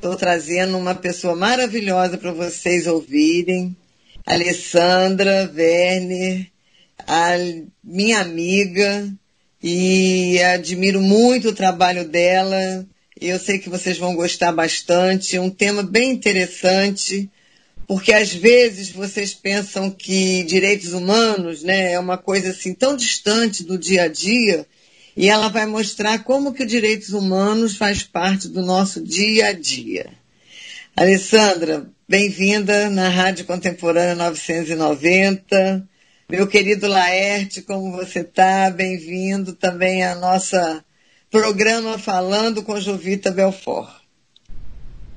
Estou 0.00 0.16
trazendo 0.16 0.78
uma 0.78 0.94
pessoa 0.94 1.36
maravilhosa 1.36 2.16
para 2.16 2.32
vocês 2.32 2.86
ouvirem. 2.86 3.76
Alessandra 4.24 5.52
Werner, 5.54 6.46
a 7.06 7.32
minha 7.84 8.20
amiga, 8.20 9.12
e 9.62 10.40
admiro 10.54 11.02
muito 11.02 11.50
o 11.50 11.54
trabalho 11.54 12.08
dela. 12.08 12.86
Eu 13.20 13.38
sei 13.38 13.58
que 13.58 13.68
vocês 13.68 13.98
vão 13.98 14.14
gostar 14.14 14.52
bastante. 14.52 15.36
É 15.36 15.40
um 15.40 15.50
tema 15.50 15.82
bem 15.82 16.12
interessante, 16.12 17.28
porque 17.86 18.14
às 18.14 18.32
vezes 18.32 18.90
vocês 18.90 19.34
pensam 19.34 19.90
que 19.90 20.44
direitos 20.44 20.94
humanos 20.94 21.62
né, 21.62 21.92
é 21.92 21.98
uma 21.98 22.16
coisa 22.16 22.52
assim 22.52 22.72
tão 22.72 22.96
distante 22.96 23.62
do 23.62 23.76
dia 23.76 24.04
a 24.04 24.08
dia, 24.08 24.66
e 25.16 25.28
ela 25.28 25.48
vai 25.48 25.66
mostrar 25.66 26.22
como 26.24 26.52
que 26.52 26.62
os 26.62 26.70
direitos 26.70 27.10
humanos 27.10 27.76
faz 27.76 28.02
parte 28.02 28.48
do 28.48 28.62
nosso 28.62 29.02
dia 29.02 29.48
a 29.48 29.52
dia. 29.52 30.10
Alessandra, 30.96 31.86
bem-vinda 32.08 32.90
na 32.90 33.08
Rádio 33.08 33.44
Contemporânea 33.44 34.14
990. 34.14 35.88
Meu 36.28 36.46
querido 36.46 36.86
Laerte, 36.86 37.62
como 37.62 37.92
você 37.92 38.20
está? 38.20 38.70
Bem-vindo 38.70 39.52
também 39.52 40.04
à 40.04 40.14
nossa 40.14 40.84
programa 41.30 41.98
Falando 41.98 42.62
com 42.62 42.80
Jovita 42.80 43.30
Belfort. 43.30 44.00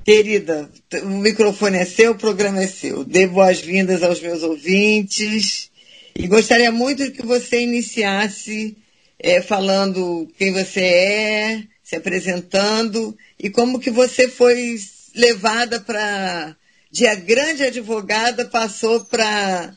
Querida, 0.04 0.70
o 1.02 1.08
microfone 1.08 1.78
é 1.78 1.84
seu, 1.84 2.12
o 2.12 2.18
programa 2.18 2.62
é 2.62 2.66
seu. 2.66 3.04
Dê 3.04 3.26
boas-vindas 3.26 4.02
aos 4.02 4.20
meus 4.20 4.42
ouvintes 4.42 5.70
e 6.14 6.26
gostaria 6.26 6.70
muito 6.70 7.10
que 7.10 7.24
você 7.24 7.62
iniciasse 7.62 8.76
é, 9.24 9.40
falando 9.40 10.28
quem 10.36 10.52
você 10.52 10.84
é, 10.84 11.62
se 11.82 11.96
apresentando 11.96 13.16
e 13.38 13.48
como 13.48 13.80
que 13.80 13.90
você 13.90 14.28
foi 14.28 14.76
levada 15.16 15.80
para 15.80 16.54
de 16.90 17.06
a 17.08 17.14
grande 17.14 17.64
advogada 17.64 18.44
passou 18.44 19.04
para 19.06 19.72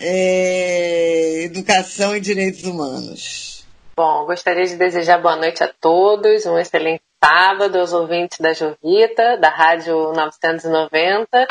é, 0.00 1.42
Educação 1.42 2.16
e 2.16 2.20
Direitos 2.20 2.64
Humanos. 2.64 3.66
Bom, 3.96 4.24
gostaria 4.24 4.64
de 4.64 4.76
desejar 4.76 5.20
boa 5.20 5.36
noite 5.36 5.64
a 5.64 5.68
todos, 5.68 6.46
um 6.46 6.56
excelente 6.56 7.02
sábado 7.22 7.78
aos 7.80 7.92
ouvintes 7.92 8.38
da 8.38 8.52
Jovita, 8.52 9.36
da 9.38 9.48
Rádio 9.48 10.12
990. 10.12 11.46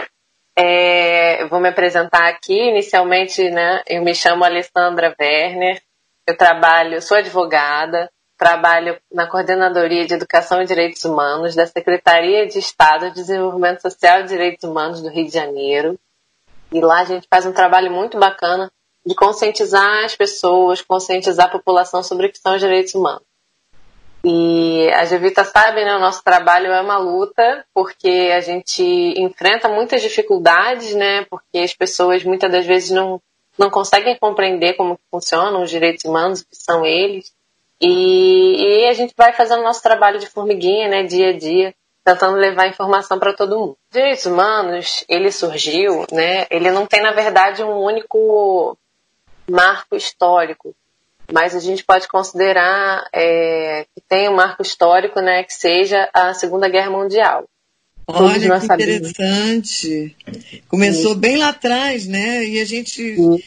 É, 0.58 1.46
vou 1.48 1.60
me 1.60 1.70
apresentar 1.70 2.30
aqui. 2.30 2.70
Inicialmente, 2.70 3.50
né, 3.50 3.84
eu 3.88 4.02
me 4.04 4.16
chamo 4.16 4.44
Alessandra 4.44 5.14
Werner, 5.20 5.82
eu 6.28 6.36
trabalho, 6.36 7.02
sou 7.02 7.18
advogada, 7.18 8.10
trabalho 8.38 8.98
na 9.12 9.28
Coordenadoria 9.28 10.06
de 10.06 10.14
Educação 10.14 10.62
e 10.62 10.66
Direitos 10.66 11.04
Humanos 11.06 11.56
da 11.56 11.66
Secretaria 11.66 12.48
de 12.48 12.60
Estado 12.60 13.10
de 13.10 13.16
Desenvolvimento 13.16 13.82
Social 13.82 14.22
e 14.22 14.26
Direitos 14.26 14.64
Humanos 14.64 15.02
do 15.02 15.10
Rio 15.10 15.26
de 15.26 15.34
Janeiro. 15.34 15.98
E 16.72 16.82
lá 16.82 17.02
a 17.02 17.06
gente 17.06 17.28
faz 17.30 17.46
um 17.46 17.54
trabalho 17.54 17.92
muito 17.92 18.20
bacana 18.20 18.72
de 19.06 19.14
conscientizar 19.14 20.04
as 20.04 20.16
pessoas, 20.16 20.82
conscientizar 20.82 21.46
a 21.46 21.52
população 21.52 22.02
sobre 22.02 22.28
o 22.28 22.32
que 22.32 22.40
são 22.40 22.56
os 22.56 22.60
direitos 22.60 22.96
humanos. 22.96 23.24
E 24.28 24.90
a 24.96 25.06
Jevita 25.06 25.44
sabe, 25.44 25.86
né, 25.86 25.96
o 25.96 26.00
nosso 26.00 26.24
trabalho 26.24 26.72
é 26.72 26.82
uma 26.82 26.98
luta, 26.98 27.64
porque 27.72 28.34
a 28.36 28.40
gente 28.40 28.84
enfrenta 29.16 29.70
muitas 29.70 30.02
dificuldades, 30.02 30.96
né, 30.96 31.26
porque 31.26 31.60
as 31.60 31.76
pessoas 31.76 32.24
muitas 32.24 32.52
das 32.52 32.66
vezes 32.66 32.90
não, 32.90 33.22
não 33.58 33.70
conseguem 33.70 34.18
compreender 34.18 34.74
como 34.74 35.00
funcionam 35.10 35.64
os 35.64 35.70
direitos 35.70 36.06
humanos, 36.06 36.42
o 36.42 36.46
que 36.46 36.56
são 36.56 36.86
eles. 36.86 37.34
E, 37.80 38.84
e, 38.84 38.88
a 38.88 38.94
gente 38.94 39.14
vai 39.18 39.34
fazendo 39.34 39.64
nosso 39.64 39.84
trabalho 39.84 40.20
de 40.20 40.28
formiguinha, 40.28 40.88
né, 40.88 41.04
dia 41.04 41.30
a 41.30 41.38
dia, 41.38 41.76
tentando 42.04 42.38
levar 42.38 42.68
informação 42.68 43.20
para 43.20 43.34
todo 43.34 43.58
mundo. 43.58 43.78
Direitos 43.92 44.26
humanos, 44.26 45.04
ele 45.10 45.32
surgiu, 45.32 46.06
né? 46.12 46.46
Ele 46.50 46.72
não 46.72 46.86
tem 46.86 47.02
na 47.02 47.12
verdade 47.12 47.64
um 47.64 47.82
único 47.82 48.78
marco 49.50 49.96
histórico, 49.96 50.76
mas 51.32 51.56
a 51.56 51.60
gente 51.60 51.84
pode 51.84 52.08
considerar 52.08 53.08
é, 53.12 53.86
que 53.94 54.02
tem 54.08 54.30
um 54.30 54.36
marco 54.36 54.62
histórico, 54.62 55.20
né, 55.20 55.44
que 55.44 55.54
seja 55.54 56.10
a 56.14 56.34
Segunda 56.34 56.70
Guerra 56.70 56.92
Mundial. 56.92 57.46
Olha 58.08 58.60
que 58.60 58.66
interessante. 58.66 60.16
Começou 60.68 61.12
Isso. 61.12 61.20
bem 61.20 61.38
lá 61.38 61.50
atrás, 61.50 62.08
né? 62.08 62.46
E 62.46 62.62
a 62.62 62.66
gente 62.66 63.02
Isso. 63.02 63.42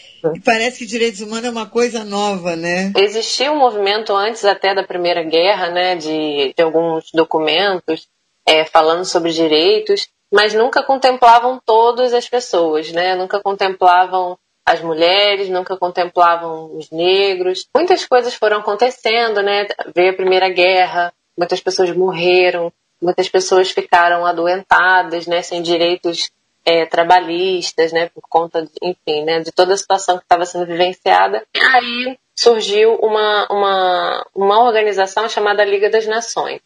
parece 0.45 0.79
que 0.79 0.87
direitos 0.87 1.21
humanos 1.21 1.45
é 1.45 1.51
uma 1.51 1.67
coisa 1.67 2.05
nova, 2.05 2.57
né? 2.57 2.93
Existia 2.97 3.53
um 3.53 3.59
movimento 3.59 4.13
antes 4.15 4.45
até 4.45 4.75
da 4.75 4.83
Primeira 4.83 5.23
Guerra, 5.23 5.71
né? 5.71 5.95
De, 5.97 6.53
de 6.57 6.63
alguns 6.63 7.11
documentos 7.13 8.09
é, 8.47 8.65
falando 8.65 9.05
sobre 9.05 9.31
direitos, 9.31 10.09
mas 10.33 10.55
nunca 10.55 10.83
contemplavam 10.83 11.61
todas 11.65 12.13
as 12.13 12.29
pessoas, 12.29 12.91
né? 12.91 13.15
Nunca 13.15 13.41
contemplavam 13.41 14.37
as 14.67 14.81
mulheres, 14.81 15.49
nunca 15.49 15.77
contemplavam 15.77 16.77
os 16.77 16.91
negros. 16.91 17.67
Muitas 17.75 18.05
coisas 18.05 18.35
foram 18.35 18.59
acontecendo, 18.59 19.41
né? 19.41 19.67
Veio 19.95 20.11
a 20.11 20.17
Primeira 20.17 20.49
Guerra, 20.49 21.13
muitas 21.39 21.61
pessoas 21.61 21.95
morreram, 21.97 22.73
muitas 23.01 23.29
pessoas 23.29 23.71
ficaram 23.71 24.25
adoentadas, 24.27 25.27
né? 25.27 25.43
Sem 25.43 25.63
direitos 25.63 26.31
é, 26.65 26.87
trabalhistas, 26.87 27.93
né? 27.93 28.11
Por 28.15 28.23
conta, 28.29 28.63
de, 28.63 28.71
enfim, 28.83 29.25
né? 29.25 29.41
De 29.41 29.53
toda 29.53 29.75
a 29.75 29.77
situação 29.77 30.17
que 30.19 30.25
estava 30.25 30.45
sendo 30.45 30.67
vivenciada. 30.67 31.45
E 31.55 31.61
aí 31.61 32.19
surgiu 32.37 32.95
uma, 32.97 33.47
uma, 33.51 34.27
uma 34.35 34.65
organização 34.65 35.29
chamada 35.29 35.65
Liga 35.65 35.91
das 35.91 36.07
Nações 36.07 36.61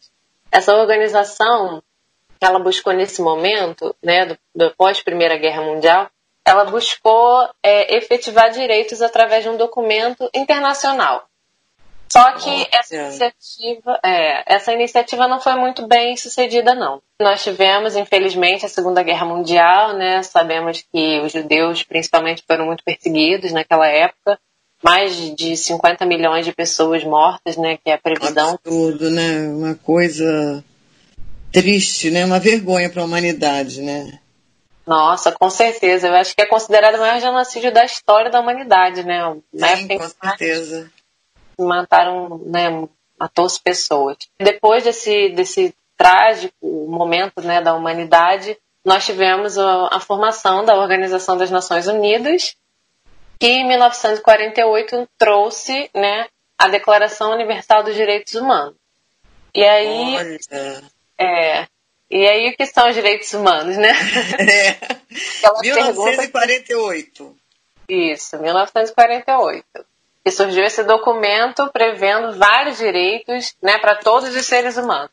essa 0.53 0.75
organização, 0.75 1.81
ela 2.39 2.59
buscou 2.59 2.93
nesse 2.93 3.23
momento, 3.23 3.95
né, 4.03 4.27
do, 4.27 4.37
do 4.53 4.75
pós 4.75 5.01
Primeira 5.01 5.35
Guerra 5.35 5.63
Mundial, 5.63 6.09
ela 6.45 6.65
buscou 6.65 7.49
é, 7.63 7.97
efetivar 7.97 8.51
direitos 8.51 9.01
através 9.01 9.43
de 9.43 9.49
um 9.49 9.57
documento 9.57 10.29
internacional. 10.33 11.27
Só 12.13 12.33
que 12.33 12.47
Nossa. 12.47 12.69
essa 12.73 12.95
iniciativa, 12.95 13.99
é, 14.05 14.55
essa 14.55 14.71
iniciativa 14.71 15.27
não 15.27 15.41
foi 15.41 15.55
muito 15.55 15.87
bem 15.87 16.15
sucedida, 16.15 16.75
não. 16.75 17.01
Nós 17.19 17.41
tivemos, 17.41 17.95
infelizmente, 17.95 18.67
a 18.67 18.69
Segunda 18.69 19.01
Guerra 19.01 19.25
Mundial, 19.25 19.97
né? 19.97 20.21
Sabemos 20.21 20.85
que 20.93 21.21
os 21.21 21.31
judeus, 21.31 21.81
principalmente, 21.81 22.43
foram 22.47 22.67
muito 22.67 22.83
perseguidos 22.83 23.51
naquela 23.51 23.87
época 23.87 24.39
mais 24.83 25.15
de 25.35 25.57
50 25.57 26.05
milhões 26.05 26.45
de 26.45 26.51
pessoas 26.51 27.03
mortas, 27.03 27.57
né, 27.57 27.77
que 27.77 27.89
é 27.89 27.93
a 27.93 27.97
previsão. 27.97 28.59
Tudo, 28.61 29.09
né? 29.09 29.47
Uma 29.47 29.73
coisa 29.73 30.63
triste, 31.51 32.11
né? 32.11 32.25
Uma 32.25 32.39
vergonha 32.39 32.91
para 32.91 33.01
a 33.01 33.05
humanidade, 33.05 33.81
né? 33.81 34.19
Nossa, 34.85 35.31
com 35.31 35.49
certeza. 35.49 36.09
Eu 36.09 36.13
acho 36.13 36.35
que 36.35 36.43
é 36.43 36.45
considerado 36.45 36.95
o 36.95 36.99
maior 36.99 37.19
genocídio 37.19 37.73
da 37.73 37.83
história 37.85 38.29
da 38.29 38.39
humanidade, 38.39 39.03
né? 39.03 39.35
Sim, 39.55 39.97
com 39.97 40.09
certeza. 40.09 40.91
Mataram, 41.59 42.41
né, 42.45 42.87
matou 43.19 43.45
as 43.45 43.57
pessoas. 43.57 44.17
Depois 44.37 44.83
desse, 44.83 45.29
desse 45.29 45.73
trágico 45.97 46.87
momento, 46.87 47.41
né, 47.41 47.61
da 47.61 47.73
humanidade, 47.73 48.57
nós 48.83 49.05
tivemos 49.05 49.57
a, 49.57 49.87
a 49.91 49.99
formação 49.99 50.65
da 50.65 50.75
Organização 50.75 51.37
das 51.37 51.49
Nações 51.49 51.87
Unidas, 51.87 52.55
que 53.39 53.47
em 53.47 53.67
1948 53.67 55.07
trouxe 55.17 55.89
né, 55.93 56.27
a 56.57 56.67
Declaração 56.67 57.31
Universal 57.31 57.83
dos 57.83 57.95
Direitos 57.95 58.35
Humanos. 58.35 58.75
E 59.53 59.63
aí. 59.63 60.15
Olha. 60.15 60.83
É, 61.17 61.67
e 62.13 62.27
aí, 62.27 62.49
o 62.49 62.55
que 62.55 62.65
são 62.67 62.87
os 62.87 62.93
direitos 62.93 63.33
humanos, 63.33 63.75
né? 63.75 63.89
É. 64.39 64.77
1948. 65.61 67.13
Pergunta... 67.13 67.43
Isso, 67.89 68.37
1948. 68.39 69.65
Que 70.23 70.31
surgiu 70.31 70.63
esse 70.63 70.83
documento 70.83 71.69
prevendo 71.71 72.37
vários 72.37 72.77
direitos 72.77 73.55
né, 73.61 73.77
para 73.77 73.95
todos 73.95 74.35
os 74.35 74.45
seres 74.45 74.77
humanos. 74.77 75.11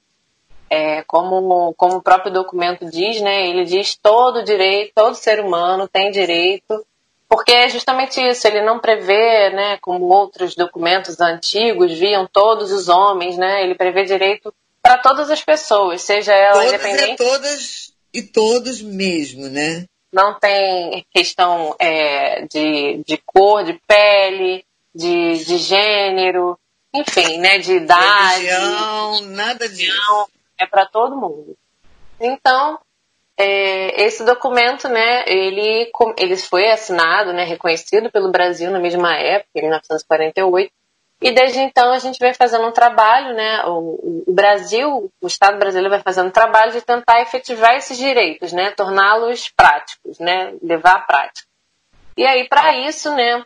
É, 0.68 1.02
como, 1.02 1.74
como 1.76 1.96
o 1.96 2.02
próprio 2.02 2.32
documento 2.32 2.88
diz, 2.88 3.20
né, 3.20 3.48
ele 3.48 3.64
diz 3.64 3.96
todo 3.96 4.44
direito, 4.44 4.92
todo 4.94 5.16
ser 5.16 5.40
humano 5.40 5.88
tem 5.88 6.12
direito 6.12 6.86
porque 7.30 7.52
é 7.52 7.68
justamente 7.68 8.20
isso, 8.20 8.44
ele 8.48 8.60
não 8.60 8.80
prevê, 8.80 9.50
né, 9.50 9.78
como 9.80 10.06
outros 10.06 10.56
documentos 10.56 11.20
antigos 11.20 11.96
viam 11.96 12.26
todos 12.26 12.72
os 12.72 12.88
homens, 12.88 13.38
né, 13.38 13.62
ele 13.62 13.76
prevê 13.76 14.04
direito 14.04 14.52
para 14.82 14.98
todas 14.98 15.30
as 15.30 15.40
pessoas, 15.40 16.02
seja 16.02 16.34
ela 16.34 16.54
todas 16.54 16.72
independente. 16.72 17.12
E 17.12 17.16
todas 17.16 17.92
e 18.12 18.22
todos 18.22 18.82
mesmo, 18.82 19.48
né? 19.48 19.84
Não 20.12 20.40
tem 20.40 21.06
questão 21.14 21.76
é, 21.78 22.44
de, 22.46 23.00
de 23.06 23.16
cor, 23.24 23.62
de 23.62 23.80
pele, 23.86 24.64
de, 24.94 25.44
de 25.44 25.58
gênero, 25.58 26.58
enfim, 26.94 27.38
né, 27.38 27.58
de 27.58 27.74
idade. 27.74 28.46
Religião, 28.46 29.20
nada 29.22 29.68
disso. 29.68 30.28
É 30.58 30.66
para 30.66 30.86
todo 30.86 31.16
mundo. 31.16 31.56
Então, 32.20 32.78
é, 33.38 34.02
esse 34.04 34.24
documento, 34.24 34.88
né, 34.88 35.24
ele, 35.26 35.90
ele 36.18 36.36
foi 36.36 36.70
assinado, 36.70 37.32
né, 37.32 37.44
reconhecido 37.44 38.10
pelo 38.10 38.30
Brasil 38.30 38.70
na 38.70 38.78
mesma 38.78 39.14
época, 39.16 39.48
em 39.56 39.62
1948, 39.62 40.70
E 41.22 41.30
desde 41.32 41.60
então 41.60 41.92
a 41.92 41.98
gente 41.98 42.18
vem 42.18 42.34
fazendo 42.34 42.66
um 42.66 42.72
trabalho, 42.72 43.34
né? 43.34 43.62
O, 43.66 44.24
o 44.26 44.32
Brasil, 44.32 45.10
o 45.20 45.26
Estado 45.26 45.58
brasileiro 45.58 45.90
vai 45.90 46.00
fazendo 46.00 46.28
um 46.28 46.32
trabalho 46.32 46.72
de 46.72 46.80
tentar 46.80 47.20
efetivar 47.20 47.76
esses 47.76 47.96
direitos, 47.96 48.52
né? 48.52 48.70
Torná-los 48.72 49.50
práticos, 49.50 50.18
né? 50.18 50.54
Levar 50.62 50.96
à 50.96 51.00
prática. 51.00 51.46
E 52.16 52.26
aí, 52.26 52.48
para 52.48 52.74
isso, 52.74 53.14
né? 53.14 53.44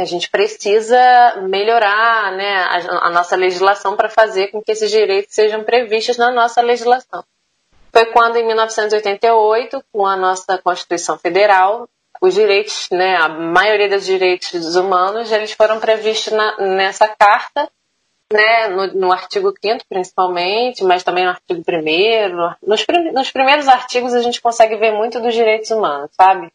A 0.00 0.04
gente 0.04 0.30
precisa 0.30 0.98
melhorar 1.42 2.32
né, 2.32 2.56
a, 2.56 3.06
a 3.06 3.10
nossa 3.10 3.34
legislação 3.34 3.96
para 3.96 4.08
fazer 4.08 4.48
com 4.48 4.62
que 4.62 4.70
esses 4.70 4.90
direitos 4.90 5.34
sejam 5.34 5.64
previstos 5.64 6.16
na 6.16 6.30
nossa 6.30 6.62
legislação. 6.62 7.24
Foi 7.92 8.06
quando, 8.06 8.36
em 8.36 8.46
1988, 8.46 9.82
com 9.92 10.06
a 10.06 10.16
nossa 10.16 10.56
Constituição 10.58 11.18
Federal, 11.18 11.88
os 12.20 12.34
direitos, 12.34 12.88
né, 12.92 13.16
a 13.16 13.28
maioria 13.28 13.88
dos 13.88 14.04
direitos 14.04 14.76
humanos, 14.76 15.32
eles 15.32 15.52
foram 15.52 15.80
previstos 15.80 16.32
na, 16.32 16.56
nessa 16.58 17.08
carta, 17.08 17.68
né, 18.32 18.68
no, 18.68 18.86
no 18.94 19.12
artigo 19.12 19.52
5 19.60 19.84
principalmente, 19.88 20.84
mas 20.84 21.02
também 21.02 21.24
no 21.24 21.30
artigo 21.30 21.60
1 21.66 22.56
nos, 22.62 22.86
nos 23.12 23.30
primeiros 23.32 23.66
artigos 23.66 24.14
a 24.14 24.20
gente 24.20 24.40
consegue 24.40 24.76
ver 24.76 24.92
muito 24.92 25.18
dos 25.18 25.34
direitos 25.34 25.70
humanos, 25.70 26.10
sabe? 26.12 26.52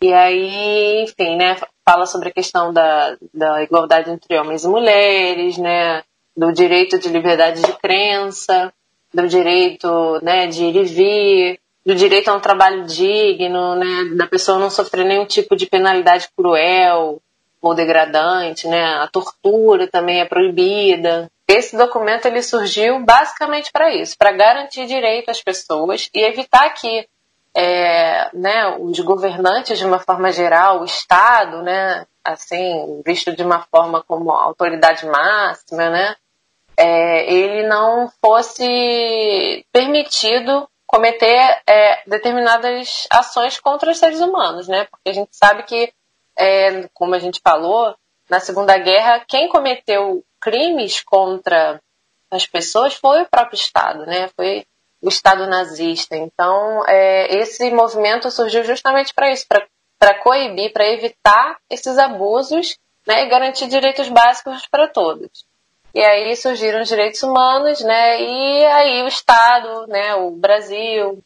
E 0.00 0.12
aí, 0.12 1.02
enfim, 1.04 1.36
né, 1.36 1.56
fala 1.84 2.06
sobre 2.06 2.28
a 2.28 2.32
questão 2.32 2.72
da, 2.72 3.16
da 3.32 3.62
igualdade 3.62 4.10
entre 4.10 4.38
homens 4.38 4.64
e 4.64 4.68
mulheres, 4.68 5.58
né, 5.58 6.02
do 6.36 6.52
direito 6.52 6.98
de 6.98 7.08
liberdade 7.08 7.60
de 7.62 7.72
crença, 7.74 8.72
do 9.12 9.26
direito, 9.28 10.20
né, 10.22 10.46
de 10.46 10.64
ir 10.64 10.76
e 10.76 10.84
vir, 10.84 11.60
do 11.84 11.94
direito 11.94 12.28
a 12.28 12.34
um 12.34 12.40
trabalho 12.40 12.84
digno, 12.84 13.74
né, 13.74 14.14
da 14.16 14.26
pessoa 14.26 14.58
não 14.58 14.70
sofrer 14.70 15.04
nenhum 15.04 15.26
tipo 15.26 15.56
de 15.56 15.66
penalidade 15.66 16.28
cruel 16.36 17.20
ou 17.60 17.74
degradante, 17.74 18.66
né, 18.66 18.82
a 18.82 19.08
tortura 19.08 19.86
também 19.86 20.20
é 20.20 20.24
proibida. 20.24 21.30
Esse 21.46 21.76
documento 21.76 22.26
ele 22.26 22.42
surgiu 22.42 23.04
basicamente 23.04 23.70
para 23.72 23.94
isso, 23.94 24.16
para 24.16 24.32
garantir 24.32 24.86
direito 24.86 25.30
às 25.30 25.42
pessoas 25.42 26.08
e 26.14 26.20
evitar 26.20 26.70
que 26.70 27.06
é, 27.56 28.30
né, 28.34 28.76
os 28.78 28.98
governantes 29.00 29.78
de 29.78 29.84
uma 29.84 29.98
forma 29.98 30.32
geral, 30.32 30.80
o 30.80 30.84
Estado, 30.84 31.62
né, 31.62 32.06
assim 32.24 33.02
visto 33.04 33.34
de 33.34 33.42
uma 33.42 33.60
forma 33.70 34.02
como 34.02 34.30
autoridade 34.30 35.06
máxima, 35.06 35.90
né, 35.90 36.16
é, 36.76 37.32
ele 37.32 37.66
não 37.66 38.10
fosse 38.20 39.64
permitido 39.72 40.68
cometer 40.86 41.62
é, 41.66 42.02
determinadas 42.06 43.06
ações 43.10 43.58
contra 43.58 43.90
os 43.90 43.98
seres 43.98 44.20
humanos, 44.20 44.68
né? 44.68 44.84
Porque 44.90 45.08
a 45.08 45.12
gente 45.12 45.34
sabe 45.34 45.62
que, 45.62 45.92
é, 46.36 46.86
como 46.92 47.14
a 47.14 47.18
gente 47.18 47.40
falou, 47.42 47.94
na 48.28 48.40
Segunda 48.40 48.76
Guerra, 48.76 49.24
quem 49.26 49.48
cometeu 49.48 50.22
crimes 50.40 51.02
contra 51.02 51.80
as 52.30 52.46
pessoas 52.46 52.94
foi 52.94 53.22
o 53.22 53.28
próprio 53.28 53.56
Estado, 53.56 54.04
né? 54.04 54.28
Foi 54.36 54.66
o 55.02 55.08
Estado 55.08 55.46
nazista. 55.48 56.16
Então, 56.16 56.86
é, 56.86 57.36
esse 57.36 57.68
movimento 57.72 58.30
surgiu 58.30 58.62
justamente 58.62 59.12
para 59.12 59.30
isso, 59.32 59.44
para 59.98 60.14
coibir, 60.20 60.72
para 60.72 60.88
evitar 60.88 61.58
esses 61.68 61.98
abusos 61.98 62.78
né, 63.06 63.24
e 63.24 63.28
garantir 63.28 63.66
direitos 63.66 64.08
básicos 64.08 64.66
para 64.70 64.86
todos. 64.86 65.44
E 65.94 66.00
aí 66.00 66.34
surgiram 66.36 66.80
os 66.80 66.88
direitos 66.88 67.22
humanos, 67.22 67.80
né? 67.80 68.22
E 68.22 68.64
aí 68.64 69.02
o 69.02 69.08
Estado, 69.08 69.86
né, 69.88 70.14
o 70.14 70.30
Brasil, 70.30 71.22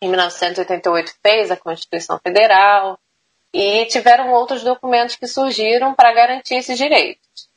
em 0.00 0.08
1988 0.08 1.12
fez 1.22 1.50
a 1.50 1.56
Constituição 1.56 2.18
Federal 2.18 2.98
e 3.52 3.84
tiveram 3.86 4.32
outros 4.32 4.62
documentos 4.62 5.16
que 5.16 5.26
surgiram 5.26 5.94
para 5.94 6.14
garantir 6.14 6.54
esses 6.54 6.78
direitos. 6.78 7.48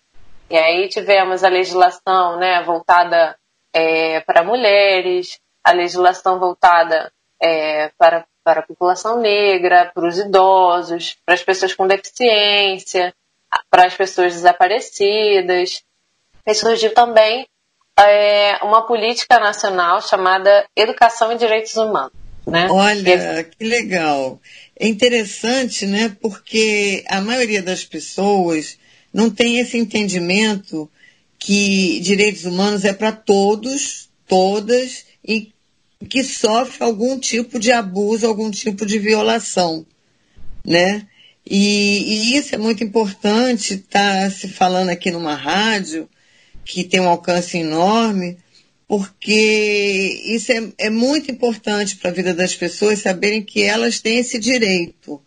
E 0.50 0.57
aí 0.57 0.89
tivemos 0.89 1.44
a 1.44 1.50
legislação, 1.50 2.38
né, 2.38 2.62
voltada 2.63 3.38
é, 3.71 4.19
para 4.21 4.44
mulheres, 4.44 5.39
a 5.63 5.71
legislação 5.71 6.39
voltada 6.39 7.11
é, 7.41 7.91
para, 7.97 8.25
para 8.44 8.61
a 8.61 8.65
população 8.65 9.19
negra, 9.19 9.91
para 9.94 10.07
os 10.07 10.17
idosos, 10.17 11.17
para 11.25 11.35
as 11.35 11.44
pessoas 11.44 11.73
com 11.73 11.88
deficiência, 11.88 13.13
para 13.69 13.85
as 13.85 13.95
pessoas 13.95 14.33
desaparecidas 14.33 15.83
e 16.45 16.53
surgiu 16.53 16.94
também 16.94 17.47
é, 17.97 18.57
uma 18.63 18.85
política 18.85 19.39
nacional 19.39 20.01
chamada 20.01 20.65
Educação 20.75 21.31
e 21.31 21.38
Direitos 21.38 21.75
Humanos. 21.75 22.13
Né? 22.47 22.67
Olha, 22.69 23.44
que 23.44 23.63
legal. 23.63 24.39
É 24.79 24.88
interessante, 24.88 25.85
né? 25.85 26.15
Porque 26.19 27.03
a 27.07 27.21
maioria 27.21 27.61
das 27.61 27.83
pessoas 27.83 28.79
não 29.13 29.29
tem 29.29 29.59
esse 29.59 29.77
entendimento 29.77 30.89
que 31.38 32.00
direitos 32.00 32.45
humanos 32.45 32.83
é 32.85 32.94
para 32.94 33.11
todos, 33.11 34.09
todas, 34.27 35.06
e 35.25 35.51
que 36.07 36.24
sofre 36.24 36.83
algum 36.83 37.19
tipo 37.19 37.60
de 37.60 37.71
abuso, 37.71 38.25
algum 38.25 38.50
tipo 38.50 38.86
de 38.86 39.00
violação, 39.00 39.86
né? 40.66 41.07
E, 41.45 42.33
e 42.33 42.38
isso 42.38 42.54
é 42.54 42.57
muito 42.57 42.83
importante 42.83 43.74
estar 43.74 44.24
tá 44.24 44.30
se 44.30 44.48
falando 44.48 44.89
aqui 44.89 45.12
numa 45.12 45.36
rádio, 45.36 46.07
que 46.63 46.83
tem 46.83 47.00
um 47.00 47.10
alcance 47.10 47.57
enorme, 47.57 48.38
porque 48.88 50.21
isso 50.25 50.51
é, 50.51 50.71
é 50.77 50.89
muito 50.89 51.31
importante 51.31 51.95
para 51.95 52.12
a 52.12 52.13
vida 52.13 52.33
das 52.33 52.56
pessoas 52.56 53.00
saberem 53.00 53.42
que 53.42 53.63
elas 53.63 54.00
têm 54.00 54.19
esse 54.19 54.38
direito, 54.38 55.21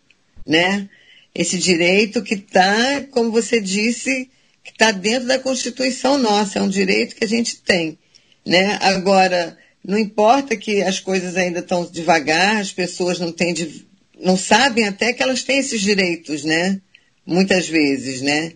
né? 0.47 0.89
Esse 1.35 1.57
direito 1.57 2.21
que 2.21 2.35
está, 2.35 3.01
como 3.11 3.31
você 3.31 3.59
disse, 3.59 4.29
que 4.63 4.71
está 4.71 4.91
dentro 4.91 5.27
da 5.27 5.39
Constituição 5.39 6.17
nossa, 6.17 6.59
é 6.59 6.61
um 6.61 6.69
direito 6.69 7.15
que 7.15 7.25
a 7.25 7.27
gente 7.27 7.61
tem, 7.61 7.97
né? 8.45 8.77
Agora, 8.81 9.57
não 9.83 9.97
importa 9.97 10.55
que 10.55 10.81
as 10.81 10.99
coisas 10.99 11.35
ainda 11.35 11.59
estão 11.59 11.85
devagar, 11.85 12.57
as 12.57 12.71
pessoas 12.71 13.19
não 13.19 13.31
têm 13.31 13.53
de, 13.53 13.85
não 14.19 14.37
sabem 14.37 14.87
até 14.87 15.11
que 15.11 15.21
elas 15.21 15.43
têm 15.43 15.57
esses 15.57 15.81
direitos, 15.81 16.43
né? 16.43 16.79
Muitas 17.25 17.67
vezes, 17.67 18.21
né? 18.21 18.53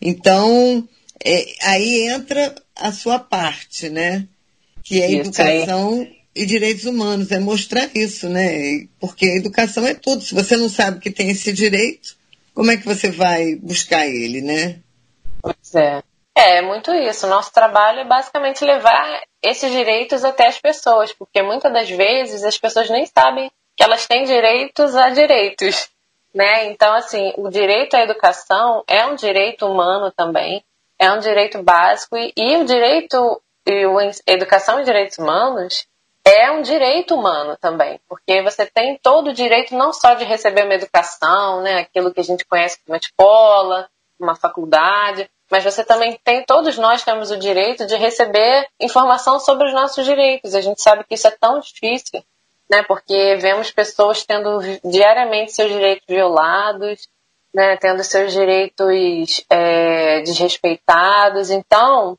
Então, 0.00 0.88
é, 1.24 1.46
aí 1.62 2.08
entra 2.08 2.54
a 2.76 2.92
sua 2.92 3.18
parte, 3.18 3.88
né? 3.88 4.26
Que 4.84 5.02
é 5.02 5.12
educação 5.12 6.06
e 6.34 6.46
direitos 6.46 6.84
humanos, 6.84 7.32
é 7.32 7.40
mostrar 7.40 7.90
isso, 7.94 8.28
né? 8.28 8.86
Porque 9.00 9.26
educação 9.26 9.84
é 9.84 9.94
tudo. 9.94 10.22
Se 10.22 10.34
você 10.34 10.56
não 10.56 10.68
sabe 10.68 11.00
que 11.00 11.10
tem 11.10 11.30
esse 11.30 11.52
direito, 11.52 12.16
como 12.54 12.70
é 12.70 12.76
que 12.76 12.86
você 12.86 13.10
vai 13.10 13.56
buscar 13.56 14.06
ele, 14.06 14.40
né? 14.40 14.76
Pois 15.42 15.74
é. 15.74 16.02
É, 16.36 16.58
é 16.58 16.62
muito 16.62 16.92
isso. 16.92 17.26
Nosso 17.26 17.52
trabalho 17.52 18.00
é 18.00 18.08
basicamente 18.08 18.64
levar 18.64 19.22
esses 19.42 19.70
direitos 19.70 20.24
até 20.24 20.46
as 20.46 20.58
pessoas, 20.58 21.12
porque 21.12 21.42
muitas 21.42 21.72
das 21.72 21.88
vezes 21.88 22.44
as 22.44 22.58
pessoas 22.58 22.90
nem 22.90 23.06
sabem 23.06 23.50
que 23.76 23.84
elas 23.84 24.06
têm 24.06 24.24
direitos 24.24 24.96
a 24.96 25.10
direitos, 25.10 25.88
né? 26.34 26.66
Então, 26.66 26.92
assim, 26.94 27.32
o 27.36 27.48
direito 27.48 27.94
à 27.94 28.02
educação 28.02 28.82
é 28.86 29.06
um 29.06 29.14
direito 29.14 29.66
humano 29.66 30.10
também, 30.10 30.64
é 30.98 31.10
um 31.12 31.18
direito 31.18 31.62
básico 31.62 32.16
e, 32.16 32.32
e 32.36 32.56
o 32.56 32.64
direito 32.64 33.40
e 33.66 33.84
a 34.26 34.32
educação 34.32 34.80
e 34.80 34.84
direitos 34.84 35.18
humanos 35.18 35.86
é 36.24 36.50
um 36.50 36.62
direito 36.62 37.14
humano 37.14 37.56
também, 37.60 38.00
porque 38.08 38.42
você 38.42 38.66
tem 38.66 38.98
todo 39.02 39.28
o 39.28 39.34
direito 39.34 39.74
não 39.74 39.92
só 39.92 40.14
de 40.14 40.24
receber 40.24 40.64
uma 40.64 40.74
educação, 40.74 41.62
né, 41.62 41.78
aquilo 41.78 42.12
que 42.12 42.20
a 42.20 42.24
gente 42.24 42.44
conhece 42.44 42.78
como 42.78 42.94
uma 42.94 42.98
escola, 42.98 43.88
uma 44.18 44.34
faculdade, 44.34 45.30
mas 45.50 45.64
você 45.64 45.82
também 45.82 46.18
tem, 46.22 46.44
todos 46.44 46.76
nós 46.76 47.02
temos 47.02 47.30
o 47.30 47.38
direito 47.38 47.86
de 47.86 47.96
receber 47.96 48.66
informação 48.80 49.40
sobre 49.40 49.66
os 49.66 49.72
nossos 49.72 50.04
direitos. 50.04 50.54
A 50.54 50.60
gente 50.60 50.82
sabe 50.82 51.04
que 51.04 51.14
isso 51.14 51.26
é 51.26 51.30
tão 51.30 51.60
difícil, 51.60 52.22
né, 52.70 52.82
porque 52.82 53.36
vemos 53.36 53.70
pessoas 53.70 54.24
tendo 54.24 54.60
diariamente 54.84 55.52
seus 55.52 55.70
direitos 55.70 56.04
violados, 56.06 57.08
né, 57.54 57.76
tendo 57.78 58.04
seus 58.04 58.32
direitos 58.32 59.44
é, 59.48 60.20
desrespeitados. 60.20 61.50
Então, 61.50 62.18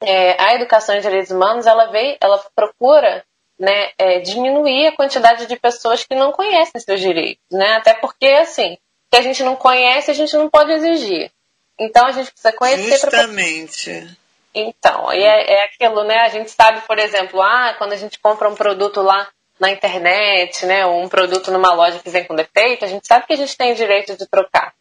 é, 0.00 0.42
a 0.42 0.54
educação 0.54 0.96
em 0.96 1.00
direitos 1.00 1.30
humanos 1.30 1.66
ela 1.66 1.86
veio, 1.86 2.16
ela 2.20 2.42
procura 2.54 3.24
né, 3.58 3.90
é, 3.96 4.18
diminuir 4.18 4.88
a 4.88 4.96
quantidade 4.96 5.46
de 5.46 5.56
pessoas 5.56 6.04
que 6.04 6.14
não 6.14 6.32
conhecem 6.32 6.80
seus 6.80 7.00
direitos, 7.00 7.44
né? 7.52 7.74
Até 7.74 7.94
porque 7.94 8.26
assim, 8.26 8.76
que 9.10 9.16
a 9.16 9.22
gente 9.22 9.42
não 9.44 9.54
conhece, 9.54 10.10
a 10.10 10.14
gente 10.14 10.36
não 10.36 10.50
pode 10.50 10.72
exigir. 10.72 11.30
Então 11.78 12.06
a 12.06 12.12
gente 12.12 12.30
precisa 12.30 12.52
conhecer. 12.52 12.90
Justamente. 12.90 13.90
Pra... 13.90 14.24
Então, 14.54 15.12
e 15.12 15.22
é, 15.22 15.54
é 15.54 15.64
aquilo, 15.64 16.04
né? 16.04 16.18
A 16.20 16.28
gente 16.28 16.50
sabe, 16.50 16.80
por 16.82 16.98
exemplo, 16.98 17.42
ah, 17.42 17.74
quando 17.76 17.92
a 17.92 17.96
gente 17.96 18.18
compra 18.20 18.48
um 18.48 18.54
produto 18.54 19.02
lá 19.02 19.28
na 19.58 19.70
internet, 19.70 20.66
né, 20.66 20.84
ou 20.84 21.00
um 21.00 21.08
produto 21.08 21.50
numa 21.50 21.72
loja 21.72 21.98
que 21.98 22.10
vem 22.10 22.24
com 22.24 22.34
defeito, 22.34 22.84
a 22.84 22.88
gente 22.88 23.06
sabe 23.06 23.26
que 23.26 23.32
a 23.32 23.36
gente 23.36 23.56
tem 23.56 23.74
direito 23.74 24.16
de 24.16 24.26
trocar. 24.26 24.74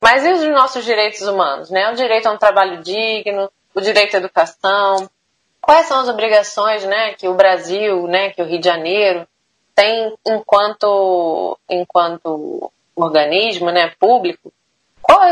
Mas 0.00 0.24
e 0.24 0.32
os 0.32 0.42
nossos 0.48 0.84
direitos 0.84 1.22
humanos, 1.22 1.70
né? 1.70 1.90
O 1.90 1.94
direito 1.94 2.26
a 2.26 2.32
um 2.32 2.38
trabalho 2.38 2.82
digno, 2.82 3.50
o 3.72 3.80
direito 3.80 4.16
à 4.16 4.18
educação. 4.18 5.08
Quais 5.60 5.86
são 5.86 6.00
as 6.00 6.08
obrigações, 6.08 6.84
né, 6.84 7.14
que 7.14 7.28
o 7.28 7.34
Brasil, 7.34 8.08
né, 8.08 8.30
que 8.30 8.42
o 8.42 8.44
Rio 8.44 8.58
de 8.58 8.66
Janeiro 8.66 9.26
tem 9.76 10.12
enquanto 10.26 11.56
enquanto 11.70 12.72
organismo, 12.96 13.70
né, 13.70 13.92
público? 14.00 14.52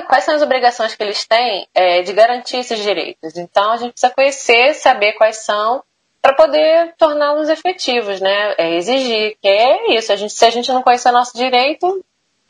Quais 0.06 0.24
são 0.24 0.34
as 0.34 0.42
obrigações 0.42 0.94
que 0.94 1.02
eles 1.02 1.26
têm 1.26 1.66
é, 1.74 2.02
de 2.02 2.12
garantir 2.12 2.58
esses 2.58 2.78
direitos. 2.78 3.36
Então, 3.36 3.72
a 3.72 3.76
gente 3.76 3.92
precisa 3.92 4.12
conhecer, 4.12 4.74
saber 4.74 5.12
quais 5.14 5.38
são, 5.38 5.82
para 6.20 6.34
poder 6.34 6.94
torná-los 6.98 7.48
efetivos, 7.48 8.20
né? 8.20 8.54
É 8.58 8.76
exigir, 8.76 9.36
que 9.40 9.48
é 9.48 9.96
isso. 9.96 10.12
A 10.12 10.16
gente, 10.16 10.32
se 10.32 10.44
a 10.44 10.50
gente 10.50 10.70
não 10.70 10.82
conhecer 10.82 11.10
nosso 11.10 11.36
direito, 11.36 12.04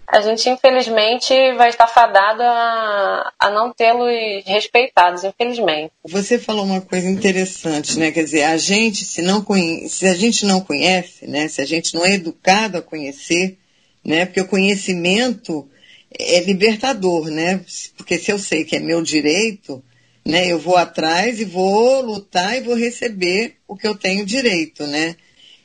a 0.06 0.20
gente 0.20 0.50
infelizmente 0.50 1.32
vai 1.54 1.68
estar 1.68 1.87
fadado 1.87 2.42
a, 2.42 3.32
a 3.38 3.50
não 3.50 3.72
tê-los 3.72 4.44
respeitados, 4.44 5.22
infelizmente. 5.22 5.92
Você 6.04 6.37
falou 6.37 6.64
uma 6.64 6.80
coisa 6.80 7.08
interessante, 7.08 7.96
né? 7.96 8.10
Quer 8.10 8.25
dizer, 8.25 8.42
a 8.42 8.56
gente, 8.56 9.04
se, 9.04 9.22
não 9.22 9.40
conhece, 9.40 9.88
se 9.90 10.06
a 10.08 10.14
gente 10.14 10.44
não 10.44 10.60
conhece, 10.60 11.28
né? 11.28 11.46
Se 11.46 11.62
a 11.62 11.64
gente 11.64 11.94
não 11.94 12.04
é 12.04 12.14
educado 12.14 12.78
a 12.78 12.82
conhecer, 12.82 13.56
né? 14.04 14.26
Porque 14.26 14.40
o 14.40 14.49
conhecimento 14.49 15.70
é 16.19 16.40
libertador, 16.40 17.31
né? 17.31 17.61
Porque 17.97 18.19
se 18.19 18.31
eu 18.31 18.38
sei 18.38 18.64
que 18.64 18.76
é 18.76 18.81
meu 18.81 19.02
direito, 19.02 19.83
né? 20.25 20.50
Eu 20.50 20.59
vou 20.59 20.76
atrás 20.76 21.40
e 21.40 21.45
vou 21.45 22.02
lutar 22.02 22.57
e 22.57 22.62
vou 22.62 22.75
receber 22.75 23.57
o 23.67 23.76
que 23.76 23.87
eu 23.87 23.95
tenho 23.95 24.26
direito, 24.26 24.87
né? 24.87 25.17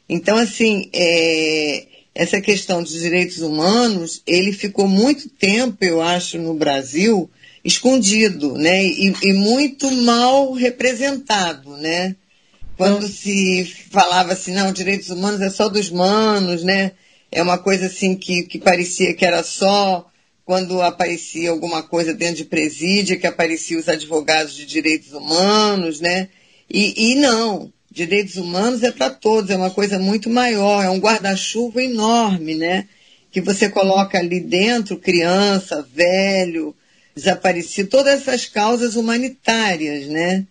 Então, 0.07 0.37
assim, 0.37 0.89
é, 0.93 1.85
essa 2.13 2.39
questão 2.39 2.81
dos 2.81 2.93
direitos 2.93 3.39
humanos, 3.39 4.21
ele 4.25 4.53
ficou 4.53 4.87
muito 4.87 5.29
tempo, 5.29 5.83
eu 5.83 6.01
acho, 6.01 6.37
no 6.37 6.53
Brasil, 6.53 7.29
escondido, 7.63 8.53
né? 8.53 8.85
E, 8.85 9.13
e 9.23 9.33
muito 9.33 9.91
mal 9.91 10.53
representado, 10.53 11.75
né? 11.77 12.15
Quando 12.77 13.07
se 13.07 13.65
falava 13.89 14.33
assim, 14.33 14.53
não, 14.53 14.71
direitos 14.71 15.09
humanos 15.09 15.41
é 15.41 15.49
só 15.49 15.67
dos 15.69 15.89
manos, 15.89 16.63
né? 16.63 16.91
É 17.31 17.41
uma 17.41 17.57
coisa 17.57 17.87
assim 17.87 18.15
que, 18.15 18.43
que 18.43 18.59
parecia 18.59 19.13
que 19.13 19.25
era 19.25 19.43
só 19.43 20.05
quando 20.45 20.79
aparecia 20.81 21.49
alguma 21.49 21.81
coisa 21.81 22.13
dentro 22.13 22.35
de 22.35 22.45
presídia, 22.45 23.17
que 23.17 23.25
apareciam 23.25 23.79
os 23.79 23.89
advogados 23.89 24.55
de 24.55 24.65
direitos 24.65 25.11
humanos, 25.11 25.99
né? 25.99 26.29
E, 26.69 27.11
e 27.11 27.15
não, 27.15 27.73
direitos 27.91 28.35
humanos 28.35 28.83
é 28.83 28.91
para 28.91 29.09
todos, 29.09 29.49
é 29.49 29.57
uma 29.57 29.71
coisa 29.71 29.97
muito 29.97 30.29
maior, 30.29 30.85
é 30.85 30.89
um 30.89 30.99
guarda-chuva 30.99 31.81
enorme, 31.81 32.53
né? 32.53 32.87
Que 33.31 33.41
você 33.41 33.69
coloca 33.69 34.19
ali 34.19 34.39
dentro 34.39 34.97
criança, 34.97 35.85
velho, 35.93 36.75
desaparecido, 37.15 37.89
todas 37.89 38.21
essas 38.21 38.45
causas 38.45 38.95
humanitárias, 38.95 40.07
né? 40.07 40.45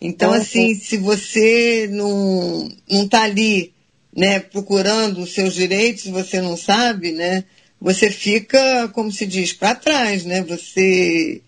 Então, 0.00 0.32
assim, 0.32 0.74
se 0.76 0.96
você 0.96 1.88
não, 1.90 2.70
não 2.88 3.08
tá 3.08 3.22
ali, 3.24 3.74
né, 4.16 4.38
procurando 4.38 5.20
os 5.20 5.34
seus 5.34 5.54
direitos, 5.54 6.06
você 6.06 6.40
não 6.40 6.56
sabe, 6.56 7.10
né? 7.10 7.44
Você 7.80 8.10
fica, 8.10 8.88
como 8.88 9.10
se 9.10 9.26
diz, 9.26 9.52
para 9.52 9.74
trás, 9.74 10.24
né? 10.24 10.42
Você 10.42 11.42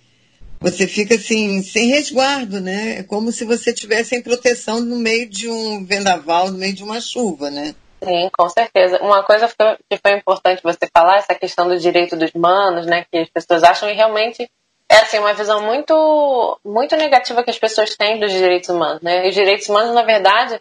você 0.63 0.87
fica 0.87 1.17
assim, 1.17 1.61
sem 1.61 1.89
resguardo, 1.89 2.61
né? 2.61 3.01
É 3.01 3.03
como 3.03 3.33
se 3.33 3.45
você 3.45 3.71
estivesse 3.71 4.11
sem 4.11 4.23
proteção 4.23 4.81
no 4.81 4.97
meio 4.97 5.29
de 5.29 5.49
um 5.49 5.85
vendaval, 5.85 6.53
no 6.53 6.59
meio 6.59 6.73
de 6.73 6.85
uma 6.85 7.01
chuva, 7.01 7.51
né? 7.51 7.75
Sim, 8.03 8.31
com 8.37 8.49
certeza. 8.49 9.03
Uma 9.03 9.25
coisa 9.25 9.49
que 9.49 9.97
foi 9.97 10.17
importante 10.17 10.63
você 10.63 10.89
falar, 10.97 11.19
essa 11.19 11.35
questão 11.35 11.69
do 11.69 11.77
direito 11.77 12.17
dos 12.17 12.33
manos, 12.33 12.87
né? 12.87 13.05
Que 13.11 13.19
as 13.19 13.29
pessoas 13.29 13.65
acham 13.65 13.91
e 13.91 13.95
realmente 13.95 14.49
é 14.89 14.97
assim, 14.99 15.19
uma 15.19 15.33
visão 15.33 15.63
muito, 15.63 16.61
muito 16.65 16.97
negativa 16.97 17.43
que 17.43 17.51
as 17.51 17.59
pessoas 17.59 17.97
têm 17.97 18.21
dos 18.21 18.31
direitos 18.31 18.69
humanos, 18.69 19.03
né? 19.03 19.27
E 19.27 19.31
os 19.31 19.35
direitos 19.35 19.69
humanos, 19.69 19.95
na 19.95 20.03
verdade, 20.03 20.61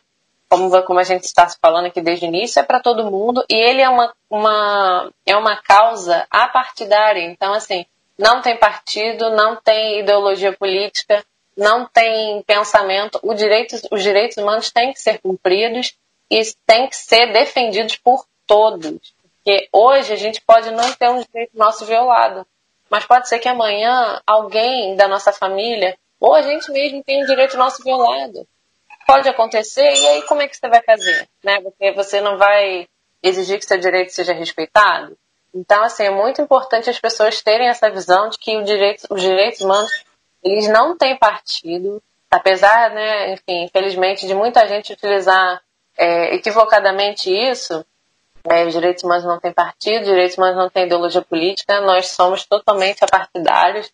como, 0.51 0.84
como 0.84 1.00
a 1.00 1.03
gente 1.03 1.24
está 1.24 1.48
falando 1.62 1.86
aqui 1.86 2.01
desde 2.01 2.25
o 2.25 2.27
início, 2.27 2.60
é 2.60 2.63
para 2.63 2.81
todo 2.81 3.10
mundo 3.10 3.41
e 3.50 3.55
ele 3.55 3.81
é 3.81 3.88
uma, 3.88 4.13
uma, 4.29 5.10
é 5.25 5.38
uma 5.38 5.55
causa 5.55 6.27
apartidária. 6.29 7.22
Então, 7.22 7.53
assim, 7.53 7.86
não 8.20 8.41
tem 8.41 8.58
partido, 8.58 9.29
não 9.29 9.55
tem 9.55 10.01
ideologia 10.01 10.51
política, 10.51 11.24
não 11.55 11.88
tem 11.88 12.43
pensamento. 12.43 13.17
Direito, 13.34 13.77
os 13.89 14.03
direitos 14.03 14.36
humanos 14.36 14.70
têm 14.70 14.91
que 14.91 15.00
ser 15.00 15.20
cumpridos 15.20 15.96
e 16.29 16.41
têm 16.67 16.89
que 16.89 16.98
ser 16.98 17.31
defendidos 17.31 17.96
por 17.96 18.25
todos. 18.46 19.15
Porque 19.38 19.70
hoje 19.72 20.12
a 20.12 20.17
gente 20.17 20.41
pode 20.41 20.70
não 20.72 20.91
ter 20.91 21.10
um 21.10 21.24
direito 21.24 21.58
nosso 21.58 21.86
violado, 21.86 22.46
mas 22.89 23.05
pode 23.05 23.29
ser 23.29 23.39
que 23.39 23.48
amanhã 23.48 24.22
alguém 24.27 24.98
da 24.98 25.08
nossa 25.08 25.31
família 25.31 25.98
ou 26.20 26.36
a 26.36 26.41
gente 26.41 26.70
mesmo 26.74 27.01
tenha 27.05 27.24
um 27.24 27.25
direito 27.25 27.55
nosso 27.55 27.81
violado. 27.81 28.46
Pode 29.12 29.30
acontecer, 29.30 29.94
e 29.94 30.08
aí 30.08 30.22
como 30.24 30.41
é 30.41 30.48
que 30.48 30.56
você 30.56 30.70
vai 30.70 30.82
fazer? 30.82 31.27
Né? 31.44 31.60
Porque 31.62 31.91
você 31.91 32.22
não 32.22 32.38
vai 32.38 32.88
exigir 33.22 33.60
que 33.60 33.65
seu 33.65 33.77
direito 33.77 34.13
seja 34.13 34.34
respeitado? 34.34 35.18
Então, 35.53 35.84
assim, 35.84 36.03
é 36.03 36.10
muito 36.10 36.41
importante 36.41 36.89
as 36.89 37.00
pessoas 37.00 37.41
terem 37.41 37.68
essa 37.68 37.89
visão 37.89 38.30
de 38.30 38.38
que 38.38 38.63
direito, 38.63 39.06
os 39.10 39.22
direitos 39.22 39.60
humanos, 39.62 39.91
eles 40.41 40.68
não 40.70 40.98
têm 40.98 41.18
partido, 41.18 42.01
apesar, 42.30 42.91
né, 42.91 43.34
enfim, 43.34 43.65
infelizmente, 43.65 44.25
de 44.25 44.34
muita 44.34 44.65
gente 44.65 44.94
utilizar 44.94 45.62
é, 45.98 46.34
equivocadamente 46.36 47.30
isso, 47.30 47.86
é, 48.50 48.65
os 48.65 48.74
direitos 48.74 49.03
humanos 49.03 49.25
não 49.25 49.39
têm 49.39 49.53
partido, 49.53 50.01
os 50.01 50.08
direitos 50.08 50.38
humanos 50.38 50.58
não 50.58 50.70
têm 50.70 50.86
ideologia 50.86 51.22
política, 51.22 51.82
nós 51.82 52.10
somos 52.10 52.46
totalmente 52.46 53.03
apartidários. 53.03 53.91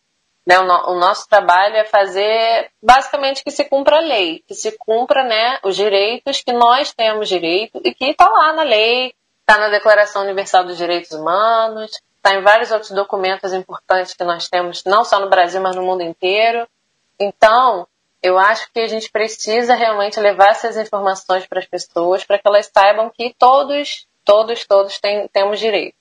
Né, 0.47 0.57
o, 0.59 0.63
no, 0.63 0.91
o, 0.91 0.95
nosso 0.97 1.27
trabalho 1.27 1.75
é 1.75 1.83
fazer 1.83 2.71
basicamente 2.81 3.43
que 3.43 3.51
se 3.51 3.65
cumpra 3.65 3.97
a 3.97 3.99
lei, 3.99 4.41
que 4.47 4.55
se 4.55 4.71
cumpra 4.77 5.21
né, 5.25 5.59
os 5.61 5.75
direitos 5.75 6.41
que 6.41 6.53
nós 6.53 6.93
temos 6.93 7.27
direito 7.27 7.81
e 7.83 7.93
que 7.93 8.11
está 8.11 8.29
lá 8.29 8.53
na 8.53 8.63
lei, 8.63 9.13
está 9.41 9.59
na 9.59 9.67
Declaração 9.67 10.21
Universal 10.21 10.63
dos 10.63 10.77
Direitos 10.77 11.11
Humanos, 11.11 11.91
está 12.15 12.33
em 12.33 12.41
vários 12.41 12.71
outros 12.71 12.91
documentos 12.91 13.51
importantes 13.51 14.13
que 14.13 14.23
nós 14.23 14.47
temos, 14.47 14.85
não 14.85 15.03
só 15.03 15.19
no 15.19 15.29
Brasil, 15.29 15.59
mas 15.59 15.75
no 15.75 15.83
mundo 15.83 16.01
inteiro. 16.01 16.65
Então, 17.19 17.85
eu 18.23 18.37
acho 18.37 18.71
que 18.71 18.79
a 18.79 18.87
gente 18.87 19.11
precisa 19.11 19.75
realmente 19.75 20.17
levar 20.17 20.51
essas 20.51 20.77
informações 20.77 21.45
para 21.45 21.59
as 21.59 21.65
pessoas, 21.65 22.23
para 22.23 22.39
que 22.39 22.47
elas 22.47 22.71
saibam 22.73 23.09
que 23.09 23.35
todos, 23.37 24.07
todos, 24.23 24.65
todos 24.65 24.97
tem, 24.97 25.27
temos 25.27 25.59
direito. 25.59 25.96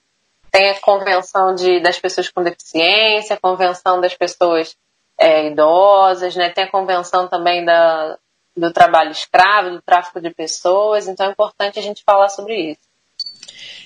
Tem 0.57 0.71
a 0.71 0.81
convenção 0.81 1.55
de, 1.55 1.81
das 1.81 1.99
pessoas 1.99 2.31
com 2.31 2.43
deficiência, 2.43 3.37
a 3.37 3.39
convenção 3.39 4.01
das 4.01 4.15
pessoas 4.15 4.75
é, 5.21 5.49
idosas, 5.49 6.35
né? 6.35 6.49
tem 6.49 6.65
a 6.65 6.71
convenção 6.71 7.29
também 7.29 7.63
da, 7.63 8.17
do 8.57 8.73
trabalho 8.73 9.11
escravo, 9.11 9.73
do 9.73 9.83
tráfico 9.83 10.19
de 10.19 10.31
pessoas, 10.31 11.09
então 11.09 11.27
é 11.27 11.31
importante 11.31 11.79
a 11.79 11.83
gente 11.83 12.03
falar 12.03 12.31
sobre 12.31 12.71
isso. 12.71 12.81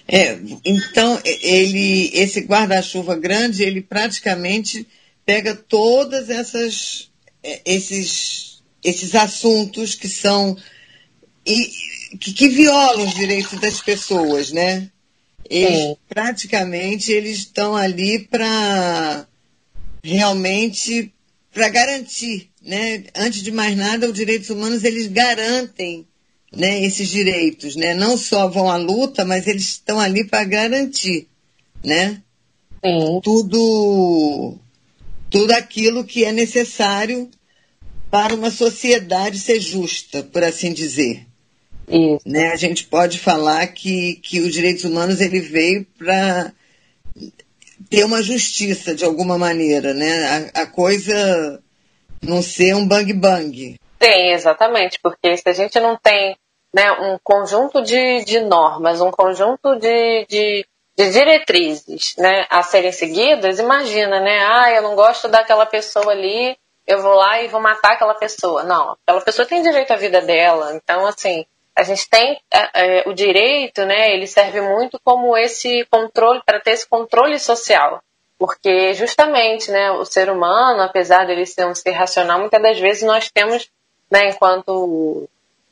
É, 0.06 0.38
então, 0.64 1.20
ele, 1.24 2.08
esse 2.14 2.40
guarda-chuva 2.42 3.16
grande, 3.16 3.64
ele 3.64 3.80
praticamente 3.80 4.86
pega 5.26 5.56
todas 5.56 6.30
essas, 6.30 7.10
é, 7.42 7.62
esses, 7.64 8.62
esses 8.84 9.16
assuntos 9.16 9.96
que 9.96 10.06
são 10.08 10.56
e, 11.44 11.68
que, 12.16 12.32
que, 12.32 12.48
violam 12.48 13.06
os 13.06 13.14
direitos 13.14 13.58
das 13.58 13.80
pessoas, 13.80 14.52
né? 14.52 14.88
Eles 15.48 15.96
praticamente 16.08 17.10
eles 17.10 17.38
estão 17.38 17.74
ali 17.74 18.20
para 18.20 19.26
realmente 20.02 21.12
para 21.52 21.68
garantir, 21.68 22.50
né? 22.62 23.04
Antes 23.14 23.42
de 23.42 23.50
mais 23.50 23.76
nada, 23.76 24.08
os 24.08 24.14
direitos 24.14 24.50
humanos 24.50 24.84
eles 24.84 25.08
garantem 25.08 26.06
né, 26.52 26.84
esses 26.84 27.08
direitos, 27.08 27.76
né? 27.76 27.94
Não 27.94 28.16
só 28.16 28.48
vão 28.48 28.70
à 28.70 28.76
luta, 28.76 29.24
mas 29.24 29.46
eles 29.46 29.64
estão 29.64 29.98
ali 29.98 30.26
para 30.26 30.44
garantir, 30.44 31.28
né? 31.82 32.22
Sim. 32.84 33.20
Tudo, 33.22 34.56
tudo 35.28 35.52
aquilo 35.52 36.04
que 36.04 36.24
é 36.24 36.32
necessário 36.32 37.30
para 38.10 38.34
uma 38.34 38.50
sociedade 38.50 39.38
ser 39.38 39.60
justa, 39.60 40.22
por 40.22 40.42
assim 40.42 40.72
dizer. 40.72 41.26
Isso. 41.90 42.22
Né? 42.24 42.52
A 42.52 42.56
gente 42.56 42.84
pode 42.84 43.18
falar 43.18 43.66
que, 43.68 44.14
que 44.22 44.40
os 44.40 44.52
direitos 44.52 44.84
humanos 44.84 45.20
ele 45.20 45.40
veio 45.40 45.84
para 45.98 46.52
ter 47.88 48.04
uma 48.04 48.22
justiça 48.22 48.94
de 48.94 49.04
alguma 49.04 49.36
maneira, 49.36 49.92
né? 49.92 50.50
A, 50.54 50.62
a 50.62 50.66
coisa 50.66 51.60
não 52.22 52.42
ser 52.42 52.74
um 52.74 52.86
bang 52.86 53.12
bang. 53.12 53.76
Tem, 53.98 54.32
exatamente, 54.32 54.98
porque 55.02 55.36
se 55.36 55.48
a 55.48 55.52
gente 55.52 55.78
não 55.80 55.96
tem 55.96 56.36
né, 56.72 56.92
um 56.92 57.18
conjunto 57.22 57.82
de, 57.82 58.24
de 58.24 58.40
normas, 58.40 59.00
um 59.00 59.10
conjunto 59.10 59.76
de, 59.76 60.26
de, 60.26 60.66
de, 60.96 61.10
diretrizes 61.10 62.14
né, 62.16 62.46
a 62.48 62.62
serem 62.62 62.92
seguidas, 62.92 63.58
imagina, 63.58 64.20
né? 64.20 64.38
Ah, 64.48 64.70
eu 64.72 64.82
não 64.82 64.94
gosto 64.94 65.28
daquela 65.28 65.66
pessoa 65.66 66.12
ali, 66.12 66.56
eu 66.86 67.02
vou 67.02 67.14
lá 67.14 67.42
e 67.42 67.48
vou 67.48 67.60
matar 67.60 67.92
aquela 67.92 68.14
pessoa. 68.14 68.62
Não, 68.62 68.96
aquela 69.02 69.20
pessoa 69.20 69.46
tem 69.46 69.62
direito 69.62 69.92
à 69.92 69.96
vida 69.96 70.20
dela. 70.20 70.74
Então, 70.74 71.04
assim, 71.06 71.44
a 71.76 71.82
gente 71.82 72.08
tem 72.08 72.40
é, 72.52 72.98
é, 72.98 73.02
o 73.06 73.12
direito, 73.12 73.84
né? 73.84 74.12
Ele 74.12 74.26
serve 74.26 74.60
muito 74.60 75.00
como 75.02 75.36
esse 75.36 75.86
controle, 75.90 76.42
para 76.44 76.60
ter 76.60 76.72
esse 76.72 76.88
controle 76.88 77.38
social. 77.38 78.02
Porque 78.38 78.94
justamente, 78.94 79.70
né, 79.70 79.90
o 79.90 80.04
ser 80.04 80.30
humano, 80.30 80.82
apesar 80.82 81.26
dele 81.26 81.44
ser 81.44 81.66
um 81.66 81.74
ser 81.74 81.90
racional, 81.90 82.38
muitas 82.38 82.62
das 82.62 82.78
vezes 82.78 83.02
nós 83.02 83.30
temos, 83.30 83.68
né, 84.10 84.30
enquanto 84.30 85.28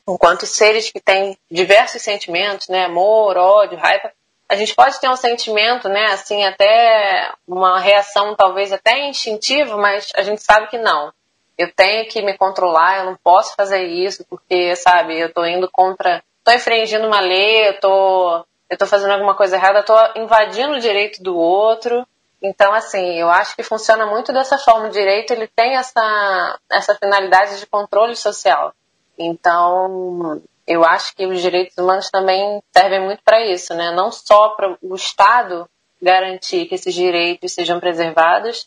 enquanto 0.07 0.45
seres 0.45 0.91
que 0.91 0.99
têm 0.99 1.37
diversos 1.51 2.01
sentimentos, 2.01 2.67
né, 2.67 2.85
amor, 2.85 3.37
ódio, 3.37 3.77
raiva, 3.77 4.11
a 4.47 4.55
gente 4.55 4.73
pode 4.73 4.99
ter 4.99 5.07
um 5.07 5.15
sentimento, 5.15 5.87
né, 5.87 6.05
assim, 6.05 6.43
até 6.43 7.31
uma 7.47 7.79
reação 7.79 8.35
talvez 8.35 8.73
até 8.73 9.07
instintiva, 9.07 9.77
mas 9.77 10.09
a 10.15 10.23
gente 10.23 10.41
sabe 10.41 10.67
que 10.67 10.77
não. 10.79 11.13
Eu 11.59 11.69
tenho 11.73 12.07
que 12.07 12.21
me 12.21 12.37
controlar, 12.37 12.99
eu 12.99 13.05
não 13.07 13.17
posso 13.21 13.53
fazer 13.53 13.83
isso, 13.83 14.25
porque, 14.29 14.77
sabe, 14.77 15.19
eu 15.19 15.33
tô 15.33 15.45
indo 15.45 15.69
contra. 15.69 16.23
tô 16.41 16.53
infringindo 16.53 17.05
uma 17.05 17.19
lei, 17.19 17.67
eu 17.67 17.79
tô, 17.81 18.45
eu 18.69 18.77
tô 18.77 18.85
fazendo 18.85 19.11
alguma 19.11 19.35
coisa 19.35 19.57
errada, 19.57 19.79
eu 19.79 19.83
tô 19.83 19.93
invadindo 20.15 20.75
o 20.75 20.79
direito 20.79 21.21
do 21.21 21.37
outro. 21.37 22.07
Então, 22.41 22.73
assim, 22.73 23.19
eu 23.19 23.29
acho 23.29 23.57
que 23.57 23.63
funciona 23.63 24.05
muito 24.05 24.31
dessa 24.31 24.57
forma. 24.57 24.87
O 24.87 24.91
direito 24.91 25.31
ele 25.31 25.49
tem 25.53 25.75
essa, 25.75 26.57
essa 26.71 26.95
finalidade 26.95 27.59
de 27.59 27.67
controle 27.67 28.15
social. 28.15 28.73
Então, 29.17 30.41
eu 30.65 30.85
acho 30.85 31.13
que 31.13 31.25
os 31.25 31.41
direitos 31.41 31.77
humanos 31.77 32.09
também 32.09 32.63
servem 32.71 33.01
muito 33.01 33.21
para 33.21 33.45
isso, 33.45 33.73
né? 33.73 33.91
Não 33.91 34.13
só 34.13 34.55
para 34.55 34.77
o 34.81 34.95
Estado 34.95 35.69
garantir 36.01 36.67
que 36.67 36.75
esses 36.75 36.93
direitos 36.93 37.51
sejam 37.51 37.81
preservados 37.81 38.65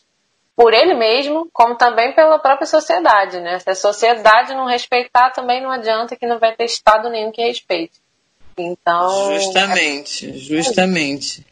por 0.55 0.73
ele 0.73 0.93
mesmo, 0.93 1.49
como 1.51 1.75
também 1.75 2.13
pela 2.13 2.37
própria 2.39 2.67
sociedade, 2.67 3.39
né? 3.39 3.59
Se 3.59 3.69
a 3.69 3.75
sociedade 3.75 4.53
não 4.53 4.67
respeitar, 4.67 5.31
também 5.31 5.61
não 5.61 5.71
adianta 5.71 6.15
que 6.15 6.27
não 6.27 6.39
vai 6.39 6.55
ter 6.55 6.65
Estado 6.65 7.09
nenhum 7.09 7.31
que 7.31 7.41
respeite. 7.41 7.93
Então. 8.57 9.35
Justamente, 9.35 10.37
justamente. 10.37 11.45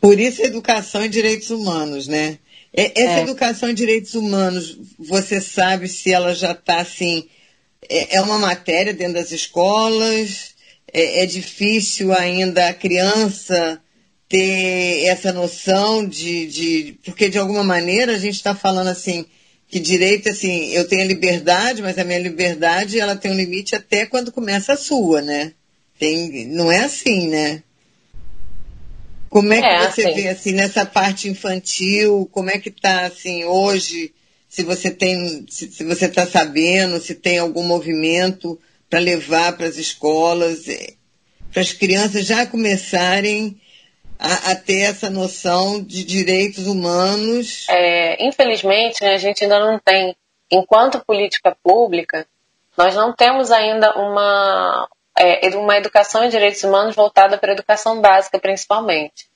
Por 0.00 0.20
isso, 0.20 0.42
educação 0.42 1.04
e 1.04 1.08
direitos 1.08 1.50
humanos, 1.50 2.06
né? 2.06 2.38
Essa 2.72 3.20
é. 3.20 3.22
educação 3.22 3.70
em 3.70 3.74
direitos 3.74 4.14
humanos, 4.14 4.76
você 4.98 5.40
sabe 5.40 5.88
se 5.88 6.12
ela 6.12 6.34
já 6.34 6.52
está 6.52 6.78
assim 6.80 7.26
é, 7.88 8.16
é 8.16 8.20
uma 8.20 8.38
matéria 8.38 8.92
dentro 8.92 9.14
das 9.14 9.32
escolas, 9.32 10.54
é, 10.92 11.22
é 11.22 11.26
difícil 11.26 12.12
ainda 12.12 12.68
a 12.68 12.74
criança 12.74 13.80
ter 14.28 15.04
essa 15.06 15.32
noção 15.32 16.06
de, 16.06 16.46
de. 16.46 16.98
Porque 17.04 17.28
de 17.28 17.38
alguma 17.38 17.64
maneira 17.64 18.14
a 18.14 18.18
gente 18.18 18.34
está 18.34 18.54
falando 18.54 18.88
assim, 18.88 19.26
que 19.68 19.78
direito, 19.78 20.28
assim, 20.28 20.70
eu 20.70 20.86
tenho 20.86 21.02
a 21.02 21.06
liberdade, 21.06 21.82
mas 21.82 21.98
a 21.98 22.04
minha 22.04 22.18
liberdade 22.18 22.98
ela 22.98 23.16
tem 23.16 23.30
um 23.30 23.36
limite 23.36 23.74
até 23.74 24.06
quando 24.06 24.32
começa 24.32 24.72
a 24.72 24.76
sua, 24.76 25.22
né? 25.22 25.52
Tem, 25.98 26.46
não 26.46 26.70
é 26.70 26.80
assim, 26.80 27.28
né? 27.28 27.62
Como 29.28 29.52
é 29.52 29.60
que 29.60 29.66
é, 29.66 29.90
você 29.90 30.06
assim. 30.06 30.14
vê 30.14 30.28
assim 30.28 30.52
nessa 30.52 30.86
parte 30.86 31.28
infantil? 31.28 32.28
Como 32.32 32.50
é 32.50 32.58
que 32.58 32.68
está 32.68 33.06
assim 33.06 33.44
hoje? 33.44 34.12
se 34.56 34.62
você 34.62 34.90
tem, 34.90 35.44
se, 35.50 35.70
se 35.70 35.84
você 35.84 36.06
está 36.06 36.26
sabendo, 36.26 36.98
se 36.98 37.14
tem 37.14 37.36
algum 37.36 37.62
movimento 37.62 38.58
para 38.88 38.98
levar 38.98 39.54
para 39.54 39.66
as 39.66 39.76
escolas, 39.76 40.66
é, 40.66 40.94
para 41.52 41.60
as 41.60 41.72
crianças 41.72 42.24
já 42.24 42.46
começarem 42.46 43.60
a, 44.18 44.52
a, 44.52 44.56
ter 44.56 44.82
essa 44.82 45.10
noção 45.10 45.82
de 45.82 46.04
direitos 46.04 46.66
humanos. 46.66 47.66
É, 47.68 48.24
infelizmente, 48.24 49.02
né, 49.02 49.14
a 49.14 49.18
gente 49.18 49.44
ainda 49.44 49.58
não 49.58 49.78
tem, 49.78 50.16
enquanto 50.50 51.04
política 51.04 51.56
pública, 51.62 52.26
nós 52.76 52.94
não 52.94 53.12
temos 53.12 53.50
ainda 53.50 53.92
uma, 53.96 54.88
é, 55.18 55.48
uma 55.56 55.76
educação 55.76 56.24
em 56.24 56.28
direitos 56.28 56.62
humanos 56.62 56.94
voltada 56.94 57.38
para 57.38 57.50
a 57.50 57.54
educação 57.54 58.00
básica, 58.00 58.38
principalmente. 58.38 59.28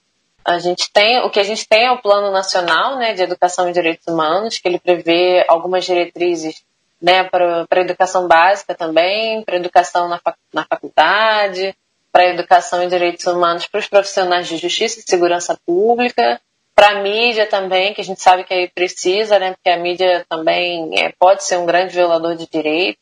A 0.44 0.58
gente 0.58 0.90
tem, 0.92 1.20
o 1.20 1.30
que 1.30 1.40
a 1.40 1.44
gente 1.44 1.68
tem 1.68 1.86
é 1.86 1.92
o 1.92 2.00
Plano 2.00 2.30
Nacional 2.30 2.96
né, 2.96 3.12
de 3.12 3.22
Educação 3.22 3.68
e 3.68 3.72
Direitos 3.72 4.06
Humanos, 4.06 4.58
que 4.58 4.66
ele 4.66 4.78
prevê 4.78 5.44
algumas 5.48 5.84
diretrizes 5.84 6.62
né, 7.00 7.24
para 7.24 7.66
a 7.70 7.80
educação 7.80 8.26
básica 8.26 8.74
também, 8.74 9.42
para 9.42 9.56
a 9.56 9.58
educação 9.58 10.08
na, 10.08 10.20
na 10.52 10.64
faculdade, 10.64 11.74
para 12.12 12.28
educação 12.28 12.82
e 12.82 12.88
direitos 12.88 13.26
humanos 13.26 13.66
para 13.66 13.78
os 13.78 13.86
profissionais 13.86 14.48
de 14.48 14.56
justiça 14.56 14.98
e 14.98 15.02
segurança 15.02 15.58
pública, 15.64 16.40
para 16.74 16.92
a 16.92 17.02
mídia 17.02 17.46
também, 17.46 17.92
que 17.92 18.00
a 18.00 18.04
gente 18.04 18.22
sabe 18.22 18.44
que 18.44 18.54
aí 18.54 18.68
precisa, 18.68 19.38
né, 19.38 19.52
porque 19.52 19.70
a 19.70 19.76
mídia 19.76 20.24
também 20.28 20.90
é, 20.98 21.12
pode 21.18 21.44
ser 21.44 21.58
um 21.58 21.66
grande 21.66 21.94
violador 21.94 22.34
de 22.34 22.48
direito. 22.48 22.98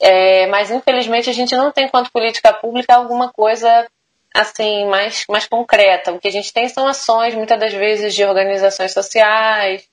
É, 0.00 0.46
mas 0.46 0.70
infelizmente 0.70 1.28
a 1.28 1.32
gente 1.32 1.56
não 1.56 1.72
tem, 1.72 1.88
quanto 1.88 2.12
política 2.12 2.52
pública, 2.52 2.94
alguma 2.94 3.32
coisa 3.32 3.88
assim 4.32 4.86
mais, 4.86 5.24
mais 5.28 5.46
concreta. 5.46 6.12
O 6.12 6.20
que 6.20 6.28
a 6.28 6.32
gente 6.32 6.52
tem 6.52 6.68
são 6.68 6.86
ações, 6.86 7.34
muitas 7.34 7.58
das 7.58 7.72
vezes, 7.72 8.14
de 8.14 8.24
organizações 8.24 8.92
sociais, 8.92 9.88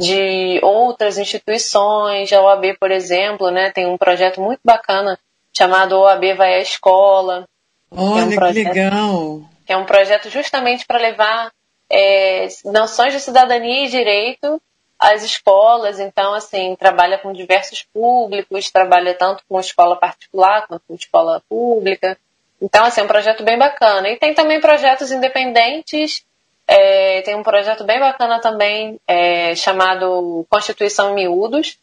de 0.00 0.58
outras 0.62 1.18
instituições. 1.18 2.32
A 2.32 2.40
OAB, 2.40 2.78
por 2.80 2.90
exemplo, 2.90 3.50
né, 3.50 3.70
tem 3.70 3.86
um 3.86 3.98
projeto 3.98 4.40
muito 4.40 4.60
bacana 4.64 5.18
chamado 5.52 5.98
OAB 5.98 6.34
Vai 6.36 6.54
à 6.54 6.60
Escola. 6.60 7.46
Olha, 7.90 8.26
que, 8.26 8.34
é 8.34 8.36
um 8.36 8.36
projeto, 8.36 8.54
que 8.54 8.80
legal! 8.80 9.42
É 9.68 9.76
um 9.76 9.84
projeto 9.84 10.30
justamente 10.30 10.86
para 10.86 10.98
levar 10.98 11.52
é, 11.90 12.46
noções 12.64 13.12
de 13.12 13.20
cidadania 13.20 13.86
e 13.86 13.88
direito 13.88 14.60
às 14.98 15.24
escolas. 15.24 15.98
Então, 15.98 16.34
assim, 16.34 16.76
trabalha 16.76 17.18
com 17.18 17.32
diversos 17.32 17.82
públicos, 17.82 18.70
trabalha 18.70 19.14
tanto 19.14 19.42
com 19.48 19.58
escola 19.58 19.96
particular 19.96 20.66
quanto 20.66 20.82
com 20.86 20.94
escola 20.94 21.42
pública. 21.48 22.16
Então, 22.62 22.84
assim, 22.84 23.00
é 23.00 23.04
um 23.04 23.08
projeto 23.08 23.42
bem 23.42 23.58
bacana. 23.58 24.08
E 24.08 24.16
tem 24.16 24.34
também 24.34 24.60
projetos 24.60 25.10
independentes. 25.10 26.24
É, 26.68 27.22
tem 27.22 27.34
um 27.34 27.42
projeto 27.42 27.82
bem 27.82 27.98
bacana 27.98 28.40
também 28.40 29.00
é, 29.08 29.56
chamado 29.56 30.46
Constituição 30.48 31.14
Miúdos, 31.14 31.78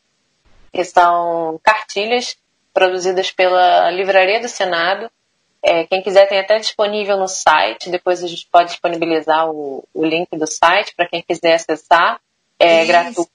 que 0.71 0.83
são 0.85 1.59
cartilhas 1.61 2.37
produzidas 2.73 3.31
pela 3.31 3.89
Livraria 3.91 4.39
do 4.39 4.47
Senado. 4.47 5.09
É, 5.61 5.85
quem 5.85 6.01
quiser 6.01 6.27
tem 6.27 6.39
até 6.39 6.59
disponível 6.59 7.17
no 7.17 7.27
site, 7.27 7.89
depois 7.89 8.23
a 8.23 8.27
gente 8.27 8.47
pode 8.51 8.69
disponibilizar 8.69 9.49
o, 9.49 9.83
o 9.93 10.05
link 10.05 10.29
do 10.31 10.47
site 10.47 10.93
para 10.95 11.07
quem 11.07 11.21
quiser 11.21 11.55
acessar. 11.55 12.19
É 12.59 12.85
gratuito. 12.85 13.31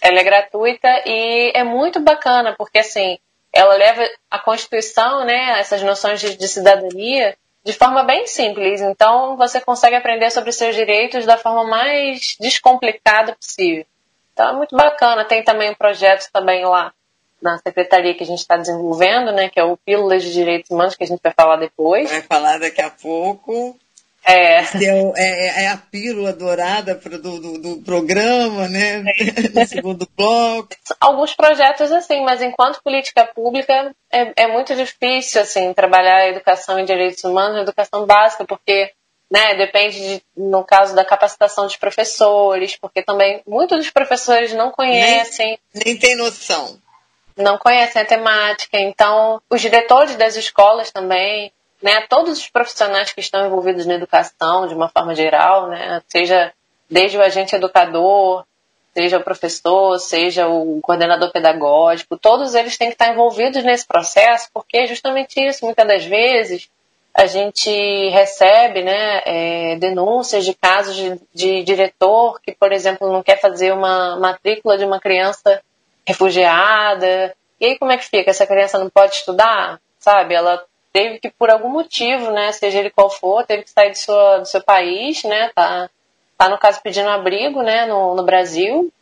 Ela 0.00 0.20
é 0.20 0.24
gratuita 0.24 0.88
e 1.06 1.52
é 1.54 1.64
muito 1.64 2.00
bacana, 2.00 2.54
porque 2.56 2.78
assim, 2.78 3.18
ela 3.52 3.74
leva 3.74 4.02
a 4.30 4.38
Constituição, 4.38 5.24
né, 5.24 5.58
essas 5.60 5.82
noções 5.82 6.20
de, 6.20 6.36
de 6.36 6.48
cidadania, 6.48 7.36
de 7.64 7.72
forma 7.72 8.02
bem 8.02 8.26
simples. 8.26 8.80
Então, 8.80 9.36
você 9.36 9.60
consegue 9.60 9.96
aprender 9.96 10.30
sobre 10.30 10.52
seus 10.52 10.74
direitos 10.74 11.24
da 11.24 11.38
forma 11.38 11.64
mais 11.64 12.36
descomplicada 12.38 13.34
possível. 13.34 13.86
Então, 14.32 14.50
é 14.50 14.52
muito 14.52 14.76
bacana. 14.76 15.24
Tem 15.24 15.42
também 15.42 15.70
um 15.70 15.74
projeto 15.74 16.28
também 16.32 16.64
lá 16.64 16.92
na 17.44 17.58
secretaria 17.58 18.14
que 18.14 18.24
a 18.24 18.26
gente 18.26 18.38
está 18.38 18.56
desenvolvendo, 18.56 19.30
né, 19.30 19.50
que 19.50 19.60
é 19.60 19.64
o 19.64 19.76
Pílulas 19.76 20.22
de 20.22 20.32
Direitos 20.32 20.70
Humanos, 20.70 20.94
que 20.94 21.04
a 21.04 21.06
gente 21.06 21.20
vai 21.22 21.32
falar 21.32 21.56
depois. 21.56 22.10
Vai 22.10 22.22
falar 22.22 22.58
daqui 22.58 22.80
a 22.80 22.88
pouco. 22.88 23.78
É. 24.26 24.60
É, 24.60 25.12
é, 25.16 25.64
é, 25.64 25.68
a 25.68 25.76
pílula 25.76 26.32
dourada 26.32 26.94
pro, 26.94 27.20
do, 27.20 27.38
do, 27.38 27.58
do, 27.58 27.82
programa, 27.82 28.66
né? 28.68 29.04
no 29.54 29.66
segundo 29.66 30.08
bloco. 30.16 30.70
Alguns 30.98 31.34
projetos 31.34 31.92
assim, 31.92 32.24
mas 32.24 32.40
enquanto 32.40 32.82
política 32.82 33.26
pública 33.26 33.94
é, 34.10 34.44
é 34.44 34.46
muito 34.46 34.74
difícil 34.74 35.42
assim 35.42 35.74
trabalhar 35.74 36.16
a 36.16 36.28
educação 36.28 36.78
em 36.78 36.86
direitos 36.86 37.22
humanos, 37.22 37.60
educação 37.60 38.06
básica, 38.06 38.46
porque 38.46 38.92
né, 39.30 39.56
depende, 39.56 39.98
de, 39.98 40.22
no 40.34 40.64
caso 40.64 40.94
da 40.94 41.04
capacitação 41.04 41.66
dos 41.66 41.76
professores, 41.76 42.76
porque 42.76 43.02
também 43.02 43.42
muitos 43.46 43.76
dos 43.76 43.90
professores 43.90 44.54
não 44.54 44.70
conhecem. 44.70 45.58
Nem, 45.74 45.84
nem 45.84 45.96
tem 45.98 46.16
noção. 46.16 46.78
Não 47.36 47.58
conhecem 47.58 48.00
a 48.00 48.04
temática, 48.04 48.78
então 48.78 49.40
os 49.50 49.60
diretores 49.60 50.16
das 50.16 50.36
escolas 50.36 50.90
também 50.90 51.52
né, 51.84 52.00
todos 52.08 52.38
os 52.38 52.48
profissionais 52.48 53.12
que 53.12 53.20
estão 53.20 53.46
envolvidos 53.46 53.84
na 53.84 53.94
educação, 53.94 54.66
de 54.66 54.74
uma 54.74 54.88
forma 54.88 55.14
geral, 55.14 55.68
né, 55.68 56.00
seja 56.08 56.50
desde 56.88 57.18
o 57.18 57.22
agente 57.22 57.54
educador, 57.54 58.44
seja 58.94 59.18
o 59.18 59.22
professor, 59.22 59.98
seja 59.98 60.48
o 60.48 60.80
coordenador 60.80 61.30
pedagógico, 61.30 62.16
todos 62.16 62.54
eles 62.54 62.78
têm 62.78 62.88
que 62.88 62.94
estar 62.94 63.12
envolvidos 63.12 63.62
nesse 63.62 63.86
processo, 63.86 64.48
porque 64.54 64.78
é 64.78 64.86
justamente 64.86 65.38
isso, 65.38 65.66
muitas 65.66 65.86
das 65.86 66.04
vezes 66.06 66.70
a 67.12 67.26
gente 67.26 67.70
recebe 68.08 68.82
né, 68.82 69.20
é, 69.24 69.76
denúncias 69.76 70.44
de 70.44 70.54
casos 70.54 70.96
de, 70.96 71.20
de, 71.34 71.62
diretor 71.64 72.40
que, 72.40 72.52
por 72.52 72.72
exemplo, 72.72 73.12
não 73.12 73.22
quer 73.22 73.40
fazer 73.40 73.72
uma 73.72 74.16
matrícula 74.16 74.78
de 74.78 74.84
uma 74.86 74.98
criança 74.98 75.60
refugiada. 76.06 77.34
E 77.60 77.66
aí 77.66 77.78
como 77.78 77.92
é 77.92 77.96
que 77.96 78.04
fica? 78.04 78.30
Essa 78.30 78.46
criança 78.46 78.78
não 78.78 78.90
pode 78.90 79.14
estudar? 79.14 79.80
Sabe? 79.98 80.34
Ela 80.34 80.62
teve 80.92 81.18
que, 81.18 81.28
por 81.30 81.50
algum 81.50 81.68
motivo, 81.68 82.30
né, 82.30 82.52
seja 82.52 82.78
ele 82.78 82.90
qual 82.90 83.10
for, 83.10 83.44
teve 83.44 83.64
que 83.64 83.70
sair 83.70 83.90
do 83.90 83.96
seu, 83.96 84.38
do 84.38 84.46
seu 84.46 84.62
país, 84.62 85.24
né, 85.24 85.50
tá, 85.52 85.90
tá 86.38 86.48
no 86.48 86.56
caso 86.56 86.80
pedindo 86.82 87.08
abrigo, 87.08 87.64
né, 87.64 87.84
no, 87.86 88.14
no 88.14 88.22
Brasil, 88.22 88.92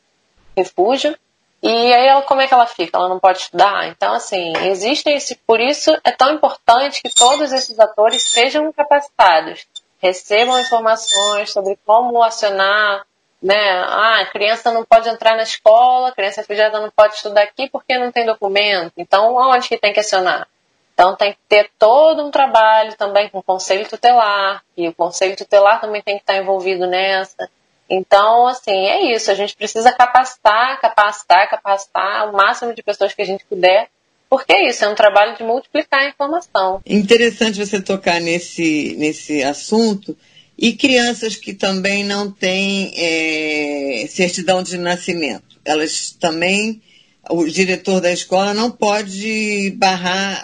refúgio, 0.57 1.15
e 1.63 1.69
aí 1.69 2.07
ela, 2.07 2.23
como 2.23 2.41
é 2.41 2.49
que 2.49 2.55
ela 2.55 2.67
fica? 2.67 2.97
Ela 2.97 3.11
não 3.11 3.21
pode 3.21 3.39
estudar? 3.39 3.87
Então, 3.89 4.15
assim, 4.15 4.53
existem 4.65 5.15
esse, 5.17 5.37
por 5.47 5.61
isso 5.61 5.91
é 6.03 6.11
tão 6.11 6.33
importante 6.33 7.03
que 7.03 7.15
todos 7.15 7.53
esses 7.53 7.79
atores 7.79 8.23
sejam 8.23 8.73
capacitados, 8.73 9.67
recebam 9.99 10.59
informações 10.59 11.53
sobre 11.53 11.79
como 11.85 12.23
acionar, 12.23 13.07
né, 13.43 13.83
ah, 13.89 14.25
criança 14.31 14.71
não 14.71 14.85
pode 14.85 15.09
entrar 15.09 15.37
na 15.37 15.43
escola, 15.43 16.13
criança 16.13 16.43
refugiada 16.43 16.81
não 16.81 16.91
pode 16.91 17.15
estudar 17.15 17.43
aqui 17.43 17.69
porque 17.69 17.99
não 17.99 18.13
tem 18.13 18.25
documento, 18.25 18.93
então 18.97 19.35
onde 19.35 19.69
que 19.69 19.77
tem 19.77 19.93
que 19.93 20.01
acionar? 20.01 20.47
Então 20.95 21.17
tem 21.17 21.33
que 21.33 21.39
ter 21.49 21.71
todo 21.79 22.25
um 22.25 22.31
trabalho 22.31 22.95
também 22.97 23.29
com 23.29 23.39
o 23.39 23.43
conselho 23.43 23.89
tutelar, 23.89 24.63
e 24.77 24.87
o 24.89 24.95
conselho 24.95 25.37
tutelar 25.37 25.81
também 25.81 26.03
tem 26.03 26.17
que 26.17 26.23
estar 26.23 26.37
envolvido 26.37 26.87
nessa. 26.87 27.49
Então, 27.91 28.47
assim, 28.47 28.87
é 28.87 29.15
isso. 29.15 29.31
A 29.31 29.35
gente 29.35 29.55
precisa 29.55 29.93
capacitar, 29.93 30.81
capacitar, 30.81 31.51
capacitar 31.51 32.31
o 32.31 32.33
máximo 32.33 32.75
de 32.75 32.83
pessoas 32.83 33.13
que 33.13 33.21
a 33.21 33.27
gente 33.27 33.45
puder, 33.45 33.89
porque 34.31 34.51
é 34.51 34.69
isso, 34.69 34.83
é 34.83 34.89
um 34.89 34.95
trabalho 34.95 35.37
de 35.37 35.45
multiplicar 35.45 36.01
a 36.01 36.09
informação. 36.09 36.81
Interessante 36.87 37.59
você 37.59 37.83
tocar 37.83 38.19
nesse, 38.19 38.97
nesse 38.97 39.43
assunto. 39.43 40.17
E 40.63 40.75
crianças 40.75 41.35
que 41.35 41.53
também 41.53 42.05
não 42.05 42.31
têm 42.31 42.93
é, 42.97 44.07
certidão 44.07 44.63
de 44.63 44.79
nascimento, 44.79 45.61
elas 45.65 46.13
também, 46.13 46.81
o 47.29 47.45
diretor 47.47 48.01
da 48.01 48.13
escola 48.13 48.55
não 48.55 48.71
pode 48.71 49.73
barrar 49.73 50.41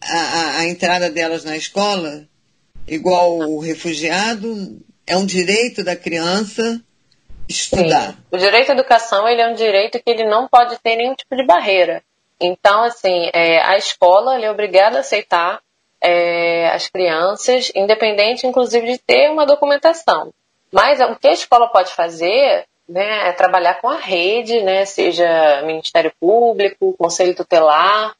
a, 0.00 0.16
a, 0.16 0.58
a 0.60 0.66
entrada 0.66 1.10
delas 1.10 1.44
na 1.44 1.58
escola, 1.58 2.26
igual 2.86 3.38
o 3.38 3.58
refugiado, 3.58 4.80
é 5.06 5.14
um 5.14 5.26
direito 5.26 5.84
da 5.84 5.94
criança 5.94 6.80
estudar. 7.46 8.12
Sim. 8.12 8.18
O 8.32 8.38
direito 8.38 8.70
à 8.70 8.74
educação 8.74 9.28
ele 9.28 9.42
é 9.42 9.48
um 9.50 9.54
direito 9.54 10.02
que 10.02 10.10
ele 10.10 10.24
não 10.24 10.48
pode 10.48 10.78
ter 10.78 10.96
nenhum 10.96 11.14
tipo 11.14 11.36
de 11.36 11.44
barreira. 11.44 12.02
Então, 12.40 12.82
assim, 12.82 13.28
é, 13.34 13.60
a 13.62 13.76
escola 13.76 14.42
é 14.42 14.50
obrigada 14.50 14.96
a 14.96 15.00
aceitar 15.00 15.60
é, 16.00 16.68
as 16.68 16.88
crianças, 16.88 17.72
independente, 17.74 18.46
inclusive, 18.46 18.92
de 18.92 18.98
ter 18.98 19.30
uma 19.30 19.46
documentação. 19.46 20.32
Mas 20.72 21.00
o 21.00 21.16
que 21.16 21.28
a 21.28 21.32
escola 21.32 21.68
pode 21.68 21.92
fazer 21.92 22.66
né, 22.88 23.28
é 23.28 23.32
trabalhar 23.32 23.74
com 23.80 23.88
a 23.88 23.96
rede, 23.96 24.60
né, 24.62 24.84
seja 24.84 25.62
Ministério 25.62 26.12
Público, 26.18 26.94
Conselho 26.98 27.34
Tutelar, 27.34 28.14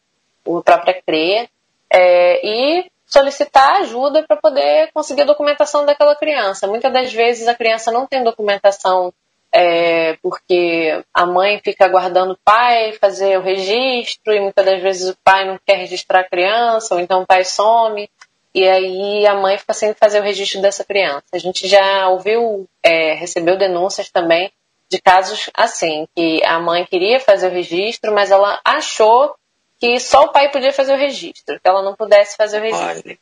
o 0.45 0.63
próprio 0.63 0.95
CRE, 1.07 1.49
é, 1.91 2.47
e 2.47 2.91
solicitar 3.07 3.81
ajuda 3.81 4.23
para 4.23 4.37
poder 4.37 4.91
conseguir 4.93 5.23
a 5.23 5.27
documentação 5.27 5.87
daquela 5.87 6.15
criança. 6.15 6.67
Muitas 6.67 6.93
das 6.93 7.13
vezes 7.13 7.49
a 7.49 7.55
criança 7.55 7.91
não 7.91 8.07
tem 8.07 8.23
documentação 8.23 9.13
é, 9.53 10.17
porque 10.23 11.03
a 11.15 11.27
mãe 11.27 11.61
fica 11.65 11.85
aguardando 11.85 12.33
o 12.33 12.39
pai 12.45 12.93
fazer 12.93 13.39
o 13.39 13.43
registro 13.43 14.33
e 14.33 14.41
muitas 14.41 14.65
das 14.65 14.83
vezes 14.83 15.11
o 15.11 15.17
pai 15.25 15.47
não 15.47 15.59
quer 15.65 15.77
registrar 15.77 16.21
a 16.21 16.29
criança, 16.29 16.95
ou 16.95 17.01
então 17.01 17.23
o 17.23 17.27
pai 17.27 17.45
some 17.45 18.09
e 18.55 18.67
aí 18.67 19.27
a 19.27 19.35
mãe 19.35 19.57
fica 19.59 19.73
sem 19.73 19.95
fazer 19.95 20.21
o 20.21 20.23
registro 20.23 20.61
dessa 20.61 20.85
criança. 20.85 21.25
A 21.33 21.39
gente 21.39 21.69
já 21.69 22.09
ouviu, 22.09 22.69
é, 22.83 23.15
recebeu 23.15 23.57
denúncias 23.57 24.11
também 24.11 24.51
de 24.91 25.01
casos 25.01 25.51
assim, 25.55 26.09
que 26.17 26.43
a 26.45 26.59
mãe 26.59 26.85
queria 26.87 27.21
fazer 27.21 27.49
o 27.49 27.55
registro, 27.55 28.13
mas 28.13 28.31
ela 28.31 28.59
achou 28.65 29.35
que 29.79 30.01
só 30.01 30.25
o 30.25 30.33
pai 30.33 30.51
podia 30.51 30.73
fazer 30.73 30.95
o 30.95 30.99
registro, 30.99 31.61
que 31.61 31.69
ela 31.69 31.83
não 31.83 31.95
pudesse 31.95 32.37
fazer 32.37 32.59
o 32.59 32.63
registro. 32.63 33.19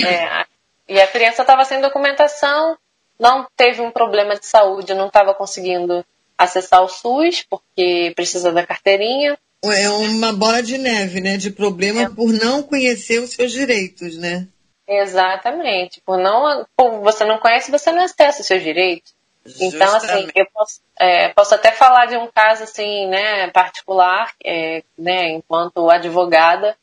É, 0.00 0.46
e 0.88 1.00
a 1.00 1.06
criança 1.06 1.42
estava 1.42 1.64
sem 1.64 1.80
documentação, 1.80 2.76
não 3.18 3.46
teve 3.56 3.80
um 3.80 3.90
problema 3.90 4.36
de 4.36 4.46
saúde, 4.46 4.94
não 4.94 5.06
estava 5.06 5.34
conseguindo 5.34 6.04
acessar 6.36 6.82
o 6.82 6.88
SUS 6.88 7.44
porque 7.48 8.12
precisa 8.14 8.52
da 8.52 8.66
carteirinha. 8.66 9.38
É 9.64 9.88
uma 9.88 10.32
bola 10.32 10.62
de 10.62 10.78
neve, 10.78 11.20
né? 11.20 11.36
De 11.36 11.50
problema 11.50 12.02
é. 12.02 12.08
por 12.08 12.32
não 12.32 12.62
conhecer 12.62 13.20
os 13.20 13.30
seus 13.30 13.50
direitos, 13.50 14.16
né? 14.16 14.46
Exatamente. 14.86 16.00
Por 16.04 16.18
não, 16.18 16.64
por 16.76 17.00
você 17.00 17.24
não 17.24 17.38
conhece, 17.38 17.70
você 17.70 17.90
não 17.90 18.04
acessa 18.04 18.42
os 18.42 18.46
seus 18.46 18.62
direitos. 18.62 19.16
Então, 19.60 19.94
assim, 19.94 20.28
eu 20.34 20.46
posso, 20.52 20.80
é, 20.98 21.28
posso, 21.28 21.54
até 21.54 21.70
falar 21.70 22.06
de 22.06 22.16
um 22.16 22.26
caso, 22.26 22.64
assim, 22.64 23.06
né, 23.06 23.48
particular, 23.50 24.32
é, 24.44 24.82
né, 24.98 25.30
enquanto 25.30 25.88
advogada, 25.88 26.76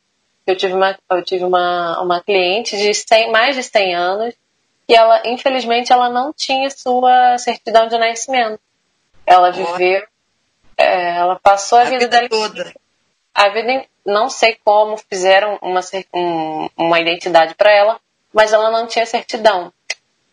eu 0.48 0.56
tive 0.56 0.74
uma, 0.74 0.98
eu 1.12 1.24
tive 1.24 1.44
uma, 1.44 2.02
uma 2.02 2.22
cliente 2.22 2.78
de 2.78 2.94
100, 2.94 3.32
mais 3.32 3.56
de 3.56 3.64
100 3.64 3.96
anos, 3.96 4.36
que 4.88 4.96
ela, 4.96 5.22
infelizmente, 5.26 5.92
ela 5.92 6.10
não 6.10 6.34
tinha 6.34 6.70
sua 6.70 7.38
certidão 7.38 7.88
de 7.88 7.98
nascimento. 7.98 8.60
Ela 9.26 9.52
viveu, 9.52 10.06
é, 10.78 11.16
ela 11.16 11.40
passou 11.42 11.78
a, 11.78 11.82
a 11.82 11.86
vida, 11.86 12.00
vida 12.00 12.10
dela 12.10 12.30
toda. 12.30 12.74
A 13.34 13.50
vida, 13.50 13.86
não 14.06 14.30
sei 14.30 14.58
como 14.64 14.98
fizeram 14.98 15.58
uma, 15.62 15.82
um, 16.14 16.70
uma 16.78 17.00
identidade 17.00 17.56
para 17.56 17.72
ela, 17.72 18.00
mas 18.34 18.52
ela 18.52 18.70
não 18.70 18.88
tinha 18.88 19.06
certidão. 19.06 19.72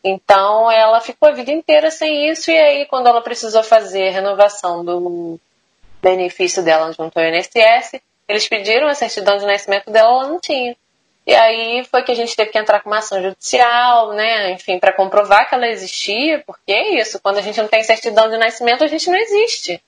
Então 0.03 0.71
ela 0.71 1.01
ficou 1.01 1.29
a 1.29 1.33
vida 1.33 1.53
inteira 1.53 1.91
sem 1.91 2.31
isso, 2.31 2.51
e 2.51 2.59
aí 2.59 2.87
quando 2.87 3.07
ela 3.07 3.21
precisou 3.21 3.63
fazer 3.63 4.09
a 4.09 4.13
renovação 4.13 4.85
do 4.85 5.39
benefício 6.01 6.63
dela 6.63 6.91
junto 6.93 7.19
ao 7.19 7.25
INSS, 7.25 8.01
eles 8.27 8.49
pediram 8.49 8.89
a 8.89 8.95
certidão 8.95 9.37
de 9.37 9.47
nascimento 9.47 9.91
dela, 9.91 10.09
ela 10.09 10.29
não 10.29 10.41
tinha. 10.41 10.75
E 11.27 11.35
aí 11.35 11.85
foi 11.85 12.03
que 12.03 12.13
a 12.13 12.15
gente 12.15 12.35
teve 12.35 12.51
que 12.51 12.59
entrar 12.59 12.81
com 12.81 12.91
uma 12.91 12.99
ação 12.99 13.23
judicial, 13.23 14.13
né? 14.13 14.53
Enfim, 14.53 14.79
para 14.79 14.93
comprovar 14.93 15.49
que 15.49 15.55
ela 15.55 15.69
existia, 15.69 16.43
porque 16.47 16.73
é 16.73 17.01
isso, 17.01 17.21
quando 17.21 17.39
a 17.39 17.43
gente 17.43 17.61
não 17.61 17.69
tem 17.69 17.83
certidão 17.85 18.29
de 18.29 18.39
nascimento, 18.39 18.83
a 18.83 18.87
gente 18.87 19.09
não 19.09 19.17
existe. 19.17 19.81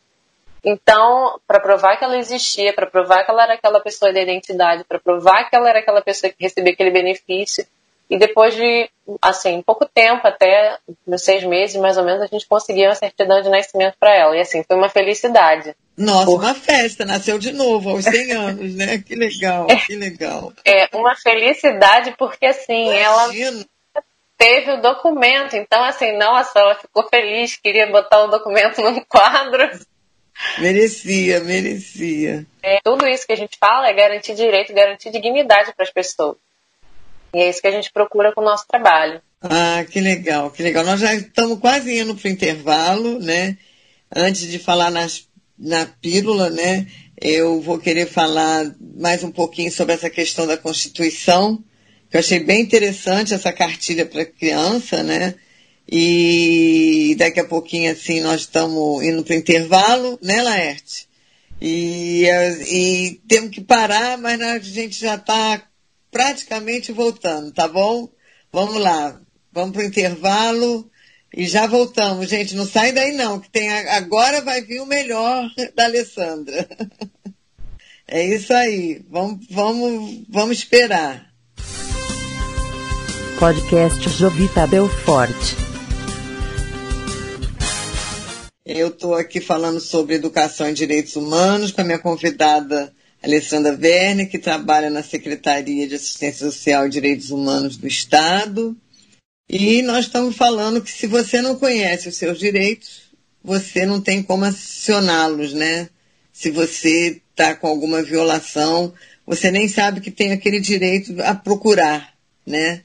Então, 0.65 1.41
para 1.47 1.59
provar 1.59 1.97
que 1.97 2.05
ela 2.05 2.17
existia, 2.17 2.73
para 2.73 2.87
provar 2.87 3.25
que 3.25 3.31
ela 3.31 3.43
era 3.43 3.55
aquela 3.55 3.81
pessoa 3.81 4.13
da 4.13 4.21
identidade, 4.21 4.85
para 4.85 5.01
provar 5.01 5.51
que 5.51 5.57
ela 5.57 5.69
era 5.69 5.81
aquela 5.81 6.01
pessoa 6.01 6.33
que 6.33 6.41
recebia 6.41 6.73
aquele 6.73 6.91
benefício, 6.91 7.67
e 8.13 8.19
depois 8.19 8.55
de, 8.55 8.91
assim, 9.23 9.63
pouco 9.63 9.87
tempo, 9.87 10.27
até 10.27 10.77
nos 11.07 11.23
seis 11.23 11.43
meses 11.45 11.77
mais 11.77 11.97
ou 11.97 12.05
menos, 12.05 12.21
a 12.21 12.27
gente 12.27 12.47
conseguiu 12.47 12.91
a 12.91 12.95
certidão 12.95 13.41
de 13.41 13.49
nascimento 13.49 13.97
para 13.99 14.15
ela. 14.15 14.37
E 14.37 14.41
assim, 14.41 14.63
foi 14.63 14.77
uma 14.77 14.91
felicidade. 14.91 15.75
Nossa, 15.97 16.27
Por... 16.27 16.39
uma 16.39 16.55
festa, 16.55 17.07
nasceu 17.07 17.39
de 17.39 17.53
novo 17.53 17.89
aos 17.89 18.05
100 18.05 18.33
anos, 18.37 18.75
né? 18.75 18.99
Que 18.99 19.15
legal, 19.15 19.67
que 19.87 19.97
legal. 19.97 20.53
É, 20.63 20.95
uma 20.95 21.17
felicidade 21.17 22.15
porque 22.19 22.45
assim, 22.45 22.91
ela 22.91 23.31
teve 24.37 24.73
o 24.73 24.83
documento, 24.83 25.57
então 25.57 25.83
assim, 25.83 26.15
nossa, 26.19 26.59
ela 26.59 26.75
ficou 26.75 27.09
feliz, 27.09 27.57
queria 27.57 27.87
botar 27.87 28.25
o 28.25 28.31
documento 28.31 28.83
num 28.83 29.01
quadro. 29.09 29.71
Merecia, 30.59 31.41
merecia. 31.41 32.45
É, 32.63 32.79
tudo 32.85 33.07
isso 33.09 33.27
que 33.27 33.33
a 33.33 33.37
gente 33.37 33.57
fala 33.59 33.89
é 33.89 33.95
garantir 33.95 34.35
direito, 34.35 34.75
garantir 34.75 35.11
dignidade 35.11 35.73
para 35.75 35.85
as 35.85 35.91
pessoas. 35.91 36.37
E 37.35 37.41
é 37.41 37.49
isso 37.49 37.61
que 37.61 37.69
a 37.69 37.73
gente 37.73 37.93
procura 37.93 38.33
com 38.33 38.41
o 38.41 38.45
nosso 38.45 38.67
trabalho. 38.67 39.21
Ah, 39.41 39.85
que 39.91 40.01
legal, 40.01 40.51
que 40.51 40.63
legal. 40.63 40.85
Nós 40.85 41.01
já 41.01 41.15
estamos 41.15 41.59
quase 41.59 41.99
indo 41.99 42.15
para 42.15 42.29
o 42.29 42.33
intervalo, 42.33 43.19
né? 43.19 43.59
Antes 44.15 44.47
de 44.49 44.59
falar 44.59 44.91
nas, 44.91 45.27
na 45.59 45.87
pílula, 45.87 46.51
né? 46.51 46.87
Eu 47.21 47.61
vou 47.61 47.79
querer 47.79 48.07
falar 48.07 48.75
mais 48.97 49.25
um 49.25 49.31
pouquinho 49.31 49.73
sobre 49.73 49.95
essa 49.95 50.11
questão 50.11 50.47
da 50.47 50.57
Constituição, 50.57 51.63
que 52.11 52.17
eu 52.17 52.21
achei 52.21 52.41
bem 52.41 52.61
interessante 52.61 53.35
essa 53.35 53.53
cartilha 53.53 54.07
para 54.07 54.25
criança, 54.25 55.03
né? 55.03 55.35
E 55.91 57.17
daqui 57.19 57.41
a 57.41 57.45
pouquinho, 57.45 57.91
assim, 57.91 58.21
nós 58.21 58.43
estamos 58.43 59.03
indo 59.03 59.25
para 59.25 59.35
o 59.35 59.39
intervalo, 59.39 60.19
né, 60.23 60.43
Laerte? 60.43 61.09
E, 61.61 62.27
e 62.69 63.21
temos 63.29 63.51
que 63.51 63.61
parar, 63.61 64.19
mas 64.19 64.41
a 64.41 64.59
gente 64.59 64.99
já 64.99 65.15
está 65.15 65.63
praticamente 66.13 66.93
voltando, 66.93 67.51
tá 67.51 67.67
bom? 67.67 68.09
Vamos 68.53 68.77
lá, 68.77 69.19
vamos 69.51 69.73
para 69.73 69.83
o 69.83 69.87
intervalo 69.87 70.89
e 71.35 71.47
já 71.47 71.67
voltamos. 71.67 72.29
Gente, 72.29 72.55
não 72.55 72.67
sai 72.67 72.93
daí 72.93 73.13
não, 73.13 73.41
que 73.41 73.51
tem 73.51 73.73
agora 73.73 74.43
vai 74.43 74.61
vir 74.61 74.81
o 74.81 74.87
melhor 74.87 75.51
da 75.75 75.85
Alessandra. 75.85 76.69
É 78.07 78.23
isso 78.23 78.53
aí, 78.53 79.03
vamos, 79.11 79.47
vamos, 79.51 80.25
vamos 80.29 80.59
esperar. 80.59 81.33
Podcast 83.39 84.09
Jovita 84.11 84.67
Belfort. 84.67 85.35
Eu 88.65 88.89
estou 88.89 89.15
aqui 89.15 89.41
falando 89.41 89.81
sobre 89.81 90.15
educação 90.15 90.69
e 90.69 90.75
direitos 90.75 91.17
humanos 91.17 91.73
com 91.73 91.81
a 91.81 91.85
minha 91.85 91.99
convidada 91.99 92.95
Alessandra 93.23 93.77
Verne, 93.77 94.27
que 94.27 94.39
trabalha 94.39 94.91
na 94.91 95.03
Secretaria 95.03 95.87
de 95.87 95.95
Assistência 95.95 96.47
Social 96.47 96.87
e 96.87 96.91
Direitos 96.91 97.31
Humanos 97.31 97.77
do 97.77 97.87
Estado. 97.87 98.77
E 99.49 99.81
nós 99.83 100.07
estamos 100.07 100.37
falando 100.37 100.83
que 100.83 100.91
se 100.91 101.07
você 101.07 101.41
não 101.41 101.57
conhece 101.57 102.09
os 102.09 102.17
seus 102.17 102.39
direitos, 102.39 103.03
você 103.45 103.87
não 103.87 104.01
tem 104.01 104.23
como 104.23 104.45
acioná-los, 104.45 105.53
né? 105.53 105.89
Se 106.33 106.51
você 106.51 107.21
está 107.31 107.55
com 107.55 107.69
alguma 107.69 108.03
violação, 108.03 108.93
você 109.27 109.51
nem 109.51 109.69
sabe 109.69 110.01
que 110.01 110.11
tem 110.11 110.33
aquele 110.33 110.59
direito 110.59 111.15
a 111.23 111.35
procurar, 111.35 112.15
né? 112.45 112.83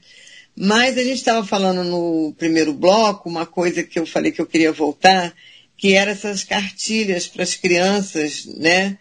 Mas 0.54 0.98
a 0.98 1.02
gente 1.02 1.18
estava 1.18 1.46
falando 1.46 1.82
no 1.82 2.34
primeiro 2.36 2.72
bloco, 2.72 3.28
uma 3.28 3.46
coisa 3.46 3.82
que 3.82 3.98
eu 3.98 4.06
falei 4.06 4.30
que 4.30 4.40
eu 4.40 4.46
queria 4.46 4.72
voltar, 4.72 5.32
que 5.76 5.94
eram 5.94 6.12
essas 6.12 6.44
cartilhas 6.44 7.26
para 7.26 7.42
as 7.42 7.54
crianças, 7.54 8.44
né? 8.44 8.98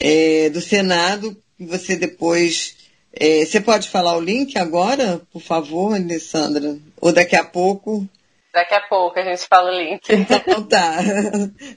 É, 0.00 0.48
do 0.50 0.60
Senado, 0.60 1.36
que 1.56 1.64
você 1.64 1.96
depois. 1.96 2.76
É, 3.12 3.44
você 3.44 3.60
pode 3.60 3.88
falar 3.88 4.16
o 4.16 4.20
link 4.20 4.56
agora, 4.58 5.20
por 5.32 5.40
favor, 5.40 5.94
Alessandra? 5.94 6.78
Ou 7.00 7.12
daqui 7.12 7.34
a 7.34 7.44
pouco? 7.44 8.06
Daqui 8.52 8.74
a 8.74 8.80
pouco 8.82 9.18
a 9.18 9.22
gente 9.22 9.46
fala 9.46 9.70
o 9.70 9.76
link. 9.76 10.02
Então 10.08 10.62
tá. 10.64 10.96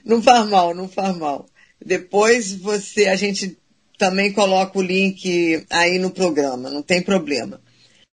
Não 0.04 0.22
faz 0.22 0.48
mal, 0.48 0.74
não 0.74 0.88
faz 0.88 1.16
mal. 1.16 1.46
Depois 1.84 2.52
você, 2.52 3.08
a 3.08 3.16
gente 3.16 3.58
também 3.98 4.32
coloco 4.32 4.78
o 4.78 4.82
link 4.82 5.64
aí 5.70 5.98
no 5.98 6.10
programa, 6.10 6.70
não 6.70 6.82
tem 6.82 7.02
problema. 7.02 7.60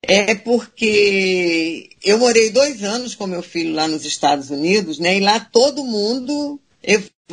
É 0.05 0.35
porque 0.35 1.91
eu 2.03 2.19
morei 2.19 2.51
dois 2.51 2.83
anos 2.83 3.15
com 3.15 3.27
meu 3.27 3.43
filho 3.43 3.73
lá 3.73 3.87
nos 3.87 4.05
Estados 4.05 4.51
Unidos, 4.51 4.99
né? 4.99 5.17
E 5.17 5.21
lá 5.21 5.39
todo 5.39 5.85
mundo 5.85 6.61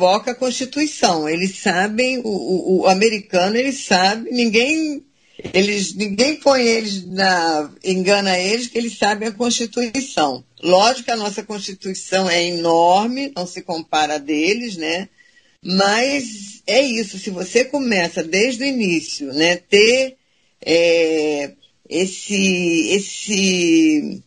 evoca 0.00 0.30
a 0.30 0.34
Constituição. 0.34 1.28
Eles 1.28 1.58
sabem, 1.58 2.18
o, 2.18 2.22
o, 2.28 2.80
o 2.80 2.88
americano, 2.88 3.56
eles 3.56 3.84
sabem, 3.84 4.32
ninguém 4.32 5.04
eles, 5.54 5.94
ninguém 5.94 6.36
põe 6.36 6.62
eles 6.62 7.06
na, 7.06 7.70
engana 7.82 8.38
eles 8.38 8.66
que 8.66 8.76
eles 8.76 8.98
sabem 8.98 9.28
a 9.28 9.32
Constituição. 9.32 10.44
Lógico 10.62 11.04
que 11.04 11.10
a 11.10 11.16
nossa 11.16 11.42
Constituição 11.42 12.28
é 12.28 12.44
enorme, 12.44 13.32
não 13.34 13.46
se 13.46 13.62
compara 13.62 14.14
a 14.14 14.18
deles, 14.18 14.76
né? 14.76 15.08
Mas 15.62 16.62
é 16.66 16.80
isso, 16.80 17.18
se 17.18 17.30
você 17.30 17.64
começa 17.64 18.22
desde 18.22 18.64
o 18.64 18.66
início, 18.66 19.32
né, 19.32 19.56
ter 19.56 20.16
é, 20.64 21.52
esse, 21.88 22.88
esse, 22.90 24.22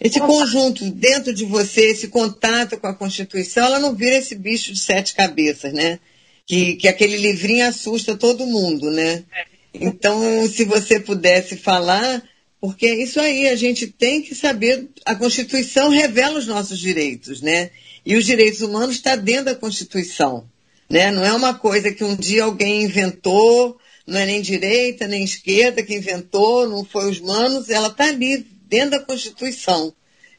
esse 0.00 0.20
conjunto 0.20 0.90
dentro 0.90 1.32
de 1.32 1.44
você, 1.44 1.86
esse 1.86 2.08
contato 2.08 2.76
com 2.76 2.86
a 2.86 2.94
Constituição, 2.94 3.64
ela 3.64 3.78
não 3.78 3.94
vira 3.94 4.16
esse 4.16 4.34
bicho 4.34 4.72
de 4.72 4.78
sete 4.78 5.14
cabeças, 5.14 5.72
né? 5.72 5.98
Que, 6.46 6.76
que 6.76 6.86
aquele 6.86 7.16
livrinho 7.16 7.66
assusta 7.66 8.16
todo 8.16 8.46
mundo, 8.46 8.90
né? 8.90 9.24
Então, 9.72 10.48
se 10.48 10.64
você 10.64 11.00
pudesse 11.00 11.56
falar, 11.56 12.22
porque 12.60 12.86
é 12.86 13.02
isso 13.02 13.20
aí, 13.20 13.48
a 13.48 13.56
gente 13.56 13.86
tem 13.86 14.22
que 14.22 14.34
saber, 14.34 14.88
a 15.04 15.14
Constituição 15.14 15.88
revela 15.88 16.38
os 16.38 16.46
nossos 16.46 16.78
direitos, 16.78 17.40
né? 17.40 17.70
E 18.04 18.16
os 18.16 18.24
direitos 18.24 18.60
humanos 18.60 18.96
estão 18.96 19.16
tá 19.16 19.22
dentro 19.22 19.46
da 19.46 19.54
Constituição, 19.54 20.48
né? 20.88 21.10
Não 21.10 21.24
é 21.24 21.32
uma 21.32 21.54
coisa 21.54 21.90
que 21.90 22.04
um 22.04 22.14
dia 22.14 22.44
alguém 22.44 22.82
inventou, 22.82 23.78
não 24.06 24.18
é 24.18 24.26
nem 24.26 24.40
direita, 24.40 25.08
nem 25.08 25.24
esquerda 25.24 25.82
que 25.82 25.94
inventou, 25.94 26.68
não 26.68 26.84
foi 26.84 27.10
os 27.10 27.18
manos, 27.18 27.68
ela 27.70 27.88
está 27.88 28.04
ali, 28.04 28.46
dentro 28.66 28.98
da 28.98 29.04
Constituição. 29.04 29.92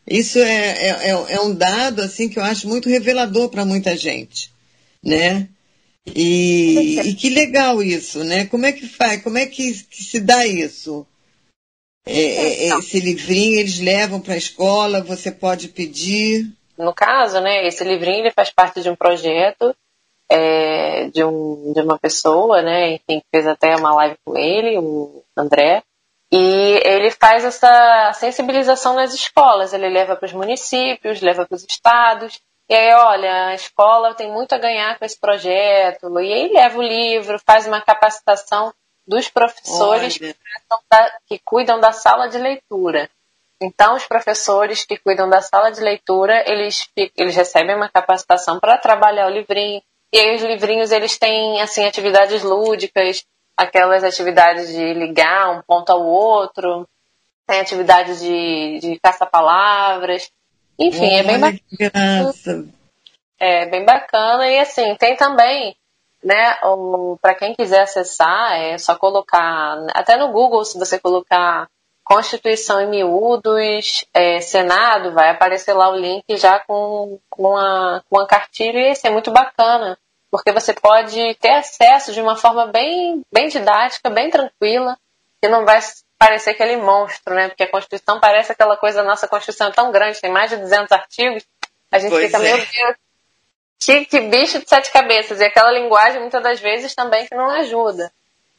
Isso 0.06 0.40
é, 0.40 0.88
é, 0.88 1.10
é, 1.10 1.34
é 1.34 1.42
um 1.42 1.54
dado, 1.54 2.02
assim, 2.02 2.30
que 2.30 2.40
eu 2.40 2.44
acho 2.44 2.68
muito 2.68 2.90
revelador 2.90 3.50
para 3.50 3.66
muita 3.66 3.96
gente, 3.96 4.52
né? 5.04 5.50
E, 6.06 7.00
e, 7.02 7.14
que 7.16 7.30
legal 7.30 7.84
isso, 7.84 8.24
né? 8.24 8.46
Como 8.46 8.66
é 8.66 8.72
que 8.72 8.88
faz? 8.88 9.22
Como 9.22 9.38
é 9.38 9.46
que, 9.46 9.74
que 9.84 10.04
se 10.04 10.22
dá 10.22 10.48
isso? 10.48 11.06
É, 12.06 12.22
é, 12.22 12.70
é 12.70 12.78
esse 12.78 13.02
livrinho 13.02 13.60
eles 13.60 13.80
levam 13.80 14.22
para 14.22 14.36
a 14.36 14.38
escola, 14.38 15.04
você 15.04 15.30
pode 15.30 15.68
pedir. 15.68 16.50
No 16.78 16.94
caso, 16.94 17.42
né, 17.42 17.68
esse 17.68 17.84
livrinho 17.84 18.20
ele 18.20 18.32
faz 18.32 18.50
parte 18.50 18.82
de 18.82 18.90
um 18.90 18.96
projeto 18.96 19.76
é, 20.30 21.10
de, 21.10 21.24
um, 21.24 21.74
de 21.74 21.82
uma 21.82 21.98
pessoa, 22.00 22.62
né, 22.62 22.94
enfim, 22.94 23.22
fez 23.30 23.46
até 23.46 23.76
uma 23.76 23.94
live 23.96 24.16
com 24.24 24.38
ele, 24.38 24.78
o 24.78 25.24
André, 25.36 25.84
e 26.32 26.82
ele 26.84 27.12
faz 27.12 27.46
essa 27.46 28.14
sensibilização 28.14 28.96
nas 28.96 29.14
escolas. 29.14 29.74
Ele 29.74 29.90
leva 29.90 30.16
para 30.16 30.26
os 30.26 30.34
municípios, 30.34 31.22
leva 31.22 31.46
para 31.46 31.56
os 31.56 31.64
estados, 31.64 32.42
e 32.70 32.76
aí, 32.76 32.94
olha, 32.94 33.48
a 33.48 33.54
escola 33.54 34.14
tem 34.14 34.30
muito 34.30 34.54
a 34.54 34.58
ganhar 34.58 35.00
com 35.00 35.06
esse 35.06 35.18
projeto. 35.18 36.20
E 36.20 36.34
aí 36.34 36.52
leva 36.52 36.78
o 36.78 36.82
livro, 36.82 37.40
faz 37.40 37.66
uma 37.66 37.82
capacitação 37.82 38.74
dos 39.08 39.30
professores 39.30 40.18
que, 40.18 40.36
da, 40.92 41.18
que, 41.26 41.40
cuidam 41.46 41.80
da 41.80 41.94
sala 41.94 42.28
de 42.28 42.38
leitura. 42.38 43.10
Então, 43.62 43.96
os 43.96 44.06
professores 44.06 44.86
que 44.86 44.98
cuidam 44.98 45.30
da 45.30 45.42
sala 45.42 45.72
de 45.72 45.80
leitura, 45.80 46.44
eles, 46.46 46.90
eles 47.16 47.36
recebem 47.36 47.76
uma 47.76 47.90
capacitação 47.90 48.60
para 48.60 48.78
trabalhar 48.78 49.28
o 49.28 49.34
livrinho. 49.34 49.82
E 50.14 50.20
aí 50.20 50.36
os 50.36 50.42
livrinhos, 50.42 50.92
eles 50.92 51.18
têm, 51.18 51.62
assim, 51.62 51.86
atividades 51.86 52.44
lúdicas, 52.44 53.26
aquelas 53.58 54.04
atividades 54.04 54.70
de 54.70 54.94
ligar 54.94 55.58
um 55.58 55.62
ponto 55.64 55.90
ao 55.90 56.06
outro, 56.06 56.88
tem 57.48 57.60
atividades 57.60 58.20
de, 58.22 58.80
de 58.80 59.00
caça-palavras. 59.00 60.30
Enfim, 60.78 61.16
é 61.16 61.24
bem 61.24 61.40
bacana. 61.40 62.34
É 63.40 63.66
bem 63.66 63.86
bacana 63.86 64.48
e 64.48 64.60
assim, 64.60 64.96
tem 64.96 65.16
também, 65.16 65.76
né, 66.24 66.58
para 67.22 67.36
quem 67.36 67.56
quiser 67.56 67.82
acessar, 67.82 68.54
é 68.54 68.78
só 68.78 68.96
colocar, 68.96 69.78
até 69.94 70.18
no 70.18 70.32
Google, 70.32 70.64
se 70.64 70.78
você 70.78 71.00
colocar 71.00 71.68
Constituição 72.08 72.80
em 72.80 72.90
miúdos, 72.90 74.06
é, 74.14 74.40
Senado, 74.40 75.12
vai 75.12 75.30
aparecer 75.30 75.74
lá 75.74 75.90
o 75.90 75.98
link 75.98 76.24
já 76.38 76.58
com, 76.58 77.20
com, 77.30 77.58
a, 77.58 78.02
com 78.10 78.18
a 78.18 78.26
cartilha 78.26 78.80
e 78.80 78.92
isso 78.94 79.06
é 79.06 79.10
muito 79.10 79.30
bacana, 79.30 80.00
porque 80.30 80.52
você 80.52 80.74
pode 80.74 81.36
ter 81.36 81.52
acesso 81.52 82.14
de 82.14 82.22
uma 82.22 82.36
forma 82.36 82.68
bem, 82.68 83.22
bem 83.32 83.48
didática, 83.48 84.10
bem 84.10 84.30
tranquila, 84.30 84.98
que 85.42 85.48
não 85.48 85.66
vai 85.66 85.80
parecer 86.18 86.52
aquele 86.52 86.78
monstro, 86.78 87.34
né? 87.34 87.48
Porque 87.48 87.64
a 87.64 87.72
Constituição 87.72 88.20
parece 88.20 88.52
aquela 88.52 88.76
coisa, 88.76 89.02
a 89.02 89.04
nossa 89.04 89.28
Constituição 89.28 89.68
é 89.68 89.72
tão 89.72 89.92
grande, 89.92 90.20
tem 90.20 90.32
mais 90.32 90.50
de 90.50 90.58
200 90.58 90.92
artigos, 90.92 91.44
a 91.92 92.00
gente 92.00 92.12
pois 92.12 92.26
fica, 92.26 92.38
é. 92.38 92.42
meu 92.42 92.58
Deus, 92.58 92.96
que, 93.80 94.06
que 94.06 94.20
bicho 94.22 94.60
de 94.60 94.68
sete 94.68 94.92
cabeças. 94.92 95.40
E 95.40 95.46
aquela 95.46 95.72
linguagem, 95.72 96.20
muitas 96.20 96.44
das 96.44 96.60
vezes, 96.60 96.96
também 96.96 97.26
que 97.26 97.36
não 97.36 97.50
ajuda. 97.50 98.12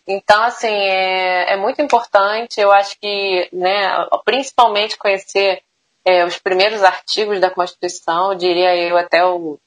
Então, 0.07 0.42
assim, 0.44 0.72
é, 0.72 1.52
é 1.52 1.57
muito 1.57 1.83
importante, 1.83 2.59
eu 2.59 2.72
acho 2.72 2.98
que, 2.98 3.48
né, 3.52 3.90
principalmente 4.24 4.96
conhecer 4.96 5.61
é, 6.02 6.24
os 6.24 6.38
primeiros 6.38 6.83
artigos 6.83 7.38
da 7.40 7.50
Constituição, 7.50 8.35
diria 8.35 8.74
eu 8.74 8.96
até 8.96 9.22
o, 9.26 9.59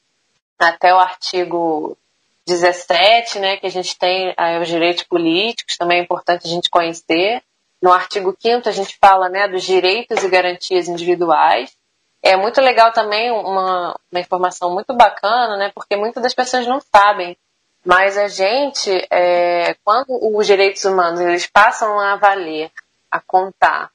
até 0.68 0.94
o 0.94 1.00
artigo 1.00 1.98
17, 2.46 3.40
né, 3.40 3.58
que 3.58 3.68
a 3.68 3.72
gente 3.72 3.98
tem 3.98 4.34
é, 4.38 4.60
os 4.60 4.68
direitos 4.68 5.04
políticos, 5.04 5.78
também 5.78 6.00
é 6.00 6.04
importante 6.04 6.48
a 6.48 6.50
gente 6.50 6.70
conhecer. 6.70 7.42
No 7.82 7.92
artigo 7.92 8.36
5 8.40 8.70
a 8.70 8.72
gente 8.72 8.98
fala 9.00 9.30
né, 9.30 9.48
dos 9.48 9.64
direitos 9.64 10.24
e 10.24 10.30
garantias 10.30 10.88
individuais. 10.88 11.76
É 12.24 12.36
muito 12.36 12.62
legal 12.62 12.92
também 12.92 13.32
uma, 13.32 13.98
uma 14.12 14.20
informação 14.20 14.72
muito 14.72 14.94
bacana, 14.94 15.58
né, 15.58 15.72
porque 15.74 15.96
muitas 15.96 16.22
das 16.22 16.34
pessoas 16.34 16.68
não 16.68 16.80
sabem. 16.80 17.38
Mas 17.84 18.16
a 18.16 18.28
gente, 18.28 18.92
é, 19.10 19.76
quando 19.84 20.20
os 20.38 20.46
direitos 20.46 20.86
humanos 20.86 21.20
eles 21.20 21.48
passam 21.48 22.00
a 22.00 22.16
valer, 22.16 22.72
a 23.10 23.20
contar 23.20 23.90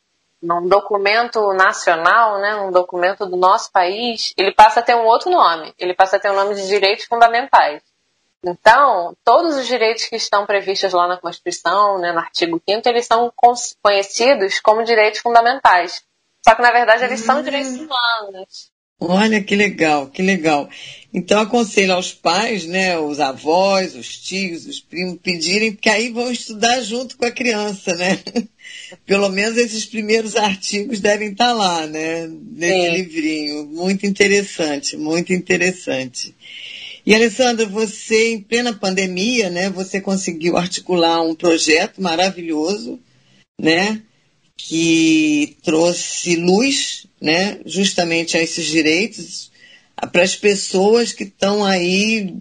num 0.47 0.69
documento 0.69 1.53
nacional, 1.55 2.39
né, 2.39 2.57
um 2.57 2.71
documento 2.71 3.27
do 3.27 3.37
nosso 3.37 3.71
país, 3.73 4.33
ele 4.37 4.53
passa 4.53 4.81
a 4.81 4.83
ter 4.83 4.95
um 4.95 5.05
outro 5.05 5.31
nome. 5.31 5.75
Ele 5.79 5.95
passa 5.95 6.17
a 6.17 6.21
ter 6.21 6.31
o 6.31 6.33
um 6.33 6.37
nome 6.37 6.55
de 6.55 6.67
direitos 6.67 7.05
fundamentais. 7.07 7.83
Então, 8.45 9.17
todos 9.25 9.57
os 9.57 9.67
direitos 9.67 10.05
que 10.05 10.17
estão 10.17 10.47
previstos 10.47 10.93
lá 10.93 11.09
na 11.09 11.17
Constituição, 11.17 11.99
né, 11.99 12.13
no 12.13 12.21
artigo 12.21 12.63
5 12.69 12.89
eles 12.89 13.07
são 13.07 13.33
conhecidos 13.83 14.61
como 14.61 14.85
direitos 14.85 15.21
fundamentais. 15.21 16.03
Só 16.47 16.55
que, 16.55 16.63
na 16.63 16.71
verdade, 16.71 17.05
eles 17.05 17.21
são 17.21 17.43
direitos 17.43 17.73
hum. 17.73 17.87
humanos. 17.87 18.71
Olha 19.01 19.43
que 19.43 19.55
legal, 19.55 20.07
que 20.07 20.23
legal. 20.23 20.69
Então 21.17 21.41
aconselho 21.41 21.95
aos 21.95 22.13
pais, 22.13 22.67
né, 22.67 22.99
os 22.99 23.21
avós, 23.21 23.95
os 23.97 24.19
tios, 24.19 24.67
os 24.67 24.81
primos, 24.81 25.19
pedirem, 25.23 25.73
porque 25.73 25.89
aí 25.89 26.11
vão 26.11 26.31
estudar 26.31 26.83
junto 26.83 27.17
com 27.17 27.25
a 27.25 27.31
criança, 27.31 27.95
né? 27.95 28.19
Pelo 29.07 29.31
menos 29.31 29.57
esses 29.57 29.87
primeiros 29.87 30.37
artigos 30.37 31.01
devem 31.01 31.31
estar 31.31 31.55
lá, 31.55 31.87
né? 31.87 32.27
Nesse 32.27 32.83
Sim. 32.83 32.91
livrinho. 32.91 33.65
Muito 33.65 34.05
interessante, 34.05 34.99
muito 34.99 35.33
interessante. 35.33 36.35
E 37.07 37.15
Alessandra, 37.15 37.65
você 37.65 38.33
em 38.33 38.41
plena 38.43 38.75
pandemia, 38.75 39.49
né, 39.49 39.71
você 39.71 40.03
conseguiu 40.03 40.59
articular 40.59 41.23
um 41.23 41.35
projeto 41.35 42.03
maravilhoso, 42.03 43.01
né, 43.59 44.03
que 44.55 45.57
trouxe 45.63 46.37
luz, 46.37 47.07
né, 47.19 47.59
justamente 47.65 48.37
a 48.37 48.43
esses 48.43 48.67
direitos 48.67 49.51
para 50.13 50.23
as 50.23 50.37
pessoas 50.37 51.13
que 51.13 51.25
estão 51.25 51.65
aí, 51.65 52.35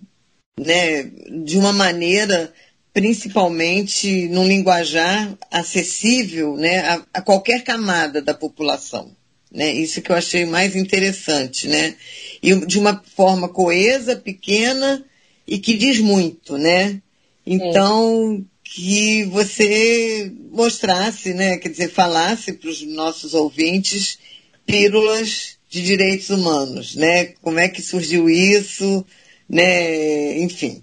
né, 0.59 1.03
de 1.43 1.57
uma 1.57 1.71
maneira 1.71 2.53
principalmente 2.93 4.29
num 4.29 4.47
linguajar 4.47 5.37
acessível, 5.51 6.55
né, 6.55 6.79
a, 6.79 7.05
a 7.15 7.21
qualquer 7.21 7.61
camada 7.61 8.21
da 8.21 8.33
população. 8.33 9.13
Né? 9.51 9.73
Isso 9.73 10.01
que 10.01 10.11
eu 10.11 10.15
achei 10.15 10.45
mais 10.45 10.75
interessante, 10.75 11.67
né? 11.67 11.95
E 12.41 12.55
de 12.65 12.77
uma 12.77 13.01
forma 13.15 13.47
coesa, 13.47 14.15
pequena 14.15 15.03
e 15.47 15.59
que 15.59 15.77
diz 15.77 15.99
muito, 15.99 16.57
né? 16.57 17.01
Então, 17.45 18.45
que 18.63 19.23
você 19.25 20.31
mostrasse, 20.51 21.33
né? 21.33 21.57
Quer 21.57 21.69
dizer, 21.69 21.89
falasse 21.89 22.53
para 22.53 22.69
os 22.69 22.81
nossos 22.81 23.33
ouvintes 23.33 24.17
pílulas 24.65 25.57
de 25.75 25.83
direitos 25.83 26.29
humanos, 26.29 26.95
né? 26.95 27.33
Como 27.41 27.59
é 27.59 27.67
que 27.67 27.81
surgiu 27.81 28.29
isso, 28.29 29.05
né? 29.49 30.37
Enfim, 30.39 30.81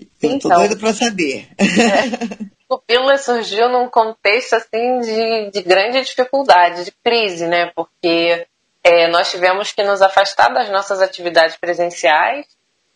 eu 0.00 0.06
estou 0.14 0.30
então, 0.32 0.50
doida 0.50 0.76
para 0.76 0.92
saber. 0.92 1.46
É. 1.56 2.44
o 2.68 2.78
Pílula 2.78 3.16
surgiu 3.18 3.68
num 3.68 3.88
contexto 3.88 4.54
assim 4.54 4.98
de, 4.98 5.50
de 5.52 5.62
grande 5.62 6.02
dificuldade, 6.02 6.84
de 6.84 6.92
crise, 7.04 7.46
né? 7.46 7.70
Porque 7.76 8.44
é, 8.82 9.08
nós 9.08 9.30
tivemos 9.30 9.70
que 9.70 9.84
nos 9.84 10.02
afastar 10.02 10.52
das 10.52 10.68
nossas 10.70 11.00
atividades 11.00 11.56
presenciais 11.56 12.46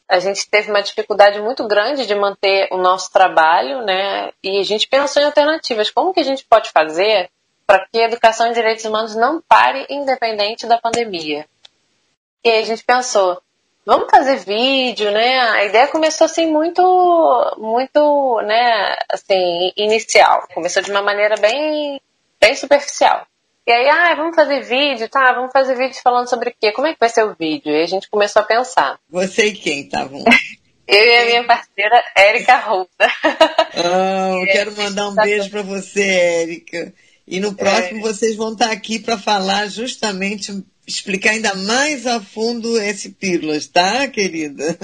a 0.09 0.21
gente 0.21 0.49
teve 0.49 0.71
uma 0.71 0.83
dificuldade 0.83 1.41
muito 1.41 1.67
grande 1.67 2.07
de 2.07 2.15
manter 2.15 2.69
o 2.71 2.77
nosso 2.77 3.13
trabalho, 3.13 3.85
né? 3.85 4.31
E 4.43 4.61
a 4.61 4.63
gente 4.63 4.87
pensou 4.87 5.21
em 5.21 5.25
alternativas. 5.25 5.91
Como 5.91 6.13
que 6.13 6.21
a 6.21 6.25
gente 6.25 6.45
pode 6.49 6.71
fazer 6.71 7.29
para 7.67 7.87
que 7.93 7.99
a 7.99 8.05
educação 8.05 8.47
em 8.47 8.53
direitos 8.53 8.85
humanos 8.85 9.17
não 9.17 9.43
pare 9.43 9.87
independente 9.91 10.67
da 10.67 10.79
pandemia? 10.79 11.47
E 12.45 12.49
aí 12.49 12.63
a 12.63 12.65
gente 12.65 12.85
pensou, 12.85 13.43
vamos 13.85 14.09
fazer 14.11 14.37
vídeo, 14.37 15.11
né? 15.11 15.41
A 15.41 15.65
ideia 15.65 15.89
começou 15.89 16.27
assim 16.27 16.51
muito, 16.51 16.83
muito, 17.59 18.41
né? 18.43 18.97
Assim, 19.09 19.73
inicial. 19.77 20.47
Começou 20.55 20.83
de 20.83 20.91
uma 20.91 21.03
maneira 21.03 21.37
bem, 21.37 22.01
bem 22.41 22.55
superficial. 22.55 23.27
E 23.67 23.73
aí, 23.73 23.89
ah, 23.89 24.15
vamos 24.15 24.37
fazer 24.37 24.61
vídeo, 24.61 25.09
tá? 25.09 25.33
Vamos 25.33 25.51
fazer 25.53 25.75
vídeo 25.75 26.01
falando 26.01 26.31
sobre 26.31 26.51
o 26.51 26.55
quê? 26.61 26.71
Como 26.71 26.87
é 26.87 26.93
que 26.93 27.01
vai 27.01 27.09
ser 27.09 27.25
o 27.25 27.35
vídeo? 27.35 27.73
E 27.73 27.83
a 27.83 27.87
gente 27.87 28.09
começou 28.09 28.43
a 28.43 28.45
pensar. 28.45 28.97
Você 29.11 29.47
e 29.47 29.53
quem 29.53 29.81
estavam? 29.81 30.23
Eu 30.87 31.05
e 31.05 31.17
a 31.17 31.25
minha 31.25 31.45
parceira, 31.45 32.05
Érica 32.17 32.59
Ruda. 32.59 32.89
Ah, 32.95 34.31
eu 34.41 34.47
quero 34.53 34.77
mandar 34.77 35.09
um 35.09 35.17
beijo 35.17 35.51
para 35.51 35.63
você, 35.63 36.01
Érica. 36.01 36.95
E 37.27 37.41
no 37.41 37.55
próximo 37.55 37.99
é. 37.99 38.03
vocês 38.03 38.37
vão 38.37 38.53
estar 38.53 38.71
aqui 38.71 38.99
para 38.99 39.19
falar 39.19 39.67
justamente, 39.67 40.53
explicar 40.87 41.31
ainda 41.31 41.55
mais 41.55 42.07
a 42.07 42.21
fundo 42.21 42.81
esse 42.81 43.11
Pílulas, 43.11 43.67
tá, 43.67 44.07
querida? 44.07 44.79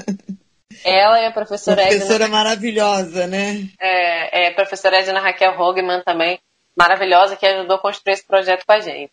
Ela 0.83 1.21
e 1.21 1.25
a 1.25 1.31
professora 1.31 1.81
Professora 1.83 2.25
Edna... 2.25 2.37
maravilhosa, 2.37 3.27
né? 3.27 3.69
É, 3.79 4.43
é, 4.43 4.47
a 4.49 4.53
professora 4.53 4.99
Edna 4.99 5.19
Raquel 5.19 5.57
Hogman 5.57 6.01
também 6.03 6.39
maravilhosa 6.75 7.35
que 7.35 7.45
ajudou 7.45 7.77
a 7.77 7.81
construir 7.81 8.13
esse 8.13 8.25
projeto 8.25 8.65
com 8.65 8.73
a 8.73 8.79
gente. 8.79 9.11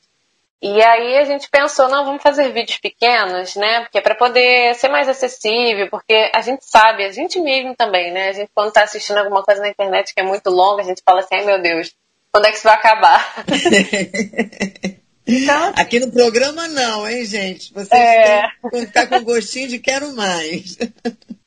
E 0.62 0.82
aí 0.82 1.16
a 1.16 1.24
gente 1.24 1.48
pensou, 1.48 1.88
não, 1.88 2.04
vamos 2.04 2.22
fazer 2.22 2.52
vídeos 2.52 2.78
pequenos, 2.78 3.56
né? 3.56 3.80
Porque 3.80 3.98
é 3.98 4.00
para 4.02 4.14
poder 4.14 4.74
ser 4.74 4.88
mais 4.88 5.08
acessível, 5.08 5.88
porque 5.88 6.30
a 6.34 6.42
gente 6.42 6.64
sabe, 6.66 7.04
a 7.04 7.10
gente 7.10 7.40
mesmo 7.40 7.74
também, 7.74 8.12
né? 8.12 8.28
A 8.28 8.32
gente 8.32 8.50
quando 8.54 8.68
está 8.68 8.82
assistindo 8.82 9.18
alguma 9.18 9.42
coisa 9.42 9.62
na 9.62 9.70
internet 9.70 10.12
que 10.12 10.20
é 10.20 10.24
muito 10.24 10.50
longa, 10.50 10.82
a 10.82 10.84
gente 10.84 11.02
fala 11.02 11.20
assim, 11.20 11.36
ai 11.36 11.44
meu 11.46 11.62
Deus, 11.62 11.94
quando 12.32 12.46
é 12.46 12.50
que 12.50 12.56
isso 12.56 12.64
vai 12.64 12.74
acabar? 12.74 13.44
então, 15.26 15.72
Aqui 15.76 16.00
no 16.00 16.12
programa 16.12 16.68
não, 16.68 17.08
hein, 17.08 17.24
gente? 17.24 17.72
Vocês 17.72 17.92
é... 17.92 18.42
vão 18.62 18.80
ficar 18.80 19.06
com 19.08 19.22
gostinho 19.22 19.68
de 19.68 19.78
quero 19.78 20.14
mais. 20.14 20.76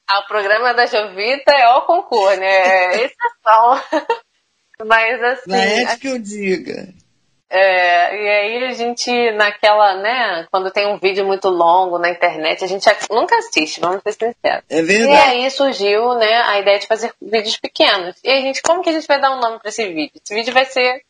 Ah, 0.05 0.19
o 0.19 0.27
programa 0.27 0.73
da 0.73 0.85
Jovita 0.85 1.53
é 1.53 1.67
o 1.69 1.83
concurso, 1.83 2.37
né? 2.37 2.45
É 2.45 3.05
exceção. 3.05 3.81
Mas 4.85 5.23
assim. 5.23 5.49
Na 5.49 5.63
ética 5.63 6.09
eu 6.09 6.19
diga. 6.19 6.93
É, 7.55 8.15
e 8.15 8.29
aí 8.29 8.63
a 8.63 8.73
gente, 8.73 9.31
naquela, 9.33 9.93
né, 9.97 10.47
quando 10.49 10.71
tem 10.71 10.87
um 10.87 10.97
vídeo 10.97 11.23
muito 11.23 11.49
longo 11.49 11.99
na 11.99 12.09
internet, 12.09 12.63
a 12.63 12.67
gente 12.67 12.83
nunca 13.11 13.37
assiste, 13.37 13.79
vamos 13.79 14.01
ser 14.01 14.13
sinceros. 14.13 14.63
É 14.67 14.81
verdade. 14.81 15.11
E 15.11 15.43
aí 15.43 15.51
surgiu, 15.51 16.15
né, 16.15 16.41
a 16.47 16.57
ideia 16.57 16.79
de 16.79 16.87
fazer 16.87 17.13
vídeos 17.21 17.55
pequenos. 17.57 18.15
E 18.23 18.31
a 18.31 18.41
gente, 18.41 18.59
como 18.63 18.81
que 18.81 18.89
a 18.89 18.93
gente 18.93 19.05
vai 19.05 19.21
dar 19.21 19.29
um 19.29 19.39
nome 19.39 19.59
para 19.59 19.69
esse 19.69 19.85
vídeo? 19.85 20.13
Esse 20.15 20.33
vídeo 20.33 20.51
vai 20.51 20.65
ser, 20.65 21.03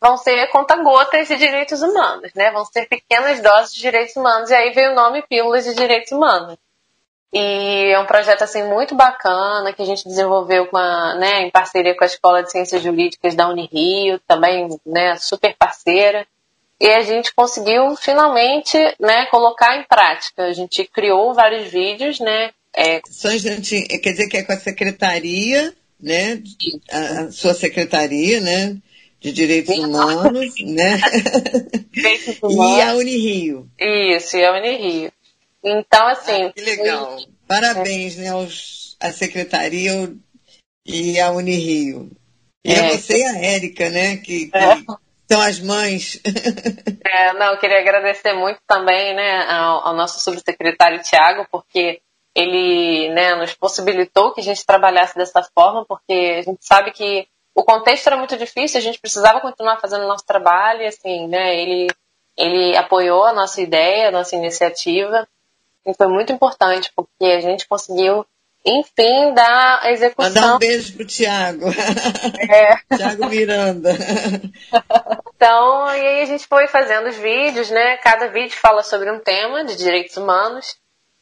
vão 0.00 0.16
ser 0.16 0.46
conta-gotas 0.46 1.28
de 1.28 1.36
direitos 1.36 1.82
humanos, 1.82 2.32
né, 2.34 2.50
vão 2.52 2.64
ser 2.64 2.88
pequenas 2.88 3.42
doses 3.42 3.74
de 3.74 3.82
direitos 3.82 4.16
humanos. 4.16 4.48
E 4.48 4.54
aí 4.54 4.70
veio 4.70 4.92
o 4.92 4.94
nome 4.94 5.20
Pílulas 5.28 5.66
de 5.66 5.74
Direitos 5.74 6.10
Humanos. 6.10 6.56
E 7.32 7.92
é 7.92 7.98
um 7.98 8.04
projeto 8.04 8.42
assim 8.42 8.62
muito 8.64 8.94
bacana 8.94 9.72
que 9.72 9.80
a 9.80 9.86
gente 9.86 10.06
desenvolveu 10.06 10.66
com 10.66 10.76
a, 10.76 11.14
né, 11.14 11.42
em 11.42 11.50
parceria 11.50 11.96
com 11.96 12.04
a 12.04 12.06
Escola 12.06 12.42
de 12.42 12.50
Ciências 12.50 12.82
Jurídicas 12.82 13.34
da 13.34 13.48
Unirio, 13.48 14.20
também 14.28 14.68
né, 14.84 15.16
super 15.16 15.56
parceira. 15.56 16.26
E 16.78 16.88
a 16.88 17.00
gente 17.00 17.32
conseguiu 17.34 17.96
finalmente 17.96 18.76
né, 19.00 19.26
colocar 19.26 19.78
em 19.78 19.84
prática. 19.84 20.44
A 20.44 20.52
gente 20.52 20.84
criou 20.84 21.32
vários 21.32 21.68
vídeos, 21.68 22.20
né? 22.20 22.50
É... 22.74 23.00
Quer 23.98 24.10
dizer 24.10 24.28
que 24.28 24.36
é 24.36 24.42
com 24.42 24.52
a 24.52 24.58
secretaria, 24.58 25.72
né? 26.00 26.42
A 26.90 27.30
sua 27.30 27.54
secretaria, 27.54 28.40
né? 28.40 28.76
De 29.20 29.32
Direitos 29.32 29.78
Humanos, 29.78 30.54
né? 30.60 31.00
Direitos 31.92 32.42
Humanos. 32.42 32.76
e 32.76 32.82
a 32.82 32.94
Unirio. 32.94 33.68
Isso, 33.78 34.36
e 34.36 34.44
a 34.44 34.52
Unirio. 34.52 35.12
Então, 35.64 36.08
assim. 36.08 36.44
Ah, 36.44 36.52
que 36.52 36.60
legal. 36.60 37.18
Parabéns, 37.46 38.16
né, 38.16 38.28
aos, 38.30 38.96
à 39.00 39.10
Secretaria 39.12 40.12
e 40.86 41.20
à 41.20 41.30
Unirio. 41.30 42.10
E 42.64 42.72
é, 42.72 42.78
a 42.78 42.88
você 42.90 43.18
e 43.18 43.24
a 43.24 43.38
Érica, 43.38 43.90
né? 43.90 44.16
Que, 44.16 44.46
que 44.46 44.56
é. 44.56 44.76
são 45.30 45.40
as 45.40 45.60
mães. 45.60 46.20
É, 47.14 47.34
não, 47.34 47.52
eu 47.52 47.58
queria 47.58 47.78
agradecer 47.78 48.32
muito 48.32 48.58
também 48.66 49.14
né, 49.14 49.44
ao, 49.44 49.88
ao 49.88 49.94
nosso 49.94 50.18
subsecretário 50.18 51.02
Tiago, 51.02 51.46
porque 51.52 52.00
ele 52.34 53.10
né, 53.10 53.34
nos 53.34 53.52
possibilitou 53.52 54.32
que 54.32 54.40
a 54.40 54.42
gente 54.42 54.64
trabalhasse 54.64 55.14
dessa 55.14 55.46
forma, 55.54 55.84
porque 55.84 56.36
a 56.38 56.42
gente 56.42 56.64
sabe 56.64 56.90
que 56.90 57.26
o 57.54 57.62
contexto 57.62 58.06
era 58.06 58.16
muito 58.16 58.36
difícil, 58.36 58.78
a 58.78 58.82
gente 58.82 58.98
precisava 58.98 59.40
continuar 59.40 59.78
fazendo 59.78 60.04
o 60.04 60.08
nosso 60.08 60.24
trabalho, 60.24 60.82
e 60.82 60.86
assim, 60.86 61.28
né, 61.28 61.54
ele, 61.54 61.88
ele 62.36 62.76
apoiou 62.76 63.24
a 63.24 63.34
nossa 63.34 63.60
ideia, 63.60 64.08
a 64.08 64.12
nossa 64.12 64.34
iniciativa, 64.34 65.28
e 65.86 65.94
foi 65.94 66.06
muito 66.06 66.32
importante, 66.32 66.92
porque 66.94 67.24
a 67.24 67.40
gente 67.40 67.66
conseguiu, 67.66 68.24
enfim, 68.64 69.34
dar 69.34 69.80
a 69.82 69.90
execução. 69.90 70.32
Mandar 70.32 70.54
um 70.54 70.58
beijo 70.58 70.94
pro 70.94 71.06
Tiago. 71.06 71.66
É. 72.50 72.96
Tiago 72.96 73.26
Miranda. 73.26 73.90
Então, 75.34 75.86
e 75.88 76.06
aí 76.06 76.22
a 76.22 76.24
gente 76.24 76.46
foi 76.46 76.68
fazendo 76.68 77.08
os 77.08 77.16
vídeos, 77.16 77.68
né? 77.68 77.96
Cada 77.96 78.28
vídeo 78.28 78.56
fala 78.56 78.80
sobre 78.84 79.10
um 79.10 79.18
tema 79.18 79.64
de 79.64 79.74
direitos 79.74 80.16
humanos. 80.16 80.76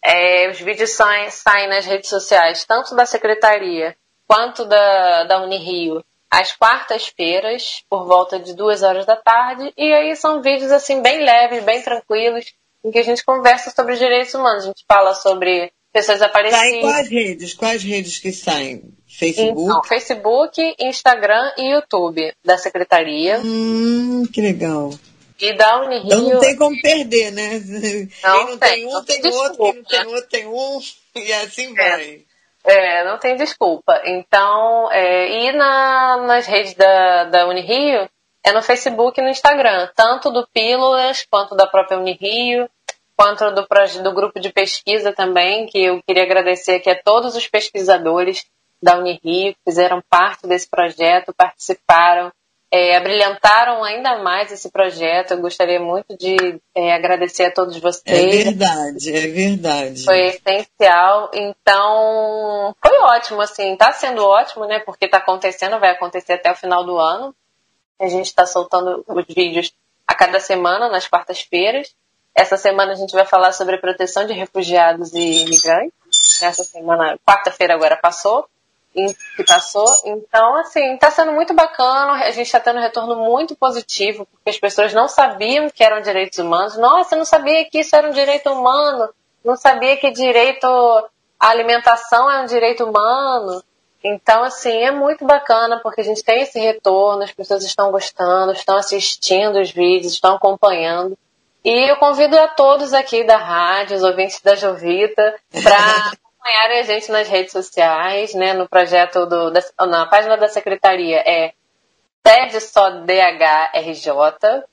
É, 0.05 0.51
os 0.51 0.61
vídeos 0.61 0.91
saem, 0.91 1.31
saem 1.31 1.71
nas 1.71 1.87
redes 1.87 2.11
sociais, 2.11 2.67
tanto 2.67 2.95
da 2.95 3.07
Secretaria 3.07 3.97
quanto 4.29 4.67
da, 4.67 5.25
da 5.25 5.43
Unirio, 5.43 6.05
às 6.31 6.53
quartas-feiras, 6.53 7.83
por 7.89 8.07
volta 8.07 8.39
de 8.39 8.55
duas 8.55 8.83
horas 8.83 9.07
da 9.07 9.17
tarde. 9.17 9.73
E 9.75 9.91
aí 9.93 10.15
são 10.15 10.43
vídeos, 10.43 10.71
assim, 10.71 11.01
bem 11.01 11.25
leves, 11.25 11.65
bem 11.65 11.83
tranquilos, 11.83 12.45
em 12.85 12.91
que 12.91 12.99
a 12.99 13.03
gente 13.03 13.25
conversa 13.25 13.71
sobre 13.71 13.97
direitos 13.97 14.35
humanos. 14.35 14.65
A 14.65 14.67
gente 14.69 14.85
fala 14.87 15.15
sobre 15.15 15.73
pessoas 15.93 16.23
aparecidas. 16.23 16.61
Sai 16.61 16.81
quais 16.81 17.09
redes? 17.09 17.55
Quais 17.55 17.83
redes 17.83 18.19
que 18.19 18.33
saem? 18.33 18.95
Facebook? 19.07 19.63
Então, 19.63 19.83
Facebook, 19.85 20.75
Instagram 20.79 21.53
e 21.59 21.75
YouTube 21.75 22.33
da 22.45 22.57
Secretaria. 22.57 23.41
Hum, 23.45 24.25
que 24.33 24.41
legal. 24.41 24.91
E 25.39 25.57
da 25.57 25.81
Unirio. 25.81 26.05
Então 26.05 26.29
não 26.29 26.41
tem 26.41 26.57
como 26.57 26.81
perder, 26.81 27.33
né? 27.33 27.59
Não 28.23 28.47
quem 28.47 28.47
não 28.47 28.59
tem, 28.59 28.71
tem 28.71 28.87
um, 28.87 29.05
tem, 29.05 29.21
tem 29.23 29.33
outro, 29.33 29.59
quem 29.59 29.75
não 29.75 29.85
tem 29.85 30.07
outro, 30.07 30.29
tem 30.29 30.47
um, 30.47 30.81
e 31.17 31.33
assim 31.33 31.73
é. 31.79 31.91
vai. 31.91 32.25
É, 32.63 33.05
não 33.05 33.19
tem 33.19 33.37
desculpa. 33.37 34.03
Então, 34.05 34.93
é, 34.93 35.47
e 35.47 35.53
na, 35.53 36.19
nas 36.27 36.47
redes 36.47 36.75
da, 36.75 37.25
da 37.25 37.47
Unirio, 37.49 38.07
é 38.45 38.53
no 38.53 38.63
Facebook 38.63 39.21
e 39.21 39.23
no 39.23 39.31
Instagram, 39.31 39.89
tanto 39.95 40.31
do 40.31 40.47
Pílulas 40.53 41.27
quanto 41.31 41.55
da 41.55 41.67
própria 41.67 41.99
Unirio, 41.99 42.69
quanto 43.17 43.51
do, 43.51 43.67
do 44.03 44.15
grupo 44.15 44.41
de 44.41 44.51
pesquisa 44.51 45.13
também, 45.13 45.67
que 45.67 45.79
eu 45.79 46.03
queria 46.03 46.23
agradecer 46.23 46.77
aqui 46.77 46.89
a 46.89 47.03
todos 47.03 47.37
os 47.37 47.47
pesquisadores 47.47 48.47
da 48.83 48.99
Unirio 48.99 49.53
que 49.55 49.59
fizeram 49.65 50.03
parte 50.09 50.47
desse 50.47 50.69
projeto, 50.69 51.35
participaram, 51.35 52.33
é, 52.73 52.97
abrilhantaram 52.97 53.85
ainda 53.85 54.23
mais 54.23 54.51
esse 54.53 54.71
projeto. 54.71 55.33
Eu 55.33 55.41
gostaria 55.41 55.81
muito 55.81 56.17
de 56.17 56.61
é, 56.75 56.95
agradecer 56.95 57.45
a 57.45 57.53
todos 57.53 57.77
vocês. 57.79 58.07
É 58.07 58.45
verdade, 58.45 59.17
é 59.17 59.27
verdade. 59.27 60.05
Foi 60.05 60.19
essencial. 60.27 61.31
Então, 61.35 62.75
foi 62.83 62.99
ótimo, 63.01 63.41
assim, 63.43 63.73
está 63.73 63.93
sendo 63.93 64.25
ótimo, 64.25 64.65
né? 64.65 64.79
Porque 64.79 65.05
está 65.05 65.19
acontecendo, 65.19 65.81
vai 65.81 65.91
acontecer 65.91 66.35
até 66.35 66.51
o 66.53 66.57
final 66.57 66.87
do 66.87 66.97
ano. 66.97 67.35
A 68.01 68.09
gente 68.09 68.27
está 68.27 68.47
soltando 68.47 69.05
os 69.07 69.25
vídeos 69.27 69.73
a 70.07 70.15
cada 70.15 70.41
semana, 70.41 70.89
nas 70.89 71.07
quartas-feiras. 71.07 71.95
Essa 72.35 72.57
semana 72.57 72.93
a 72.93 72.95
gente 72.95 73.13
vai 73.13 73.27
falar 73.27 73.53
sobre 73.53 73.77
proteção 73.79 74.27
de 74.27 74.33
refugiados 74.33 75.13
e 75.13 75.43
imigrantes. 75.43 76.43
Essa 76.43 76.65
semana, 76.65 77.19
quarta-feira 77.27 77.75
agora 77.75 77.97
passou, 77.97 78.49
que 79.37 79.45
passou. 79.45 79.87
Então, 80.05 80.57
assim, 80.57 80.95
está 80.95 81.11
sendo 81.11 81.33
muito 81.33 81.55
bacana. 81.55 82.13
A 82.25 82.31
gente 82.31 82.47
está 82.47 82.59
tendo 82.59 82.79
um 82.79 82.83
retorno 82.83 83.17
muito 83.17 83.55
positivo, 83.55 84.27
porque 84.27 84.51
as 84.51 84.59
pessoas 84.59 84.95
não 84.95 85.07
sabiam 85.07 85.69
que 85.69 85.85
eram 85.85 86.01
direitos 86.01 86.39
humanos. 86.39 86.77
Nossa, 86.79 87.17
não 87.17 87.25
sabia 87.25 87.65
que 87.69 87.81
isso 87.81 87.95
era 87.95 88.09
um 88.09 88.13
direito 88.13 88.51
humano. 88.51 89.13
Não 89.45 89.57
sabia 89.57 89.97
que 89.97 90.11
direito 90.11 90.67
à 91.39 91.49
alimentação 91.49 92.31
é 92.31 92.43
um 92.43 92.47
direito 92.47 92.85
humano. 92.85 93.63
Então, 94.03 94.43
assim, 94.43 94.77
é 94.83 94.91
muito 94.91 95.27
bacana 95.27 95.79
porque 95.83 96.01
a 96.01 96.05
gente 96.05 96.23
tem 96.23 96.41
esse 96.41 96.59
retorno, 96.59 97.23
as 97.23 97.33
pessoas 97.33 97.63
estão 97.63 97.91
gostando, 97.91 98.53
estão 98.53 98.77
assistindo 98.77 99.61
os 99.61 99.71
vídeos, 99.71 100.15
estão 100.15 100.37
acompanhando. 100.37 101.19
E 101.63 101.91
eu 101.91 101.97
convido 101.97 102.39
a 102.39 102.49
todos 102.49 102.95
aqui 102.95 103.23
da 103.25 103.37
rádio, 103.37 103.97
os 103.97 104.03
ouvintes 104.03 104.41
da 104.41 104.55
Jovita, 104.55 105.35
para 105.63 105.77
acompanharem 106.41 106.79
a 106.79 106.83
gente 106.83 107.13
nas 107.13 107.29
redes 107.29 107.53
sociais, 107.53 108.33
né, 108.35 108.55
no 108.55 108.67
projeto 108.67 109.27
do, 109.27 109.51
da, 109.51 109.61
na 109.87 110.07
página 110.07 110.39
da 110.39 110.49
secretaria 110.49 111.19
é 111.19 111.53
TED 112.23 112.59
só 112.61 112.91
DHRJ 112.91 114.65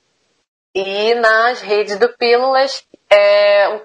e 0.74 1.14
nas 1.14 1.60
redes 1.60 1.98
do 1.98 2.08
Pílulas 2.16 2.86
é 3.10 3.68
o 3.68 3.80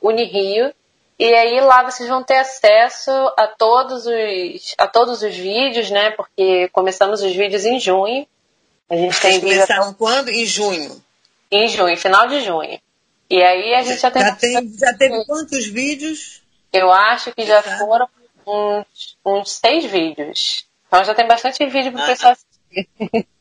pdh.unirio 0.00 0.72
E 1.18 1.34
aí 1.34 1.60
lá 1.60 1.82
vocês 1.82 2.08
vão 2.08 2.22
ter 2.22 2.36
acesso 2.36 3.10
a 3.36 3.48
todos 3.48 4.06
os, 4.06 4.74
a 4.78 4.86
todos 4.86 5.22
os 5.22 5.34
vídeos, 5.34 5.90
né? 5.90 6.10
Porque 6.12 6.68
começamos 6.68 7.22
os 7.22 7.34
vídeos 7.34 7.64
em 7.64 7.80
junho. 7.80 8.26
A 8.88 8.96
gente 8.96 9.14
vocês 9.14 9.34
tem 9.34 9.40
começaram 9.40 9.92
quando? 9.94 10.28
Em 10.28 10.46
junho? 10.46 11.02
Em 11.50 11.66
junho, 11.66 11.96
final 11.96 12.28
de 12.28 12.40
junho. 12.42 12.80
E 13.28 13.42
aí 13.42 13.74
a 13.74 13.82
gente 13.82 14.00
já 14.00 14.10
tem. 14.10 14.22
Já, 14.22 14.34
tem, 14.36 14.78
já 14.78 14.94
teve 14.94 15.24
quantos 15.26 15.66
vídeos? 15.66 16.42
Eu 16.72 16.90
acho 16.90 17.32
que 17.34 17.44
já 17.44 17.62
foram 17.62 18.08
uns, 18.46 19.16
uns 19.26 19.52
seis 19.52 19.84
vídeos. 19.84 20.66
Então 20.86 21.04
já 21.04 21.14
tem 21.14 21.26
bastante 21.26 21.66
vídeo 21.66 21.92
para 21.92 22.00
o 22.00 22.04
ah. 22.04 22.06
pessoal 22.06 22.32
assistir. 22.32 23.26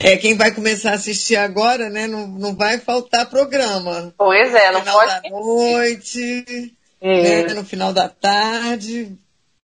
É, 0.00 0.16
quem 0.16 0.34
vai 0.34 0.52
começar 0.52 0.92
a 0.92 0.94
assistir 0.94 1.36
agora, 1.36 1.90
né? 1.90 2.06
Não, 2.06 2.26
não 2.26 2.54
vai 2.54 2.78
faltar 2.78 3.28
programa. 3.28 4.14
Pois 4.16 4.54
é, 4.54 4.72
não 4.72 4.78
no 4.78 4.84
final 4.84 4.98
pode. 4.98 5.22
da 5.22 5.30
noite, 5.30 6.74
né, 7.02 7.42
no 7.54 7.64
final 7.64 7.92
da 7.92 8.08
tarde, 8.08 9.12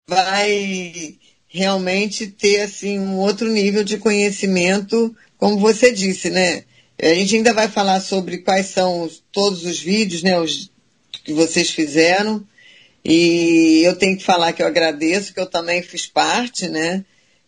vai 0.09 1.17
realmente 1.47 2.27
ter 2.27 2.63
assim 2.63 2.99
um 2.99 3.19
outro 3.19 3.49
nível 3.49 3.85
de 3.85 3.99
conhecimento, 3.99 5.15
como 5.37 5.59
você 5.59 5.93
disse, 5.93 6.31
né? 6.31 6.65
A 7.01 7.15
gente 7.15 7.37
ainda 7.37 7.53
vai 7.53 7.69
falar 7.69 8.01
sobre 8.01 8.39
quais 8.39 8.67
são 8.67 9.03
os, 9.03 9.23
todos 9.33 9.65
os 9.65 9.81
vídeos, 9.81 10.23
né? 10.23 10.39
Os 10.39 10.71
que 11.25 11.33
vocês 11.33 11.71
fizeram. 11.71 12.45
E 13.05 13.83
eu 13.85 13.97
tenho 13.97 14.17
que 14.17 14.25
falar 14.25 14.53
que 14.53 14.63
eu 14.63 14.67
agradeço, 14.67 15.35
que 15.35 15.41
eu 15.41 15.47
também 15.47 15.83
fiz 15.83 16.07
parte, 16.07 16.69
né? 16.69 17.05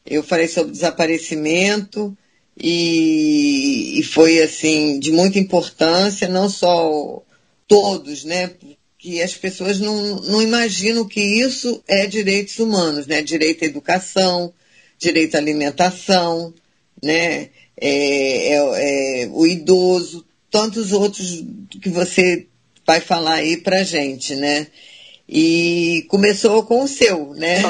Eu 0.07 0.23
falei 0.23 0.49
sobre 0.49 0.73
desaparecimento 0.73 2.17
e, 2.57 3.99
e 3.99 4.03
foi 4.03 4.43
assim 4.43 4.99
de 4.99 5.11
muita 5.11 5.39
importância, 5.39 6.29
não 6.29 6.49
só 6.49 7.23
todos, 7.67 8.25
né? 8.25 8.51
Que 8.99 9.23
as 9.23 9.35
pessoas 9.35 9.81
não, 9.81 10.17
não 10.17 10.43
imaginam 10.43 11.07
que 11.07 11.21
isso 11.21 11.83
é 11.89 12.07
direitos 12.07 12.59
humanos, 12.59 13.07
né? 13.07 13.23
Direito 13.23 13.65
à 13.65 13.67
educação, 13.67 14.53
direito 14.99 15.35
à 15.35 15.39
alimentação, 15.39 16.55
né? 17.03 17.49
É, 17.77 18.53
é, 18.53 19.23
é, 19.23 19.29
o 19.33 19.47
idoso, 19.47 20.25
tantos 20.51 20.93
outros 20.93 21.45
que 21.83 21.89
você 21.89 22.47
vai 22.87 23.01
falar 23.01 23.37
aí 23.37 23.57
pra 23.57 23.83
gente, 23.83 24.37
né? 24.37 24.67
E 25.29 26.05
começou 26.09 26.63
com 26.65 26.83
o 26.83 26.89
seu, 26.89 27.35
né? 27.35 27.63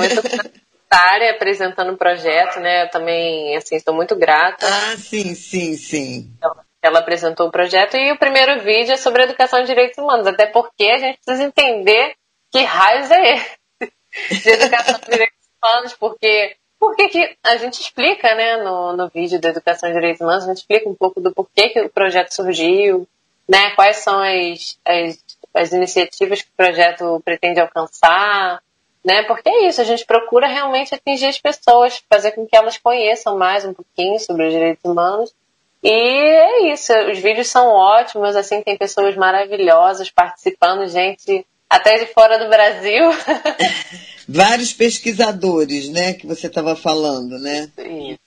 Começou 0.94 1.18
com 1.18 1.24
a 1.24 1.30
apresentando 1.30 1.92
o 1.92 1.96
projeto, 1.96 2.60
né? 2.60 2.84
Eu 2.84 2.90
também, 2.90 3.56
assim, 3.56 3.76
estou 3.76 3.94
muito 3.94 4.14
grata. 4.16 4.66
Ah, 4.66 4.96
sim, 4.96 5.34
sim, 5.34 5.76
sim. 5.76 6.30
Então, 6.38 6.54
ela 6.82 7.00
apresentou 7.00 7.48
o 7.48 7.50
projeto 7.50 7.96
e 7.96 8.12
o 8.12 8.18
primeiro 8.18 8.62
vídeo 8.62 8.92
é 8.92 8.96
sobre 8.96 9.22
educação 9.22 9.60
de 9.60 9.66
direitos 9.66 9.98
humanos, 9.98 10.26
até 10.26 10.46
porque 10.46 10.84
a 10.84 10.98
gente 10.98 11.18
precisa 11.24 11.44
entender 11.44 12.14
que 12.52 12.62
raios 12.62 13.10
é 13.10 13.34
esse 13.34 14.42
de 14.42 14.50
educação 14.50 15.00
de 15.00 15.10
direitos 15.10 15.38
humanos, 15.62 15.94
porque 15.94 16.56
porque 16.78 17.08
que 17.08 17.36
a 17.42 17.56
gente 17.56 17.80
explica, 17.80 18.34
né, 18.34 18.58
no, 18.58 18.94
no 18.94 19.08
vídeo 19.08 19.40
da 19.40 19.48
educação 19.48 19.88
de 19.88 19.94
direitos 19.94 20.20
humanos, 20.20 20.44
a 20.44 20.48
gente 20.48 20.58
explica 20.58 20.86
um 20.86 20.94
pouco 20.94 21.18
do 21.18 21.32
porquê 21.32 21.70
que 21.70 21.80
o 21.80 21.88
projeto 21.88 22.32
surgiu, 22.32 23.08
né, 23.48 23.70
quais 23.70 23.98
são 23.98 24.20
as, 24.20 24.78
as 24.84 25.18
as 25.54 25.72
iniciativas 25.72 26.42
que 26.42 26.48
o 26.48 26.56
projeto 26.56 27.22
pretende 27.24 27.60
alcançar, 27.60 28.60
né? 29.04 29.22
Porque 29.24 29.48
é 29.48 29.68
isso, 29.68 29.80
a 29.80 29.84
gente 29.84 30.06
procura 30.06 30.46
realmente 30.46 30.94
atingir 30.94 31.26
as 31.26 31.38
pessoas, 31.38 32.02
fazer 32.08 32.32
com 32.32 32.46
que 32.46 32.56
elas 32.56 32.78
conheçam 32.78 33.36
mais 33.36 33.64
um 33.64 33.74
pouquinho 33.74 34.18
sobre 34.18 34.46
os 34.46 34.52
direitos 34.52 34.84
humanos. 34.84 35.32
E 35.82 35.90
é 35.90 36.72
isso, 36.72 36.92
os 37.10 37.18
vídeos 37.18 37.48
são 37.48 37.68
ótimos, 37.68 38.34
assim, 38.34 38.62
tem 38.62 38.78
pessoas 38.78 39.14
maravilhosas 39.16 40.10
participando, 40.10 40.88
gente 40.88 41.46
até 41.68 41.98
de 41.98 42.06
fora 42.06 42.38
do 42.38 42.48
Brasil. 42.48 43.10
Vários 44.26 44.72
pesquisadores, 44.72 45.90
né, 45.90 46.14
que 46.14 46.26
você 46.26 46.46
estava 46.46 46.74
falando, 46.74 47.38
né? 47.38 47.68
Isso. 47.78 48.18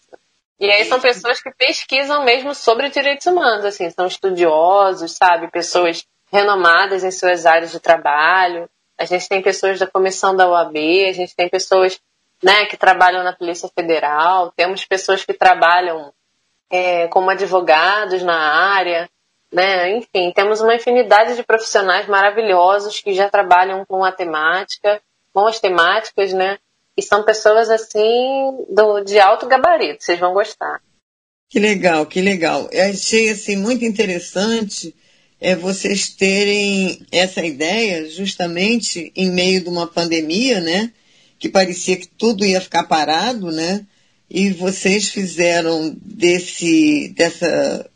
E 0.59 0.69
aí 0.71 0.85
são 0.85 0.99
pessoas 0.99 1.41
que 1.41 1.51
pesquisam 1.51 2.23
mesmo 2.23 2.53
sobre 2.53 2.89
direitos 2.89 3.25
humanos, 3.25 3.63
assim, 3.65 3.89
são 3.89 4.05
estudiosos, 4.05 5.11
sabe? 5.13 5.51
Pessoas 5.51 6.03
renomadas 6.31 7.03
em 7.03 7.11
suas 7.11 7.45
áreas 7.45 7.71
de 7.71 7.79
trabalho. 7.79 8.69
A 8.97 9.05
gente 9.05 9.29
tem 9.29 9.41
pessoas 9.41 9.79
da 9.79 9.87
comissão 9.87 10.35
da 10.35 10.47
OAB, 10.47 10.75
a 11.07 11.13
gente 11.13 11.35
tem 11.35 11.47
pessoas 11.47 11.99
né, 12.41 12.65
que 12.65 12.77
trabalham 12.77 13.23
na 13.23 13.33
Polícia 13.33 13.69
Federal, 13.73 14.51
temos 14.55 14.85
pessoas 14.85 15.23
que 15.23 15.33
trabalham 15.33 16.11
é, 16.69 17.07
como 17.07 17.29
advogados 17.29 18.23
na 18.23 18.37
área, 18.37 19.09
né? 19.51 19.95
Enfim, 19.97 20.31
temos 20.35 20.61
uma 20.61 20.75
infinidade 20.75 21.35
de 21.35 21.43
profissionais 21.43 22.07
maravilhosos 22.07 22.99
que 22.99 23.13
já 23.13 23.29
trabalham 23.29 23.85
com 23.85 24.03
a 24.03 24.11
temática, 24.11 25.01
com 25.33 25.47
as 25.47 25.59
temáticas, 25.59 26.33
né? 26.33 26.57
E 26.95 27.01
são 27.01 27.23
pessoas 27.23 27.69
assim 27.69 28.65
do, 28.69 29.01
de 29.01 29.19
alto 29.19 29.45
gabarito, 29.45 30.03
vocês 30.03 30.19
vão 30.19 30.33
gostar. 30.33 30.81
Que 31.49 31.59
legal, 31.59 32.05
que 32.05 32.21
legal. 32.21 32.67
Eu 32.71 32.89
achei 32.89 33.29
assim 33.29 33.55
muito 33.55 33.85
interessante 33.85 34.93
é 35.39 35.55
vocês 35.55 36.09
terem 36.09 37.05
essa 37.11 37.45
ideia 37.45 38.09
justamente 38.09 39.11
em 39.15 39.31
meio 39.31 39.61
de 39.61 39.69
uma 39.69 39.87
pandemia, 39.87 40.59
né? 40.59 40.91
Que 41.37 41.47
parecia 41.47 41.95
que 41.97 42.07
tudo 42.07 42.45
ia 42.45 42.59
ficar 42.59 42.85
parado, 42.85 43.51
né? 43.51 43.85
E 44.29 44.49
vocês 44.49 45.09
fizeram 45.09 45.95
desse, 46.03 47.09
dessa, 47.09 47.89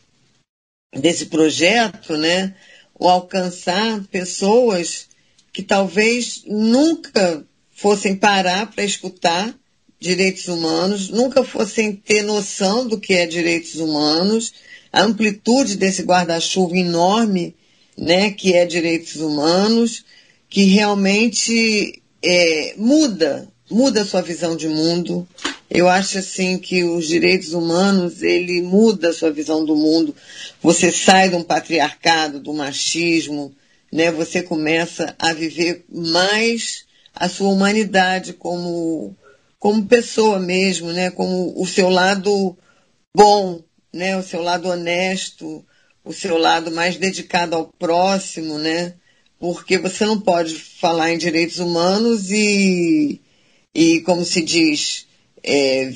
desse 0.95 1.25
projeto, 1.25 2.15
né? 2.15 2.55
O 2.93 3.09
alcançar 3.09 4.03
pessoas 4.11 5.07
que 5.51 5.63
talvez 5.63 6.43
nunca 6.45 7.43
fossem 7.71 8.15
parar 8.15 8.71
para 8.71 8.83
escutar 8.83 9.53
direitos 9.99 10.47
humanos, 10.47 11.09
nunca 11.09 11.43
fossem 11.43 11.95
ter 11.95 12.23
noção 12.23 12.87
do 12.87 12.99
que 12.99 13.13
é 13.13 13.25
direitos 13.25 13.75
humanos, 13.75 14.53
a 14.91 15.03
amplitude 15.03 15.77
desse 15.77 16.03
guarda-chuva 16.03 16.75
enorme, 16.77 17.55
né, 17.97 18.31
que 18.31 18.53
é 18.53 18.65
direitos 18.65 19.15
humanos, 19.15 20.03
que 20.49 20.63
realmente 20.63 22.01
é, 22.23 22.73
muda, 22.77 23.47
muda 23.69 24.01
a 24.01 24.05
sua 24.05 24.21
visão 24.21 24.55
de 24.55 24.67
mundo. 24.67 25.27
Eu 25.69 25.87
acho 25.87 26.17
assim 26.17 26.57
que 26.57 26.83
os 26.83 27.07
direitos 27.07 27.53
humanos, 27.53 28.21
ele 28.21 28.61
muda 28.61 29.09
a 29.09 29.13
sua 29.13 29.31
visão 29.31 29.63
do 29.63 29.75
mundo. 29.75 30.13
Você 30.61 30.91
sai 30.91 31.29
de 31.29 31.35
um 31.35 31.43
patriarcado, 31.43 32.39
do 32.39 32.53
machismo, 32.53 33.53
né? 33.91 34.11
Você 34.11 34.43
começa 34.43 35.15
a 35.17 35.31
viver 35.31 35.85
mais 35.89 36.85
a 37.15 37.29
sua 37.29 37.49
humanidade 37.49 38.33
como 38.33 39.15
como 39.57 39.85
pessoa 39.85 40.39
mesmo, 40.39 40.91
né? 40.91 41.11
Como 41.11 41.53
o 41.55 41.67
seu 41.67 41.87
lado 41.87 42.57
bom, 43.15 43.61
né? 43.93 44.17
O 44.17 44.23
seu 44.23 44.41
lado 44.41 44.69
honesto, 44.69 45.65
o 46.03 46.13
seu 46.13 46.37
lado 46.37 46.71
mais 46.71 46.97
dedicado 46.97 47.55
ao 47.55 47.67
próximo, 47.67 48.57
né? 48.57 48.95
Porque 49.39 49.77
você 49.77 50.05
não 50.05 50.19
pode 50.19 50.55
falar 50.55 51.11
em 51.11 51.17
direitos 51.17 51.59
humanos 51.59 52.31
e, 52.31 53.19
e 53.73 54.01
como 54.01 54.23
se 54.23 54.41
diz, 54.41 55.07
é, 55.43 55.91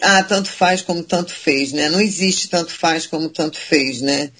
ah, 0.00 0.22
tanto 0.24 0.50
faz 0.50 0.80
como 0.82 1.02
tanto 1.02 1.32
fez, 1.32 1.72
né? 1.72 1.88
Não 1.88 2.00
existe 2.00 2.48
tanto 2.48 2.72
faz 2.72 3.06
como 3.06 3.28
tanto 3.28 3.58
fez, 3.58 4.00
né? 4.00 4.30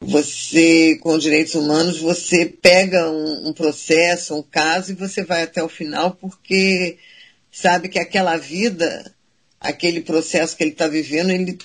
Você, 0.00 0.96
com 1.00 1.18
direitos 1.18 1.54
humanos, 1.54 1.98
você 1.98 2.46
pega 2.46 3.10
um, 3.10 3.48
um 3.48 3.52
processo, 3.52 4.36
um 4.36 4.42
caso 4.42 4.92
e 4.92 4.94
você 4.94 5.24
vai 5.24 5.42
até 5.42 5.62
o 5.62 5.68
final 5.68 6.12
porque 6.12 6.98
sabe 7.50 7.88
que 7.88 7.98
aquela 7.98 8.36
vida, 8.36 9.12
aquele 9.60 10.00
processo 10.00 10.56
que 10.56 10.62
ele 10.62 10.70
está 10.70 10.86
vivendo, 10.86 11.30
ele 11.30 11.58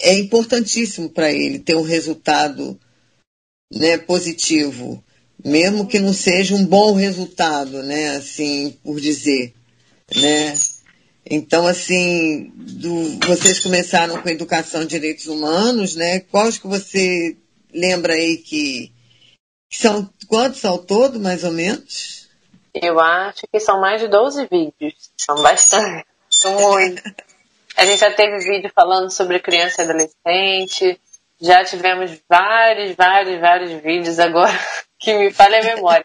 é 0.00 0.18
importantíssimo 0.18 1.10
para 1.10 1.32
ele 1.32 1.58
ter 1.58 1.76
um 1.76 1.82
resultado 1.82 2.78
né, 3.72 3.98
positivo, 3.98 5.02
mesmo 5.44 5.86
que 5.86 5.98
não 5.98 6.12
seja 6.12 6.54
um 6.54 6.64
bom 6.64 6.94
resultado, 6.94 7.82
né, 7.82 8.16
assim 8.16 8.76
por 8.82 9.00
dizer, 9.00 9.54
né. 10.14 10.54
Então, 11.30 11.66
assim, 11.66 12.50
do, 12.56 13.18
vocês 13.26 13.60
começaram 13.60 14.22
com 14.22 14.28
educação 14.30 14.80
de 14.80 14.88
direitos 14.88 15.26
humanos, 15.26 15.94
né? 15.94 16.20
Quais 16.20 16.56
que 16.56 16.66
você 16.66 17.36
lembra 17.70 18.14
aí 18.14 18.38
que, 18.38 18.90
que 19.68 19.78
são 19.78 20.08
quantos 20.26 20.64
ao 20.64 20.78
todo, 20.78 21.20
mais 21.20 21.44
ou 21.44 21.52
menos? 21.52 22.28
Eu 22.74 22.98
acho 22.98 23.42
que 23.52 23.60
são 23.60 23.78
mais 23.78 24.00
de 24.00 24.08
12 24.08 24.48
vídeos. 24.50 25.10
São 25.18 25.42
bastante. 25.42 26.06
São 26.30 26.54
muito. 26.72 27.02
A 27.78 27.86
gente 27.86 28.00
já 28.00 28.10
teve 28.10 28.38
vídeo 28.38 28.72
falando 28.74 29.08
sobre 29.08 29.38
criança 29.38 29.80
e 29.80 29.84
adolescente. 29.84 31.00
Já 31.40 31.64
tivemos 31.64 32.10
vários, 32.28 32.96
vários, 32.96 33.40
vários 33.40 33.70
vídeos 33.80 34.18
agora 34.18 34.52
que 34.98 35.14
me 35.14 35.30
falha 35.30 35.60
a 35.60 35.76
memória. 35.76 36.04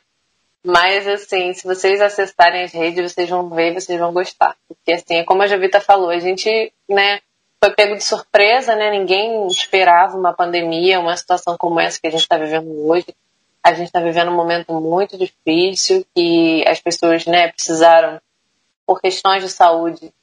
Mas, 0.63 1.07
assim, 1.07 1.51
se 1.51 1.65
vocês 1.65 1.99
acessarem 1.99 2.63
as 2.63 2.71
redes, 2.71 3.11
vocês 3.11 3.27
vão 3.27 3.49
ver, 3.49 3.73
vocês 3.73 3.99
vão 3.99 4.13
gostar. 4.13 4.55
Porque, 4.67 4.93
assim, 4.93 5.15
é 5.15 5.23
como 5.23 5.41
a 5.41 5.47
Jovita 5.47 5.81
falou, 5.81 6.11
a 6.11 6.19
gente, 6.19 6.71
né, 6.87 7.19
foi 7.59 7.73
pego 7.73 7.95
de 7.95 8.03
surpresa, 8.03 8.75
né? 8.75 8.91
Ninguém 8.91 9.47
esperava 9.47 10.15
uma 10.15 10.31
pandemia, 10.31 10.99
uma 10.99 11.17
situação 11.17 11.57
como 11.57 11.79
essa 11.79 11.99
que 11.99 12.05
a 12.05 12.11
gente 12.11 12.21
está 12.21 12.37
vivendo 12.37 12.69
hoje. 12.87 13.07
A 13.63 13.73
gente 13.73 13.87
está 13.87 13.99
vivendo 13.99 14.29
um 14.29 14.35
momento 14.35 14.71
muito 14.79 15.17
difícil 15.17 16.05
que 16.15 16.63
as 16.67 16.79
pessoas 16.79 17.25
né, 17.25 17.47
precisaram, 17.47 18.21
por 18.85 19.01
questões 19.01 19.41
de 19.41 19.49
saúde, 19.49 20.13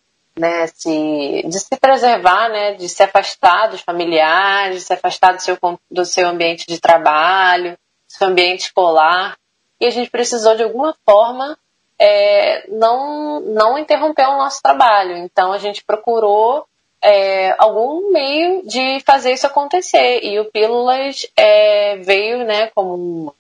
né, 0.41 0.67
se, 0.69 1.43
de 1.47 1.61
se 1.61 1.77
preservar, 1.77 2.49
né, 2.49 2.75
de 2.75 2.89
se 2.89 3.03
afastar 3.03 3.69
dos 3.69 3.83
familiares, 3.83 4.77
de 4.77 4.81
se 4.81 4.95
afastar 4.95 5.35
do 5.35 5.43
seu, 5.43 5.59
do 5.91 6.05
seu 6.07 6.27
ambiente 6.27 6.67
de 6.67 6.81
trabalho, 6.81 7.73
do 7.73 8.13
seu 8.13 8.29
ambiente 8.29 8.63
escolar. 8.63 9.37
E 9.79 9.87
a 9.87 9.91
gente 9.91 10.11
precisou, 10.11 10.57
de 10.57 10.63
alguma 10.63 10.97
forma, 11.05 11.59
é, 11.99 12.67
não, 12.71 13.41
não 13.41 13.79
interromper 13.79 14.27
o 14.29 14.39
nosso 14.39 14.63
trabalho. 14.63 15.19
Então, 15.19 15.53
a 15.53 15.59
gente 15.59 15.85
procurou 15.85 16.65
é, 17.03 17.55
algum 17.59 18.11
meio 18.11 18.67
de 18.67 18.99
fazer 19.01 19.33
isso 19.33 19.47
acontecer. 19.47 20.21
E 20.23 20.41
o 20.41 20.51
Pílulas 20.51 21.27
é, 21.37 21.97
veio 21.97 22.45
né, 22.45 22.69
como 22.75 23.35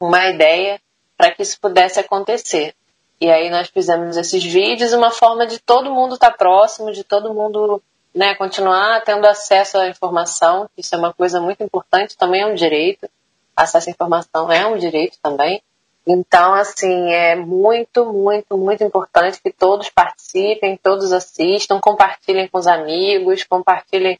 uma 0.00 0.28
ideia 0.28 0.80
para 1.16 1.30
que 1.30 1.42
isso 1.42 1.60
pudesse 1.60 2.00
acontecer. 2.00 2.74
E 3.22 3.30
aí 3.30 3.50
nós 3.50 3.68
fizemos 3.68 4.16
esses 4.16 4.42
vídeos, 4.42 4.92
uma 4.92 5.12
forma 5.12 5.46
de 5.46 5.60
todo 5.60 5.94
mundo 5.94 6.14
estar 6.14 6.32
tá 6.32 6.36
próximo, 6.36 6.90
de 6.90 7.04
todo 7.04 7.32
mundo 7.32 7.80
né, 8.12 8.34
continuar 8.34 9.00
tendo 9.04 9.24
acesso 9.28 9.78
à 9.78 9.86
informação. 9.86 10.68
Isso 10.76 10.92
é 10.92 10.98
uma 10.98 11.14
coisa 11.14 11.40
muito 11.40 11.62
importante, 11.62 12.16
também 12.16 12.40
é 12.40 12.46
um 12.46 12.56
direito. 12.56 13.08
Acesso 13.54 13.88
à 13.88 13.92
informação 13.92 14.50
é 14.50 14.66
um 14.66 14.76
direito 14.76 15.18
também. 15.22 15.62
Então, 16.04 16.52
assim, 16.54 17.12
é 17.12 17.36
muito, 17.36 18.12
muito, 18.12 18.58
muito 18.58 18.82
importante 18.82 19.40
que 19.40 19.52
todos 19.52 19.88
participem, 19.88 20.76
todos 20.76 21.12
assistam, 21.12 21.78
compartilhem 21.78 22.48
com 22.48 22.58
os 22.58 22.66
amigos, 22.66 23.44
compartilhem 23.44 24.18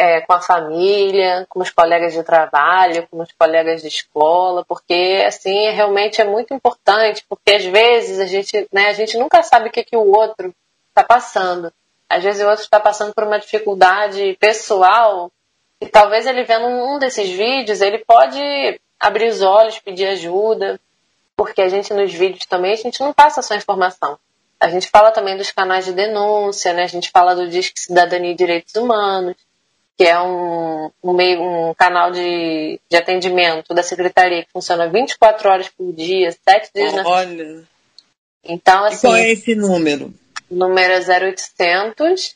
é, 0.00 0.22
com 0.22 0.32
a 0.32 0.40
família, 0.40 1.46
com 1.50 1.60
os 1.60 1.70
colegas 1.70 2.14
de 2.14 2.22
trabalho, 2.22 3.06
com 3.10 3.20
os 3.20 3.30
colegas 3.32 3.82
de 3.82 3.88
escola, 3.88 4.64
porque, 4.64 5.22
assim, 5.26 5.70
realmente 5.72 6.22
é 6.22 6.24
muito 6.24 6.54
importante, 6.54 7.22
porque 7.28 7.52
às 7.52 7.66
vezes 7.66 8.18
a 8.18 8.24
gente, 8.24 8.66
né, 8.72 8.86
a 8.86 8.94
gente 8.94 9.18
nunca 9.18 9.42
sabe 9.42 9.68
o 9.68 9.70
que, 9.70 9.84
que 9.84 9.98
o 9.98 10.10
outro 10.10 10.54
está 10.88 11.04
passando. 11.04 11.70
Às 12.08 12.24
vezes 12.24 12.42
o 12.42 12.48
outro 12.48 12.64
está 12.64 12.80
passando 12.80 13.12
por 13.12 13.24
uma 13.24 13.38
dificuldade 13.38 14.38
pessoal 14.40 15.30
e 15.78 15.86
talvez 15.86 16.26
ele 16.26 16.44
vendo 16.44 16.66
um 16.66 16.98
desses 16.98 17.28
vídeos, 17.28 17.82
ele 17.82 17.98
pode 17.98 18.40
abrir 18.98 19.28
os 19.28 19.42
olhos, 19.42 19.78
pedir 19.80 20.06
ajuda, 20.06 20.80
porque 21.36 21.60
a 21.60 21.68
gente 21.68 21.92
nos 21.92 22.10
vídeos 22.10 22.46
também, 22.46 22.72
a 22.72 22.76
gente 22.76 23.00
não 23.00 23.12
passa 23.12 23.42
só 23.42 23.54
informação. 23.54 24.18
A 24.58 24.68
gente 24.70 24.88
fala 24.88 25.10
também 25.10 25.36
dos 25.36 25.50
canais 25.50 25.84
de 25.84 25.92
denúncia, 25.92 26.72
né? 26.72 26.84
A 26.84 26.86
gente 26.86 27.10
fala 27.10 27.34
do 27.34 27.48
Disque 27.48 27.80
Cidadania 27.80 28.30
e 28.30 28.34
Direitos 28.34 28.74
Humanos, 28.74 29.36
que 30.00 30.04
é 30.04 30.18
um, 30.18 30.90
um, 31.04 31.12
meio, 31.12 31.42
um 31.42 31.74
canal 31.74 32.10
de, 32.10 32.80
de 32.88 32.96
atendimento 32.96 33.74
da 33.74 33.82
Secretaria 33.82 34.42
que 34.42 34.50
funciona 34.50 34.88
24 34.88 35.46
horas 35.46 35.68
por 35.68 35.92
dia, 35.92 36.32
7 36.32 36.70
dias 36.74 36.94
na 36.94 37.06
Olha. 37.06 37.64
Então, 38.42 38.86
assim. 38.86 38.96
E 38.96 39.10
qual 39.10 39.16
é 39.16 39.30
esse 39.30 39.54
número? 39.54 40.14
O 40.48 40.54
número 40.54 40.94
é 40.94 41.00
0800 41.28 42.34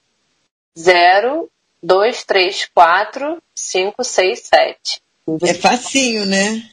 0234 0.76 3.42
567. 3.54 5.00
É 5.40 5.54
facinho, 5.54 6.26
né? 6.26 6.68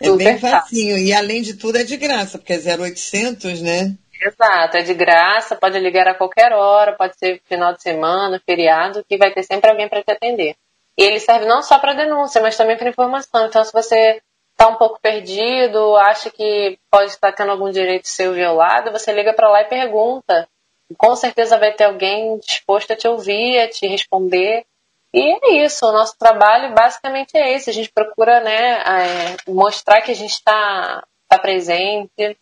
É 0.00 0.06
Super 0.06 0.24
bem 0.24 0.38
facinho. 0.40 0.98
E 0.98 1.12
além 1.12 1.42
de 1.42 1.54
tudo 1.54 1.78
é 1.78 1.84
de 1.84 1.96
graça, 1.96 2.36
porque 2.36 2.54
é 2.54 2.56
0800, 2.56 3.62
né? 3.62 3.96
Exato, 4.24 4.76
é 4.76 4.82
de 4.82 4.94
graça, 4.94 5.56
pode 5.56 5.78
ligar 5.80 6.06
a 6.06 6.14
qualquer 6.14 6.52
hora, 6.52 6.94
pode 6.94 7.18
ser 7.18 7.40
final 7.44 7.72
de 7.72 7.82
semana, 7.82 8.40
feriado, 8.46 9.04
que 9.08 9.16
vai 9.16 9.32
ter 9.32 9.42
sempre 9.42 9.68
alguém 9.68 9.88
para 9.88 10.02
te 10.02 10.12
atender. 10.12 10.54
E 10.96 11.02
ele 11.02 11.18
serve 11.18 11.44
não 11.46 11.60
só 11.60 11.78
para 11.78 11.94
denúncia, 11.94 12.40
mas 12.40 12.56
também 12.56 12.76
para 12.76 12.88
informação. 12.88 13.46
Então, 13.46 13.64
se 13.64 13.72
você 13.72 14.22
está 14.52 14.68
um 14.68 14.76
pouco 14.76 15.00
perdido, 15.00 15.96
acha 15.96 16.30
que 16.30 16.78
pode 16.88 17.10
estar 17.10 17.32
tendo 17.32 17.50
algum 17.50 17.70
direito 17.70 18.06
seu 18.06 18.32
violado, 18.32 18.92
você 18.92 19.12
liga 19.12 19.32
para 19.32 19.50
lá 19.50 19.62
e 19.62 19.68
pergunta. 19.68 20.48
Com 20.96 21.16
certeza 21.16 21.58
vai 21.58 21.72
ter 21.72 21.84
alguém 21.84 22.38
disposto 22.38 22.92
a 22.92 22.96
te 22.96 23.08
ouvir, 23.08 23.58
a 23.58 23.68
te 23.68 23.88
responder. 23.88 24.64
E 25.12 25.20
é 25.20 25.64
isso, 25.64 25.84
o 25.84 25.92
nosso 25.92 26.16
trabalho 26.16 26.74
basicamente 26.74 27.36
é 27.36 27.54
esse. 27.54 27.70
A 27.70 27.72
gente 27.72 27.90
procura 27.90 28.40
né, 28.40 28.82
é, 28.82 29.50
mostrar 29.50 30.00
que 30.02 30.12
a 30.12 30.14
gente 30.14 30.32
está 30.32 31.02
tá 31.28 31.38
presente. 31.38 32.38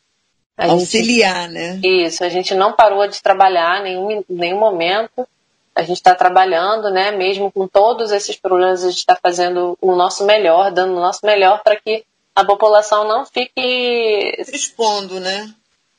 Auxiliar, 0.69 1.49
gente, 1.49 1.53
né? 1.53 1.81
Isso, 1.83 2.25
a 2.25 2.29
gente 2.29 2.55
não 2.55 2.73
parou 2.73 3.07
de 3.07 3.23
trabalhar 3.23 3.81
em 3.81 3.83
nenhum, 3.85 4.25
nenhum 4.29 4.59
momento. 4.59 5.27
A 5.75 5.83
gente 5.83 5.97
está 5.97 6.15
trabalhando, 6.15 6.91
né? 6.91 7.11
Mesmo 7.13 7.51
com 7.51 7.67
todos 7.67 8.11
esses 8.11 8.37
problemas, 8.37 8.85
a 8.85 8.91
gente 8.91 8.99
está 8.99 9.17
fazendo 9.17 9.79
o 9.81 9.95
nosso 9.95 10.25
melhor, 10.25 10.71
dando 10.71 10.93
o 10.95 11.01
nosso 11.01 11.25
melhor 11.25 11.63
para 11.63 11.77
que 11.77 12.05
a 12.35 12.45
população 12.45 13.07
não 13.07 13.25
fique. 13.25 14.37
Expondo, 14.53 15.21
né? 15.21 15.55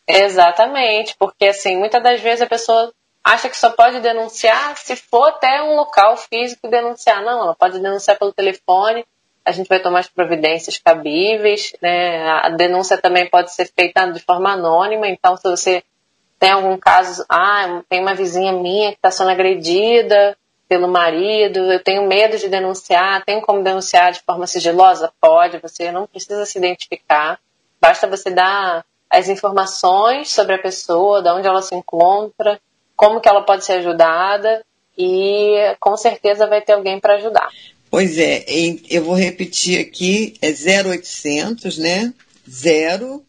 Exatamente, 0.07 1.15
porque 1.17 1.45
assim, 1.45 1.77
muitas 1.77 2.03
das 2.03 2.19
vezes 2.19 2.41
a 2.41 2.47
pessoa 2.47 2.91
acha 3.23 3.49
que 3.49 3.57
só 3.57 3.69
pode 3.69 3.99
denunciar 3.99 4.77
se 4.77 4.95
for 4.95 5.29
até 5.29 5.61
um 5.61 5.75
local 5.75 6.17
físico 6.17 6.67
denunciar. 6.67 7.23
Não, 7.23 7.43
ela 7.43 7.55
pode 7.55 7.79
denunciar 7.79 8.17
pelo 8.17 8.33
telefone, 8.33 9.05
a 9.45 9.51
gente 9.51 9.67
vai 9.67 9.79
tomar 9.79 9.99
as 9.99 10.07
providências 10.07 10.77
cabíveis, 10.77 11.73
né? 11.81 12.29
A 12.29 12.49
denúncia 12.49 12.97
também 12.97 13.29
pode 13.29 13.53
ser 13.53 13.65
feita 13.65 14.11
de 14.11 14.19
forma 14.19 14.51
anônima, 14.51 15.07
então 15.07 15.35
se 15.35 15.49
você 15.49 15.83
tem 16.39 16.51
algum 16.51 16.77
caso, 16.77 17.23
ah, 17.29 17.81
tem 17.87 18.01
uma 18.01 18.15
vizinha 18.15 18.51
minha 18.51 18.91
que 18.91 18.97
está 18.97 19.11
sendo 19.11 19.29
agredida 19.29 20.35
pelo 20.67 20.87
marido, 20.87 21.59
eu 21.71 21.83
tenho 21.83 22.07
medo 22.07 22.37
de 22.37 22.47
denunciar, 22.47 23.23
tem 23.25 23.41
como 23.41 23.61
denunciar 23.61 24.11
de 24.11 24.21
forma 24.21 24.47
sigilosa? 24.47 25.11
Pode, 25.19 25.57
você 25.57 25.91
não 25.91 26.07
precisa 26.07 26.45
se 26.45 26.57
identificar, 26.57 27.39
basta 27.79 28.07
você 28.07 28.31
dar 28.31 28.85
as 29.09 29.27
informações 29.27 30.31
sobre 30.31 30.55
a 30.55 30.59
pessoa, 30.59 31.21
de 31.21 31.29
onde 31.29 31.47
ela 31.47 31.61
se 31.61 31.75
encontra, 31.75 32.59
como 32.95 33.19
que 33.19 33.27
ela 33.27 33.41
pode 33.41 33.65
ser 33.65 33.73
ajudada 33.73 34.63
e 34.97 35.75
com 35.79 35.97
certeza 35.97 36.47
vai 36.47 36.61
ter 36.61 36.73
alguém 36.73 36.99
para 36.99 37.15
ajudar. 37.15 37.49
Pois 37.91 38.17
é, 38.17 38.45
eu 38.89 39.03
vou 39.03 39.15
repetir 39.15 39.77
aqui, 39.77 40.35
é 40.41 40.49
0800, 40.49 41.77
né? 41.77 42.13
0 42.49 43.21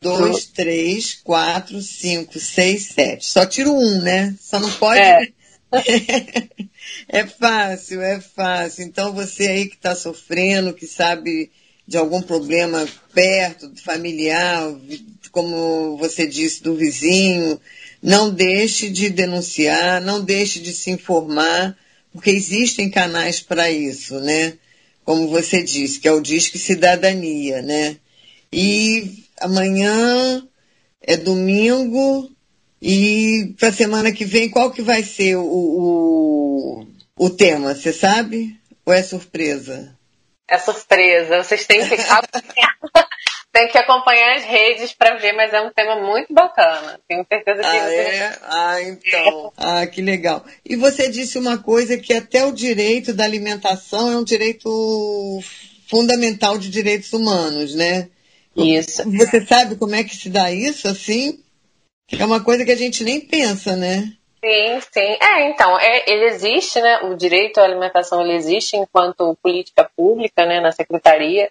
2 0.00 0.46
3 0.46 1.14
4 1.24 1.82
5 1.82 2.38
6 2.38 2.82
7. 2.94 3.26
Só 3.26 3.44
tiro 3.44 3.72
um, 3.72 4.00
né? 4.00 4.32
Só 4.40 4.60
não 4.60 4.70
pode. 4.70 5.00
É. 5.00 5.28
é 7.08 7.26
fácil, 7.26 8.00
é 8.02 8.20
fácil. 8.20 8.84
Então 8.84 9.12
você 9.12 9.48
aí 9.48 9.66
que 9.68 9.74
está 9.74 9.96
sofrendo, 9.96 10.72
que 10.72 10.86
sabe 10.86 11.50
de 11.84 11.96
algum 11.96 12.22
problema 12.22 12.86
perto, 13.12 13.72
familiar, 13.82 14.62
como 15.32 15.96
você 15.96 16.24
disse, 16.24 16.62
do 16.62 16.76
vizinho, 16.76 17.60
não 18.00 18.32
deixe 18.32 18.88
de 18.88 19.10
denunciar, 19.10 20.00
não 20.00 20.22
deixe 20.22 20.60
de 20.60 20.72
se 20.72 20.92
informar, 20.92 21.76
porque 22.14 22.30
existem 22.30 22.88
canais 22.88 23.40
para 23.40 23.68
isso, 23.70 24.20
né? 24.20 24.54
Como 25.04 25.28
você 25.28 25.62
disse, 25.62 25.98
que 25.98 26.06
é 26.06 26.12
o 26.12 26.20
Disque 26.20 26.58
Cidadania, 26.58 27.60
né? 27.60 27.96
E 28.52 29.24
amanhã 29.40 30.46
é 31.02 31.16
domingo 31.16 32.30
e 32.80 33.52
para 33.58 33.68
a 33.70 33.72
semana 33.72 34.12
que 34.12 34.24
vem 34.24 34.48
qual 34.48 34.70
que 34.70 34.80
vai 34.80 35.02
ser 35.02 35.36
o, 35.36 35.42
o, 35.44 36.86
o 37.18 37.30
tema, 37.30 37.74
você 37.74 37.92
sabe? 37.92 38.56
Ou 38.86 38.92
é 38.92 39.02
surpresa? 39.02 39.94
É 40.46 40.56
surpresa, 40.56 41.42
vocês 41.42 41.66
têm 41.66 41.80
que 41.88 41.96
tem 43.54 43.68
que 43.68 43.78
acompanhar 43.78 44.36
as 44.36 44.44
redes 44.44 44.92
para 44.92 45.14
ver, 45.14 45.32
mas 45.32 45.52
é 45.52 45.60
um 45.60 45.70
tema 45.70 45.94
muito 46.02 46.34
bacana. 46.34 46.98
Tenho 47.06 47.24
certeza 47.24 47.60
que 47.60 47.66
ah, 47.68 47.92
é? 47.92 48.38
Ah, 48.42 48.82
então. 48.82 49.52
Ah, 49.56 49.86
que 49.86 50.02
legal. 50.02 50.44
E 50.64 50.74
você 50.74 51.08
disse 51.08 51.38
uma 51.38 51.56
coisa 51.56 51.96
que 51.96 52.12
até 52.12 52.44
o 52.44 52.50
direito 52.50 53.14
da 53.14 53.22
alimentação 53.22 54.10
é 54.10 54.16
um 54.16 54.24
direito 54.24 55.38
fundamental 55.88 56.58
de 56.58 56.68
direitos 56.68 57.12
humanos, 57.12 57.76
né? 57.76 58.08
Isso. 58.56 59.08
Você 59.08 59.46
sabe 59.46 59.76
como 59.76 59.94
é 59.94 60.02
que 60.02 60.16
se 60.16 60.28
dá 60.28 60.50
isso, 60.50 60.88
assim? 60.88 61.38
É 62.10 62.24
uma 62.24 62.42
coisa 62.42 62.64
que 62.64 62.72
a 62.72 62.76
gente 62.76 63.04
nem 63.04 63.20
pensa, 63.20 63.76
né? 63.76 64.12
Sim, 64.44 64.80
sim. 64.92 65.16
É, 65.20 65.48
então, 65.48 65.78
é, 65.78 66.10
ele 66.10 66.24
existe, 66.24 66.80
né? 66.80 66.98
O 67.04 67.14
direito 67.14 67.58
à 67.58 67.64
alimentação 67.64 68.20
ele 68.20 68.34
existe 68.34 68.76
enquanto 68.76 69.38
política 69.40 69.88
pública, 69.96 70.44
né, 70.44 70.60
na 70.60 70.72
secretaria. 70.72 71.48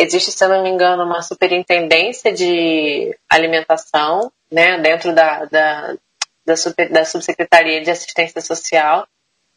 Existe, 0.00 0.32
se 0.32 0.42
eu 0.42 0.48
não 0.48 0.62
me 0.62 0.70
engano, 0.70 1.04
uma 1.04 1.20
superintendência 1.20 2.32
de 2.32 3.14
alimentação, 3.28 4.32
né, 4.50 4.78
dentro 4.78 5.14
da, 5.14 5.44
da, 5.44 5.94
da, 6.46 6.56
super, 6.56 6.88
da 6.88 7.04
subsecretaria 7.04 7.82
de 7.82 7.90
assistência 7.90 8.40
social. 8.40 9.06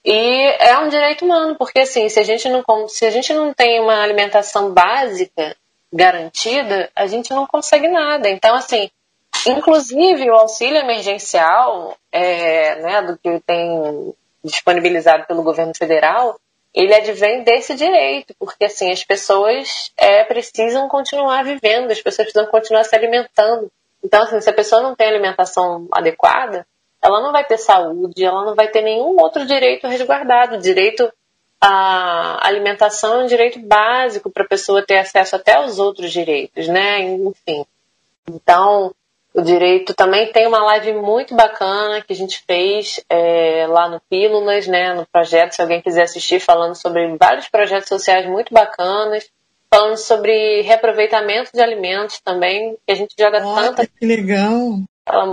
E 0.04 0.46
é 0.60 0.78
um 0.80 0.90
direito 0.90 1.24
humano, 1.24 1.56
porque 1.56 1.80
assim, 1.80 2.10
se 2.10 2.20
a 2.20 2.24
gente 2.24 2.50
não, 2.50 2.62
se 2.90 3.06
a 3.06 3.10
gente 3.10 3.34
não 3.34 3.54
tem 3.54 3.80
uma 3.80 4.04
alimentação 4.04 4.74
básica 4.74 5.56
garantida, 5.94 6.92
a 6.94 7.08
gente 7.08 7.32
não 7.32 7.48
consegue 7.48 7.88
nada. 7.88 8.28
Então, 8.28 8.54
assim, 8.54 8.90
inclusive 9.48 10.30
o 10.30 10.36
auxílio 10.36 10.78
emergencial, 10.78 11.96
é, 12.12 12.82
né, 12.82 13.02
do 13.04 13.18
que 13.18 13.40
tem 13.46 14.14
disponibilizado 14.44 15.26
pelo 15.26 15.42
governo 15.42 15.72
federal, 15.74 16.38
ele 16.74 16.94
advém 16.94 17.44
desse 17.44 17.76
direito, 17.76 18.34
porque 18.40 18.66
assim 18.66 18.92
as 18.92 19.04
pessoas 19.04 19.92
é, 19.96 20.24
precisam 20.24 20.88
continuar 20.88 21.44
vivendo, 21.44 21.92
as 21.92 22.02
pessoas 22.02 22.28
precisam 22.32 22.50
continuar 22.50 22.84
se 22.84 22.96
alimentando. 22.96 23.72
Então, 24.04 24.24
assim, 24.24 24.42
se 24.42 24.50
a 24.50 24.54
pessoa 24.54 24.82
não 24.82 24.96
tem 24.96 25.08
alimentação 25.08 25.88
adequada, 25.92 26.66
ela 27.02 27.22
não 27.22 27.32
vai 27.32 27.46
ter 27.46 27.58
saúde, 27.58 28.24
ela 28.24 28.44
não 28.44 28.56
vai 28.56 28.68
ter 28.70 28.82
nenhum 28.82 29.20
outro 29.20 29.46
direito 29.46 29.88
resguardado. 29.88 30.58
Direito 30.58 31.12
à 31.62 32.46
alimentação 32.48 33.22
é 33.22 33.24
um 33.24 33.28
direito 33.28 33.60
básico 33.60 34.30
para 34.30 34.44
a 34.44 34.48
pessoa 34.48 34.86
ter 34.86 34.98
acesso 34.98 35.36
até 35.36 35.54
aos 35.54 35.80
outros 35.80 36.12
direitos, 36.12 36.68
né? 36.68 37.02
Enfim. 37.02 37.66
Então, 38.28 38.94
o 39.34 39.42
direito 39.42 39.96
também 39.96 40.32
tem 40.32 40.46
uma 40.46 40.64
live 40.64 40.94
muito 40.94 41.34
bacana 41.34 42.02
que 42.02 42.14
a 42.14 42.16
gente 42.16 42.44
fez 42.46 43.04
é, 43.10 43.66
lá 43.68 43.90
no 43.90 44.00
Pílulas, 44.10 44.68
né, 44.68 44.94
no 44.94 45.08
projeto, 45.12 45.54
se 45.54 45.62
alguém 45.62 45.82
quiser 45.82 46.04
assistir, 46.04 46.40
falando 46.40 46.76
sobre 46.76 47.18
vários 47.18 47.50
projetos 47.50 47.90
sociais 47.90 48.28
muito 48.28 48.54
bacanas, 48.54 49.28
falando 49.74 49.98
sobre 49.98 50.62
reaproveitamento 50.62 51.50
de 51.52 51.62
alimentos 51.62 52.22
também, 52.24 52.78
que 52.86 52.92
a 52.92 52.96
gente 52.96 53.16
joga 53.18 53.44
Olha, 53.44 53.70
tanta. 53.70 53.88
Que 53.88 54.06
legal! 54.06 54.78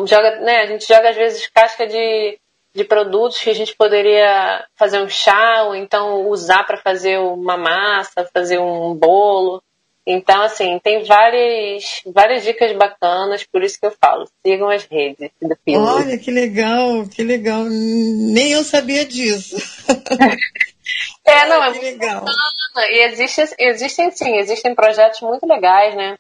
Joga, 0.07 0.41
né, 0.41 0.63
a 0.63 0.67
gente 0.67 0.89
joga 0.89 1.11
às 1.11 1.17
vezes 1.17 1.47
casca 1.49 1.87
de, 1.87 2.39
de 2.75 2.85
produtos 2.85 3.39
que 3.39 3.51
a 3.51 3.55
gente 3.55 3.77
poderia 3.77 4.65
fazer 4.77 5.01
um 5.03 5.11
chá, 5.11 5.65
ou 5.65 5.75
então 5.75 6.27
usar 6.31 6.65
para 6.65 6.79
fazer 6.79 7.19
uma 7.19 7.59
massa, 7.59 8.29
fazer 8.33 8.59
um 8.59 8.95
bolo. 8.95 9.63
Então, 10.07 10.43
assim, 10.43 10.79
tem 10.83 11.05
várias, 11.05 12.03
várias 12.07 12.43
dicas 12.43 12.73
bacanas, 12.73 13.45
por 13.45 13.63
isso 13.63 13.79
que 13.79 13.87
eu 13.87 13.93
falo, 13.93 14.29
sigam 14.45 14.69
as 14.69 14.85
redes 14.85 15.31
do 15.41 15.57
filme. 15.65 15.87
Olha, 15.87 16.19
que 16.19 16.31
legal, 16.31 17.07
que 17.07 17.23
legal. 17.23 17.65
Nem 17.65 18.53
eu 18.53 18.65
sabia 18.65 19.05
disso. 19.05 19.57
é, 21.25 21.47
não, 21.47 21.63
é 21.63 21.73
que 21.73 21.81
legal. 21.81 22.25
Bacana. 22.25 22.91
E 22.91 23.05
existe, 23.05 23.43
existem, 23.59 24.11
sim, 24.11 24.37
existem 24.37 24.75
projetos 24.75 25.21
muito 25.21 25.47
legais, 25.47 25.95
né? 25.95 26.17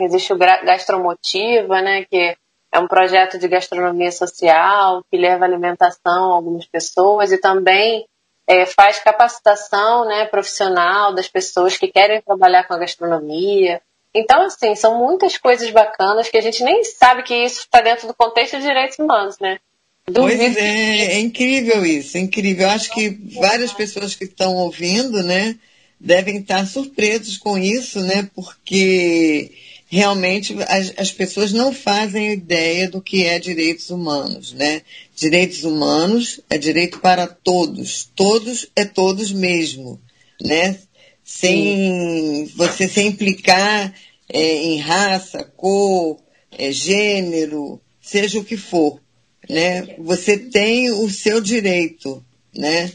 Existe 0.00 0.32
o 0.32 0.36
Gastromotiva, 0.36 1.80
né, 1.80 2.04
que 2.04 2.36
é 2.72 2.80
um 2.80 2.88
projeto 2.88 3.38
de 3.38 3.46
gastronomia 3.46 4.10
social 4.10 5.04
que 5.08 5.16
leva 5.16 5.44
alimentação 5.44 6.32
a 6.32 6.34
algumas 6.34 6.66
pessoas 6.66 7.30
e 7.30 7.38
também 7.38 8.04
é, 8.46 8.66
faz 8.66 8.98
capacitação 8.98 10.06
né, 10.06 10.26
profissional 10.26 11.14
das 11.14 11.28
pessoas 11.28 11.76
que 11.76 11.88
querem 11.88 12.20
trabalhar 12.22 12.64
com 12.64 12.74
a 12.74 12.78
gastronomia. 12.78 13.80
Então, 14.14 14.42
assim, 14.42 14.74
são 14.74 14.98
muitas 14.98 15.36
coisas 15.36 15.70
bacanas 15.70 16.28
que 16.28 16.36
a 16.36 16.40
gente 16.40 16.62
nem 16.62 16.84
sabe 16.84 17.22
que 17.22 17.34
isso 17.34 17.60
está 17.60 17.80
dentro 17.80 18.06
do 18.06 18.14
contexto 18.14 18.56
de 18.56 18.62
direitos 18.62 18.98
humanos, 18.98 19.38
né? 19.40 19.58
Duvido. 20.06 20.38
Pois 20.38 20.56
é, 20.56 21.14
é 21.14 21.18
incrível 21.18 21.84
isso, 21.84 22.16
é 22.16 22.20
incrível. 22.20 22.66
Eu 22.66 22.74
acho 22.74 22.92
que 22.92 23.08
várias 23.40 23.72
pessoas 23.72 24.14
que 24.14 24.24
estão 24.24 24.54
ouvindo, 24.54 25.22
né, 25.22 25.56
devem 25.98 26.36
estar 26.38 26.66
surpresos 26.66 27.38
com 27.38 27.56
isso, 27.56 28.00
né, 28.00 28.28
porque 28.34 29.50
realmente 29.94 30.56
as, 30.66 30.92
as, 30.96 31.12
pessoas 31.12 31.52
não 31.52 31.72
fazem 31.72 32.32
ideia 32.32 32.90
do 32.90 33.00
que 33.00 33.24
é 33.24 33.38
direitos 33.38 33.90
humanos, 33.90 34.52
né? 34.52 34.82
Direitos 35.14 35.62
humanos 35.62 36.40
é 36.50 36.58
direito 36.58 36.98
para 36.98 37.28
todos, 37.28 38.10
todos 38.16 38.66
é 38.74 38.84
todos 38.84 39.30
mesmo, 39.30 40.00
né? 40.42 40.76
Sem 41.22 42.46
Sim. 42.46 42.52
você 42.56 42.88
sem 42.88 43.06
implicar 43.06 43.94
é, 44.28 44.56
em 44.64 44.78
raça, 44.78 45.44
cor, 45.56 46.18
é, 46.58 46.72
gênero, 46.72 47.80
seja 48.02 48.40
o 48.40 48.44
que 48.44 48.56
for, 48.56 49.00
né? 49.48 49.94
Você 49.98 50.36
tem 50.36 50.90
o 50.90 51.08
seu 51.08 51.40
direito, 51.40 52.20
né? 52.52 52.90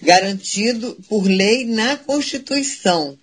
Garantido 0.00 0.96
por 1.10 1.26
lei 1.28 1.66
na 1.66 1.98
Constituição, 1.98 3.18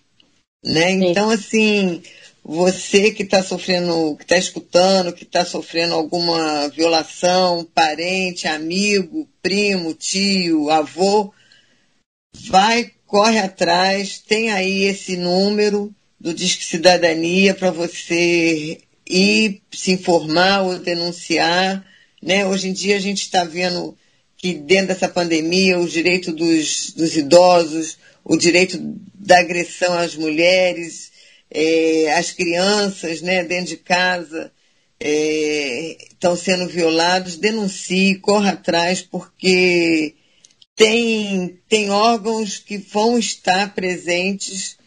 né? 0.63 0.91
Então 0.91 1.32
assim 1.32 2.03
você 2.48 3.10
que 3.10 3.24
está 3.24 3.41
sofrendo, 3.41 4.16
que 4.18 4.24
está 4.24 4.38
escutando, 4.38 5.12
que 5.12 5.24
está 5.24 5.43
sofrendo 5.43 5.96
alguma 5.96 6.70
violação, 6.70 7.68
parente, 7.74 8.48
amigo, 8.48 9.28
primo, 9.41 9.96
tio, 9.96 10.70
avô, 10.70 11.34
vai, 12.36 12.91
corre 13.08 13.39
atrás, 13.39 14.20
tem 14.20 14.52
aí 14.52 14.84
esse 14.84 15.18
número 15.18 15.91
do 16.20 16.36
Disque 16.36 16.64
Cidadania 16.64 17.56
para 17.56 17.72
você 17.72 18.80
ir 19.10 19.64
se 19.72 19.93
informar 19.93 20.62
ou 20.62 20.78
denunciar. 20.78 21.84
Né? 22.22 22.46
Hoje 22.46 22.70
em 22.70 22.74
dia 22.74 22.98
a 22.98 23.02
gente 23.02 23.24
está 23.24 23.43
vendo 23.43 23.98
que 24.38 24.54
dentro 24.54 24.89
dessa 24.89 25.10
pandemia 25.10 25.80
o 25.80 25.89
direito 25.89 26.32
dos, 26.32 26.91
dos 26.91 27.18
idosos, 27.18 27.98
o 28.24 28.38
direito 28.38 28.78
da 29.16 29.39
agressão 29.39 29.98
às 29.98 30.16
mulheres, 30.16 31.14
é, 31.50 32.14
as 32.14 32.32
crianças 32.32 33.22
né, 33.22 33.43
dentro 33.43 33.68
de 33.68 33.78
casa 33.78 34.52
é, 35.00 35.98
estão 36.10 36.36
sendo 36.36 36.68
violados, 36.68 37.38
denuncie, 37.38 38.20
corra 38.20 38.52
atrás, 38.52 39.02
porque 39.02 40.16
tem, 40.76 41.60
tem 41.70 41.89
órgãos 41.89 42.58
que 42.58 42.78
vão 42.78 43.18
estar 43.18 43.74
presentes 43.74 44.78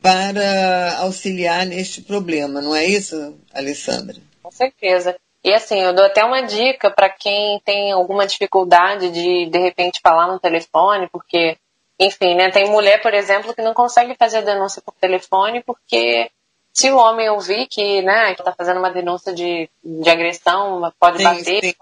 para 0.00 0.98
auxiliar 0.98 1.66
neste 1.66 2.02
problema, 2.02 2.60
não 2.60 2.74
é 2.74 2.84
isso, 2.84 3.38
Alessandra? 3.52 4.16
Com 4.42 4.50
certeza. 4.50 5.16
E 5.42 5.52
assim, 5.52 5.80
eu 5.80 5.92
dou 5.92 6.04
até 6.04 6.24
uma 6.24 6.42
dica 6.42 6.90
para 6.90 7.08
quem 7.08 7.60
tem 7.64 7.92
alguma 7.92 8.26
dificuldade 8.26 9.10
de 9.10 9.46
de 9.46 9.58
repente 9.58 10.00
falar 10.02 10.26
no 10.26 10.40
telefone, 10.40 11.08
porque 11.10 11.56
enfim, 11.98 12.34
né? 12.34 12.50
Tem 12.50 12.70
mulher, 12.70 13.00
por 13.00 13.14
exemplo, 13.14 13.54
que 13.54 13.62
não 13.62 13.74
consegue 13.74 14.14
fazer 14.14 14.38
a 14.38 14.42
denúncia 14.42 14.82
por 14.82 14.94
telefone 14.94 15.62
porque 15.62 16.30
se 16.72 16.90
o 16.90 16.98
homem 16.98 17.30
ouvir 17.30 17.66
que, 17.68 18.02
né, 18.02 18.34
que 18.34 18.42
tá 18.42 18.52
fazendo 18.52 18.78
uma 18.78 18.90
denúncia 18.90 19.32
de, 19.32 19.70
de 19.82 20.10
agressão, 20.10 20.92
pode 21.00 21.18
sim, 21.18 21.24
bater. 21.24 21.64
Sim. 21.64 21.74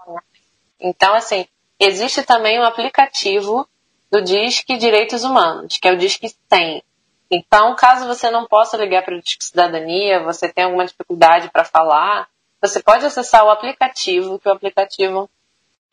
Então, 0.79 1.13
assim, 1.13 1.45
existe 1.77 2.23
também 2.23 2.59
um 2.59 2.63
aplicativo 2.63 3.67
do 4.09 4.21
Disque 4.21 4.77
Direitos 4.77 5.25
Humanos, 5.25 5.77
que 5.77 5.87
é 5.87 5.91
o 5.91 5.97
Disque 5.97 6.33
100. 6.49 6.81
Então, 7.29 7.75
caso 7.75 8.07
você 8.07 8.29
não 8.29 8.45
possa 8.45 8.77
ligar 8.77 9.03
para 9.03 9.15
o 9.15 9.21
Disque 9.21 9.43
Cidadania, 9.43 10.23
você 10.23 10.47
tem 10.47 10.63
alguma 10.63 10.85
dificuldade 10.85 11.49
para 11.49 11.65
falar, 11.65 12.29
você 12.61 12.81
pode 12.81 13.05
acessar 13.05 13.43
o 13.43 13.49
aplicativo, 13.49 14.39
que 14.39 14.47
o 14.47 14.51
aplicativo 14.53 15.29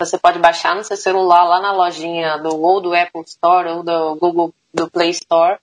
você 0.05 0.18
pode 0.18 0.38
baixar 0.38 0.74
no 0.74 0.84
seu 0.84 0.96
celular 0.96 1.44
lá 1.44 1.61
na 1.61 1.72
lojinha 1.72 2.38
do 2.38 2.61
ou 2.61 2.80
do 2.80 2.94
Apple 2.94 3.22
Store 3.26 3.68
ou 3.68 3.82
do 3.82 4.16
Google 4.16 4.53
do 4.72 4.90
Play 4.90 5.11
Store, 5.11 5.59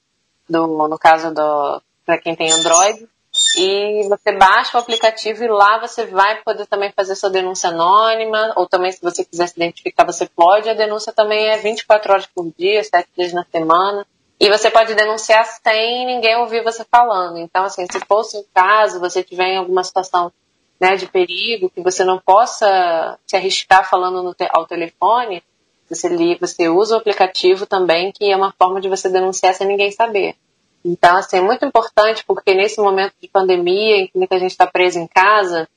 do, 0.49 0.67
no 0.67 0.97
caso 0.97 1.33
do 1.33 1.81
para 2.05 2.17
quem 2.17 2.35
tem 2.35 2.51
Android. 2.51 3.07
E 3.57 4.07
você 4.09 4.31
baixa 4.31 4.77
o 4.77 4.81
aplicativo 4.81 5.43
e 5.43 5.47
lá 5.47 5.79
você 5.79 6.05
vai 6.05 6.41
poder 6.41 6.65
também 6.65 6.91
fazer 6.91 7.15
sua 7.15 7.29
denúncia 7.29 7.69
anônima, 7.69 8.53
ou 8.55 8.67
também 8.67 8.91
se 8.91 9.01
você 9.01 9.23
quiser 9.23 9.47
se 9.47 9.53
identificar, 9.55 10.03
você 10.03 10.25
pode. 10.25 10.69
A 10.69 10.73
denúncia 10.73 11.13
também 11.13 11.47
é 11.47 11.57
24 11.57 12.11
horas 12.11 12.25
por 12.25 12.51
dia, 12.57 12.83
7 12.83 13.07
dias 13.15 13.31
na 13.31 13.45
semana. 13.51 14.05
E 14.39 14.49
você 14.49 14.71
pode 14.71 14.95
denunciar 14.95 15.45
sem 15.45 16.05
ninguém 16.05 16.37
ouvir 16.37 16.63
você 16.63 16.83
falando. 16.89 17.37
Então, 17.37 17.63
assim, 17.63 17.85
se 17.91 17.99
fosse 17.99 18.37
um 18.37 18.43
caso, 18.53 18.99
você 18.99 19.21
tiver 19.21 19.49
em 19.49 19.57
alguma 19.57 19.83
situação 19.83 20.31
né, 20.79 20.95
de 20.95 21.07
perigo, 21.07 21.69
que 21.69 21.81
você 21.81 22.03
não 22.03 22.19
possa 22.19 23.19
se 23.27 23.35
arriscar 23.35 23.89
falando 23.89 24.33
te 24.33 24.47
ao 24.51 24.65
telefone, 24.65 25.43
você, 25.89 26.37
você 26.39 26.69
usa 26.69 26.95
o 26.95 26.97
aplicativo 26.99 27.65
também, 27.65 28.11
que 28.11 28.31
é 28.31 28.35
uma 28.35 28.53
forma 28.53 28.79
de 28.79 28.87
você 28.87 29.09
denunciar 29.09 29.53
sem 29.53 29.67
ninguém 29.67 29.91
saber. 29.91 30.35
Então, 30.85 31.17
assim, 31.17 31.37
é 31.37 31.41
muito 31.41 31.65
importante 31.65 32.23
porque 32.25 32.53
nesse 32.53 32.79
momento 32.79 33.13
de 33.21 33.27
pandemia, 33.27 33.97
em 33.97 34.07
que 34.07 34.17
muita 34.17 34.39
gente 34.39 34.51
está 34.51 34.65
presa 34.65 34.99
em 34.99 35.07
casa, 35.07 35.67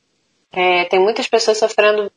é, 0.53 0.85
tem 0.85 1.01
muitas 1.01 1.27
pessoas 1.27 1.59
sofrendo 1.59 2.13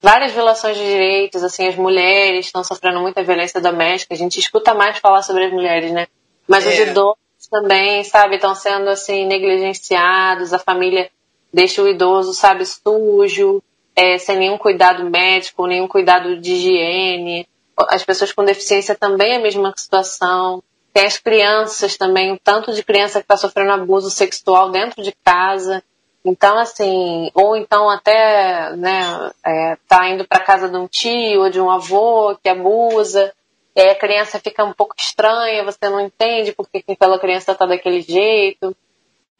várias 0.00 0.32
violações 0.32 0.76
de 0.76 0.84
direitos, 0.84 1.42
assim, 1.42 1.66
as 1.66 1.76
mulheres 1.76 2.46
estão 2.46 2.62
sofrendo 2.62 3.00
muita 3.00 3.22
violência 3.22 3.60
doméstica, 3.60 4.14
a 4.14 4.18
gente 4.18 4.38
escuta 4.38 4.74
mais 4.74 4.98
falar 4.98 5.22
sobre 5.22 5.46
as 5.46 5.52
mulheres, 5.52 5.90
né? 5.90 6.06
Mas 6.46 6.66
é. 6.66 6.70
os 6.70 6.78
idosos 6.78 7.48
também, 7.50 8.04
sabe, 8.04 8.36
estão 8.36 8.54
sendo, 8.54 8.88
assim, 8.90 9.26
negligenciados, 9.26 10.52
a 10.52 10.58
família 10.58 11.10
deixa 11.52 11.82
o 11.82 11.88
idoso, 11.88 12.32
sabe, 12.32 12.64
sujo, 12.64 13.62
é, 13.94 14.18
sem 14.18 14.36
nenhum 14.36 14.58
cuidado 14.58 15.08
médico, 15.08 15.66
nenhum 15.66 15.86
cuidado 15.86 16.40
de 16.40 16.52
higiene. 16.52 17.48
As 17.88 18.04
pessoas 18.04 18.32
com 18.32 18.44
deficiência 18.44 18.94
também 18.94 19.32
é 19.32 19.36
a 19.36 19.42
mesma 19.42 19.72
situação. 19.76 20.62
Tem 20.92 21.06
as 21.06 21.18
crianças 21.18 21.96
também, 21.96 22.32
o 22.32 22.38
tanto 22.38 22.72
de 22.72 22.82
criança 22.82 23.18
que 23.18 23.24
está 23.24 23.36
sofrendo 23.36 23.72
abuso 23.72 24.10
sexual 24.10 24.70
dentro 24.70 25.02
de 25.02 25.12
casa. 25.24 25.82
Então, 26.24 26.58
assim, 26.58 27.30
ou 27.34 27.56
então 27.56 27.90
até, 27.90 28.76
né, 28.76 29.32
é, 29.44 29.76
tá 29.88 30.08
indo 30.08 30.26
para 30.26 30.44
casa 30.44 30.68
de 30.68 30.76
um 30.76 30.86
tio 30.86 31.42
ou 31.42 31.50
de 31.50 31.60
um 31.60 31.70
avô 31.70 32.36
que 32.42 32.48
abusa, 32.48 33.32
e 33.74 33.80
aí 33.80 33.90
a 33.90 33.98
criança 33.98 34.38
fica 34.38 34.64
um 34.64 34.72
pouco 34.72 34.94
estranha, 34.98 35.64
você 35.64 35.88
não 35.88 36.00
entende 36.00 36.52
porque 36.52 36.84
aquela 36.86 37.18
criança 37.18 37.52
está 37.52 37.66
daquele 37.66 38.02
jeito. 38.02 38.76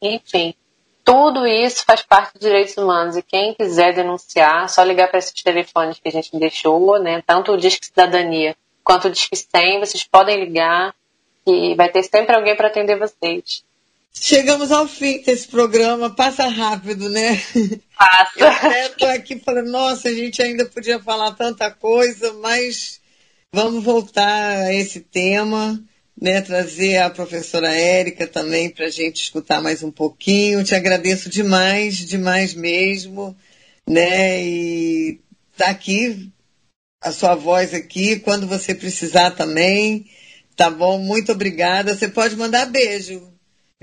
Enfim, 0.01 0.55
tudo 1.03 1.45
isso 1.45 1.83
faz 1.85 2.01
parte 2.01 2.33
dos 2.33 2.41
direitos 2.41 2.77
humanos 2.77 3.17
e 3.17 3.21
quem 3.21 3.53
quiser 3.53 3.93
denunciar, 3.93 4.69
só 4.69 4.83
ligar 4.83 5.09
para 5.09 5.19
esses 5.19 5.33
telefones 5.43 5.99
que 5.99 6.07
a 6.07 6.11
gente 6.11 6.37
deixou, 6.37 6.99
né? 6.99 7.21
Tanto 7.25 7.51
o 7.51 7.57
Disque 7.57 7.85
Cidadania 7.85 8.55
quanto 8.83 9.07
o 9.07 9.11
Disque 9.11 9.35
100, 9.35 9.79
vocês 9.79 10.03
podem 10.03 10.43
ligar 10.43 10.93
que 11.45 11.75
vai 11.75 11.89
ter 11.89 12.03
sempre 12.03 12.35
alguém 12.35 12.55
para 12.55 12.67
atender 12.67 12.97
vocês. 12.97 13.63
Chegamos 14.13 14.71
ao 14.71 14.87
fim 14.87 15.21
desse 15.21 15.47
programa, 15.47 16.09
passa 16.09 16.47
rápido, 16.47 17.09
né? 17.09 17.35
Passa. 17.97 18.31
Eu 18.37 18.47
até 18.47 18.89
tô 18.89 19.05
aqui 19.07 19.39
falando, 19.39 19.71
nossa, 19.71 20.07
a 20.07 20.13
gente 20.13 20.41
ainda 20.41 20.65
podia 20.65 20.99
falar 20.99 21.31
tanta 21.31 21.71
coisa, 21.71 22.31
mas 22.33 23.01
vamos 23.51 23.83
voltar 23.83 24.57
a 24.57 24.73
esse 24.73 24.99
tema, 24.99 25.81
né? 26.19 26.41
Trazer 26.41 26.97
a 26.97 27.09
professora 27.09 27.73
Érica 27.73 28.27
também 28.27 28.69
para 28.69 28.85
a 28.85 28.89
gente 28.89 29.21
escutar 29.21 29.61
mais 29.61 29.83
um 29.83 29.91
pouquinho. 29.91 30.63
Te 30.63 30.75
agradeço 30.75 31.29
demais, 31.29 31.97
demais 31.97 32.53
mesmo, 32.53 33.35
né? 33.87 34.43
E 34.43 35.19
tá 35.57 35.69
aqui 35.69 36.31
a 37.01 37.11
sua 37.11 37.35
voz 37.35 37.73
aqui 37.73 38.19
quando 38.19 38.47
você 38.47 38.73
precisar 38.73 39.31
também. 39.31 40.05
Tá 40.55 40.69
bom? 40.69 40.99
Muito 40.99 41.31
obrigada. 41.31 41.95
Você 41.95 42.07
pode 42.07 42.35
mandar 42.35 42.67
beijo. 42.67 43.31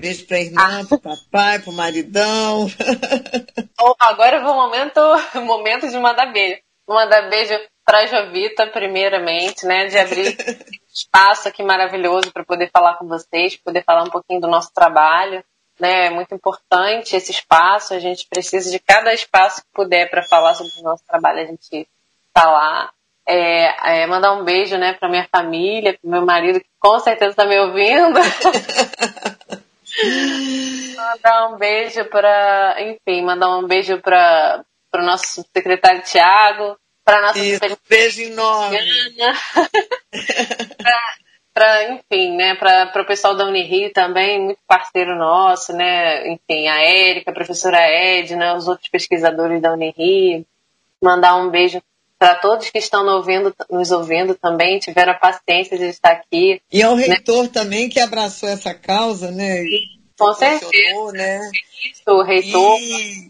Beijo 0.01 0.25
para 0.25 0.39
a 0.39 0.41
irmã, 0.41 0.81
ah. 0.81 0.85
para 0.87 0.97
o 0.97 1.01
papai, 1.01 1.59
para 1.59 1.71
o 1.71 1.75
maridão. 1.75 2.67
Agora 4.01 4.41
foi 4.41 4.51
o 4.51 4.55
momento, 4.55 5.01
momento 5.45 5.91
de 5.91 5.99
mandar 5.99 6.33
beijo. 6.33 6.61
Vou 6.87 6.97
mandar 6.97 7.29
beijo 7.29 7.53
para 7.85 8.01
a 8.01 8.07
Jovita, 8.07 8.67
primeiramente, 8.67 9.67
né? 9.67 9.87
De 9.87 9.99
abrir 9.99 10.37
espaço 10.93 11.49
aqui 11.49 11.63
maravilhoso 11.63 12.33
para 12.33 12.45
poder 12.45 12.71
falar 12.71 12.97
com 12.97 13.07
vocês, 13.07 13.57
poder 13.57 13.85
falar 13.85 14.03
um 14.03 14.11
pouquinho 14.11 14.41
do 14.41 14.49
nosso 14.49 14.73
trabalho. 14.73 15.45
Né? 15.79 16.07
É 16.07 16.11
muito 16.11 16.35
importante 16.35 17.17
esse 17.17 17.33
espaço. 17.33 17.95
A 17.95 17.99
gente 17.99 18.27
precisa 18.29 18.71
de 18.71 18.79
cada 18.79 19.15
espaço 19.15 19.63
que 19.63 19.69
puder 19.73 20.11
para 20.11 20.23
falar 20.23 20.55
sobre 20.55 20.73
o 20.79 20.83
nosso 20.83 21.05
trabalho. 21.07 21.41
A 21.41 21.47
gente 21.47 21.89
está 22.29 22.51
lá. 22.51 22.93
É, 23.27 24.03
é, 24.03 24.07
mandar 24.07 24.33
um 24.33 24.45
beijo 24.45 24.77
né, 24.77 24.95
para 24.95 25.09
minha 25.09 25.29
família, 25.31 25.97
para 26.01 26.11
meu 26.11 26.25
marido, 26.25 26.61
que 26.61 26.69
com 26.81 26.99
certeza 26.99 27.31
está 27.31 27.47
me 27.47 27.59
ouvindo. 27.61 28.19
mandar 30.97 31.49
um 31.49 31.57
beijo 31.57 32.05
para, 32.07 32.77
enfim, 32.81 33.23
mandar 33.23 33.57
um 33.57 33.67
beijo 33.67 34.01
para 34.01 34.65
o 34.95 35.03
nosso 35.03 35.45
secretário 35.55 36.03
Tiago, 36.03 36.77
para 37.11 37.23
nossa 37.23 37.39
Isso, 37.41 37.61
beijo 37.89 38.23
enorme. 38.23 38.79
para, 41.53 41.93
enfim, 41.93 42.37
né, 42.37 42.55
para 42.55 43.03
o 43.03 43.07
pessoal 43.07 43.35
da 43.35 43.45
Unirio 43.47 43.93
também, 43.93 44.41
muito 44.41 44.61
parceiro 44.67 45.17
nosso, 45.17 45.73
né, 45.73 46.29
enfim, 46.29 46.69
a 46.69 46.81
Érica, 46.81 47.33
a 47.33 47.35
professora 47.35 47.81
Edna, 47.81 48.55
os 48.55 48.69
outros 48.69 48.89
pesquisadores 48.89 49.61
da 49.61 49.73
Unirio. 49.73 50.47
Mandar 51.03 51.35
um 51.37 51.51
beijo 51.51 51.83
para 52.17 52.37
todos 52.37 52.71
que 52.71 52.79
estão 52.79 53.03
nos 53.03 53.15
ouvindo, 53.15 53.53
nos 53.71 53.91
ouvindo 53.91 54.37
também, 54.37 54.79
tiveram 54.79 55.11
a 55.13 55.19
paciência 55.19 55.77
de 55.77 55.87
estar 55.87 56.13
aqui. 56.13 56.63
E 56.71 56.81
ao 56.83 56.95
né? 56.95 57.07
reitor 57.07 57.49
também 57.49 57.89
que 57.89 57.99
abraçou 57.99 58.49
essa 58.49 58.73
causa, 58.73 59.33
né? 59.33 59.65
Com 60.17 60.33
certeza. 60.35 61.13
Né? 61.13 61.41
Isso, 61.91 62.03
o 62.07 62.23
reitor, 62.23 62.79
e... 62.79 63.30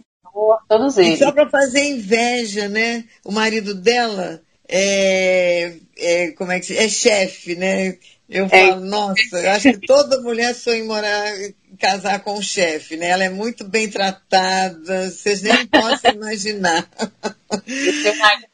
todos 0.68 0.96
eles. 0.98 1.14
E 1.14 1.24
só 1.24 1.32
para 1.32 1.48
fazer 1.48 1.84
inveja, 1.84 2.68
né? 2.68 3.04
O 3.24 3.32
marido 3.32 3.74
dela 3.74 4.42
é, 4.68 5.72
é 5.98 6.30
como 6.32 6.52
é 6.52 6.60
que 6.60 6.76
é 6.76 6.88
chefe, 6.88 7.56
né? 7.56 7.96
Eu 8.30 8.46
é. 8.46 8.48
falo, 8.48 8.84
é. 8.84 8.88
nossa, 8.88 9.36
eu 9.36 9.50
acho 9.50 9.72
que 9.72 9.86
toda 9.86 10.20
mulher 10.20 10.54
sonha 10.54 10.78
em 10.78 10.86
morar, 10.86 11.32
casar 11.80 12.20
com 12.20 12.38
um 12.38 12.42
chefe, 12.42 12.96
né? 12.96 13.08
Ela 13.08 13.24
é 13.24 13.28
muito 13.28 13.64
bem 13.64 13.90
tratada, 13.90 15.10
vocês 15.10 15.42
nem 15.42 15.66
possam 15.66 16.12
imaginar. 16.12 16.88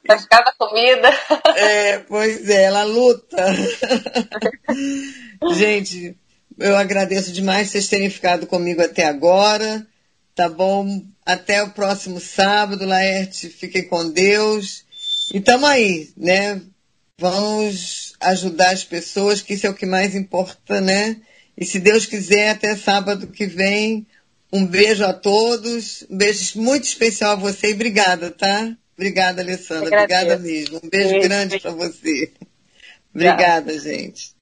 Faz 0.07 0.25
cada 0.25 0.53
comida. 0.53 1.11
É, 1.57 1.99
pois 1.99 2.49
é, 2.49 2.65
ela 2.65 2.85
luta. 2.85 3.37
Gente, 5.53 6.17
eu 6.59 6.75
agradeço 6.75 7.31
demais 7.31 7.69
vocês 7.69 7.89
terem 7.89 8.09
ficado 8.09 8.47
comigo 8.47 8.81
até 8.81 9.05
agora, 9.05 9.87
tá 10.35 10.49
bom? 10.49 11.03
Até 11.27 11.61
o 11.61 11.71
próximo 11.71 12.21
sábado, 12.21 12.87
Laerte, 12.87 13.49
fiquem 13.49 13.83
com 13.83 14.09
Deus. 14.09 14.85
E 15.35 15.41
tamo 15.41 15.67
aí, 15.67 16.09
né? 16.17 16.63
Vamos 17.19 18.15
ajudar 18.21 18.71
as 18.71 18.85
pessoas, 18.85 19.43
que 19.43 19.55
isso 19.55 19.67
é 19.67 19.71
o 19.71 19.75
que 19.75 19.87
mais 19.87 20.15
importa, 20.15 20.81
né? 20.81 21.17
E 21.59 21.65
se 21.65 21.81
Deus 21.81 22.07
quiser, 22.07 22.51
até 22.51 22.77
sábado 22.77 23.27
que 23.27 23.47
vem. 23.47 24.07
Um 24.53 24.65
beijo 24.65 25.05
a 25.05 25.13
todos. 25.13 26.05
Um 26.09 26.17
beijo 26.17 26.61
muito 26.61 26.85
especial 26.85 27.33
a 27.33 27.37
você 27.37 27.71
e 27.71 27.75
obrigada, 27.75 28.31
tá? 28.31 28.77
Obrigada, 28.97 29.43
Alessandra. 29.43 29.89
Obrigada 29.89 30.39
mesmo. 30.39 30.81
Um 30.83 30.89
beijo, 30.89 31.11
beijo 31.11 31.29
grande 31.29 31.59
para 31.59 31.73
você. 31.73 32.31
Obrigada, 33.13 33.77
gente. 33.79 34.36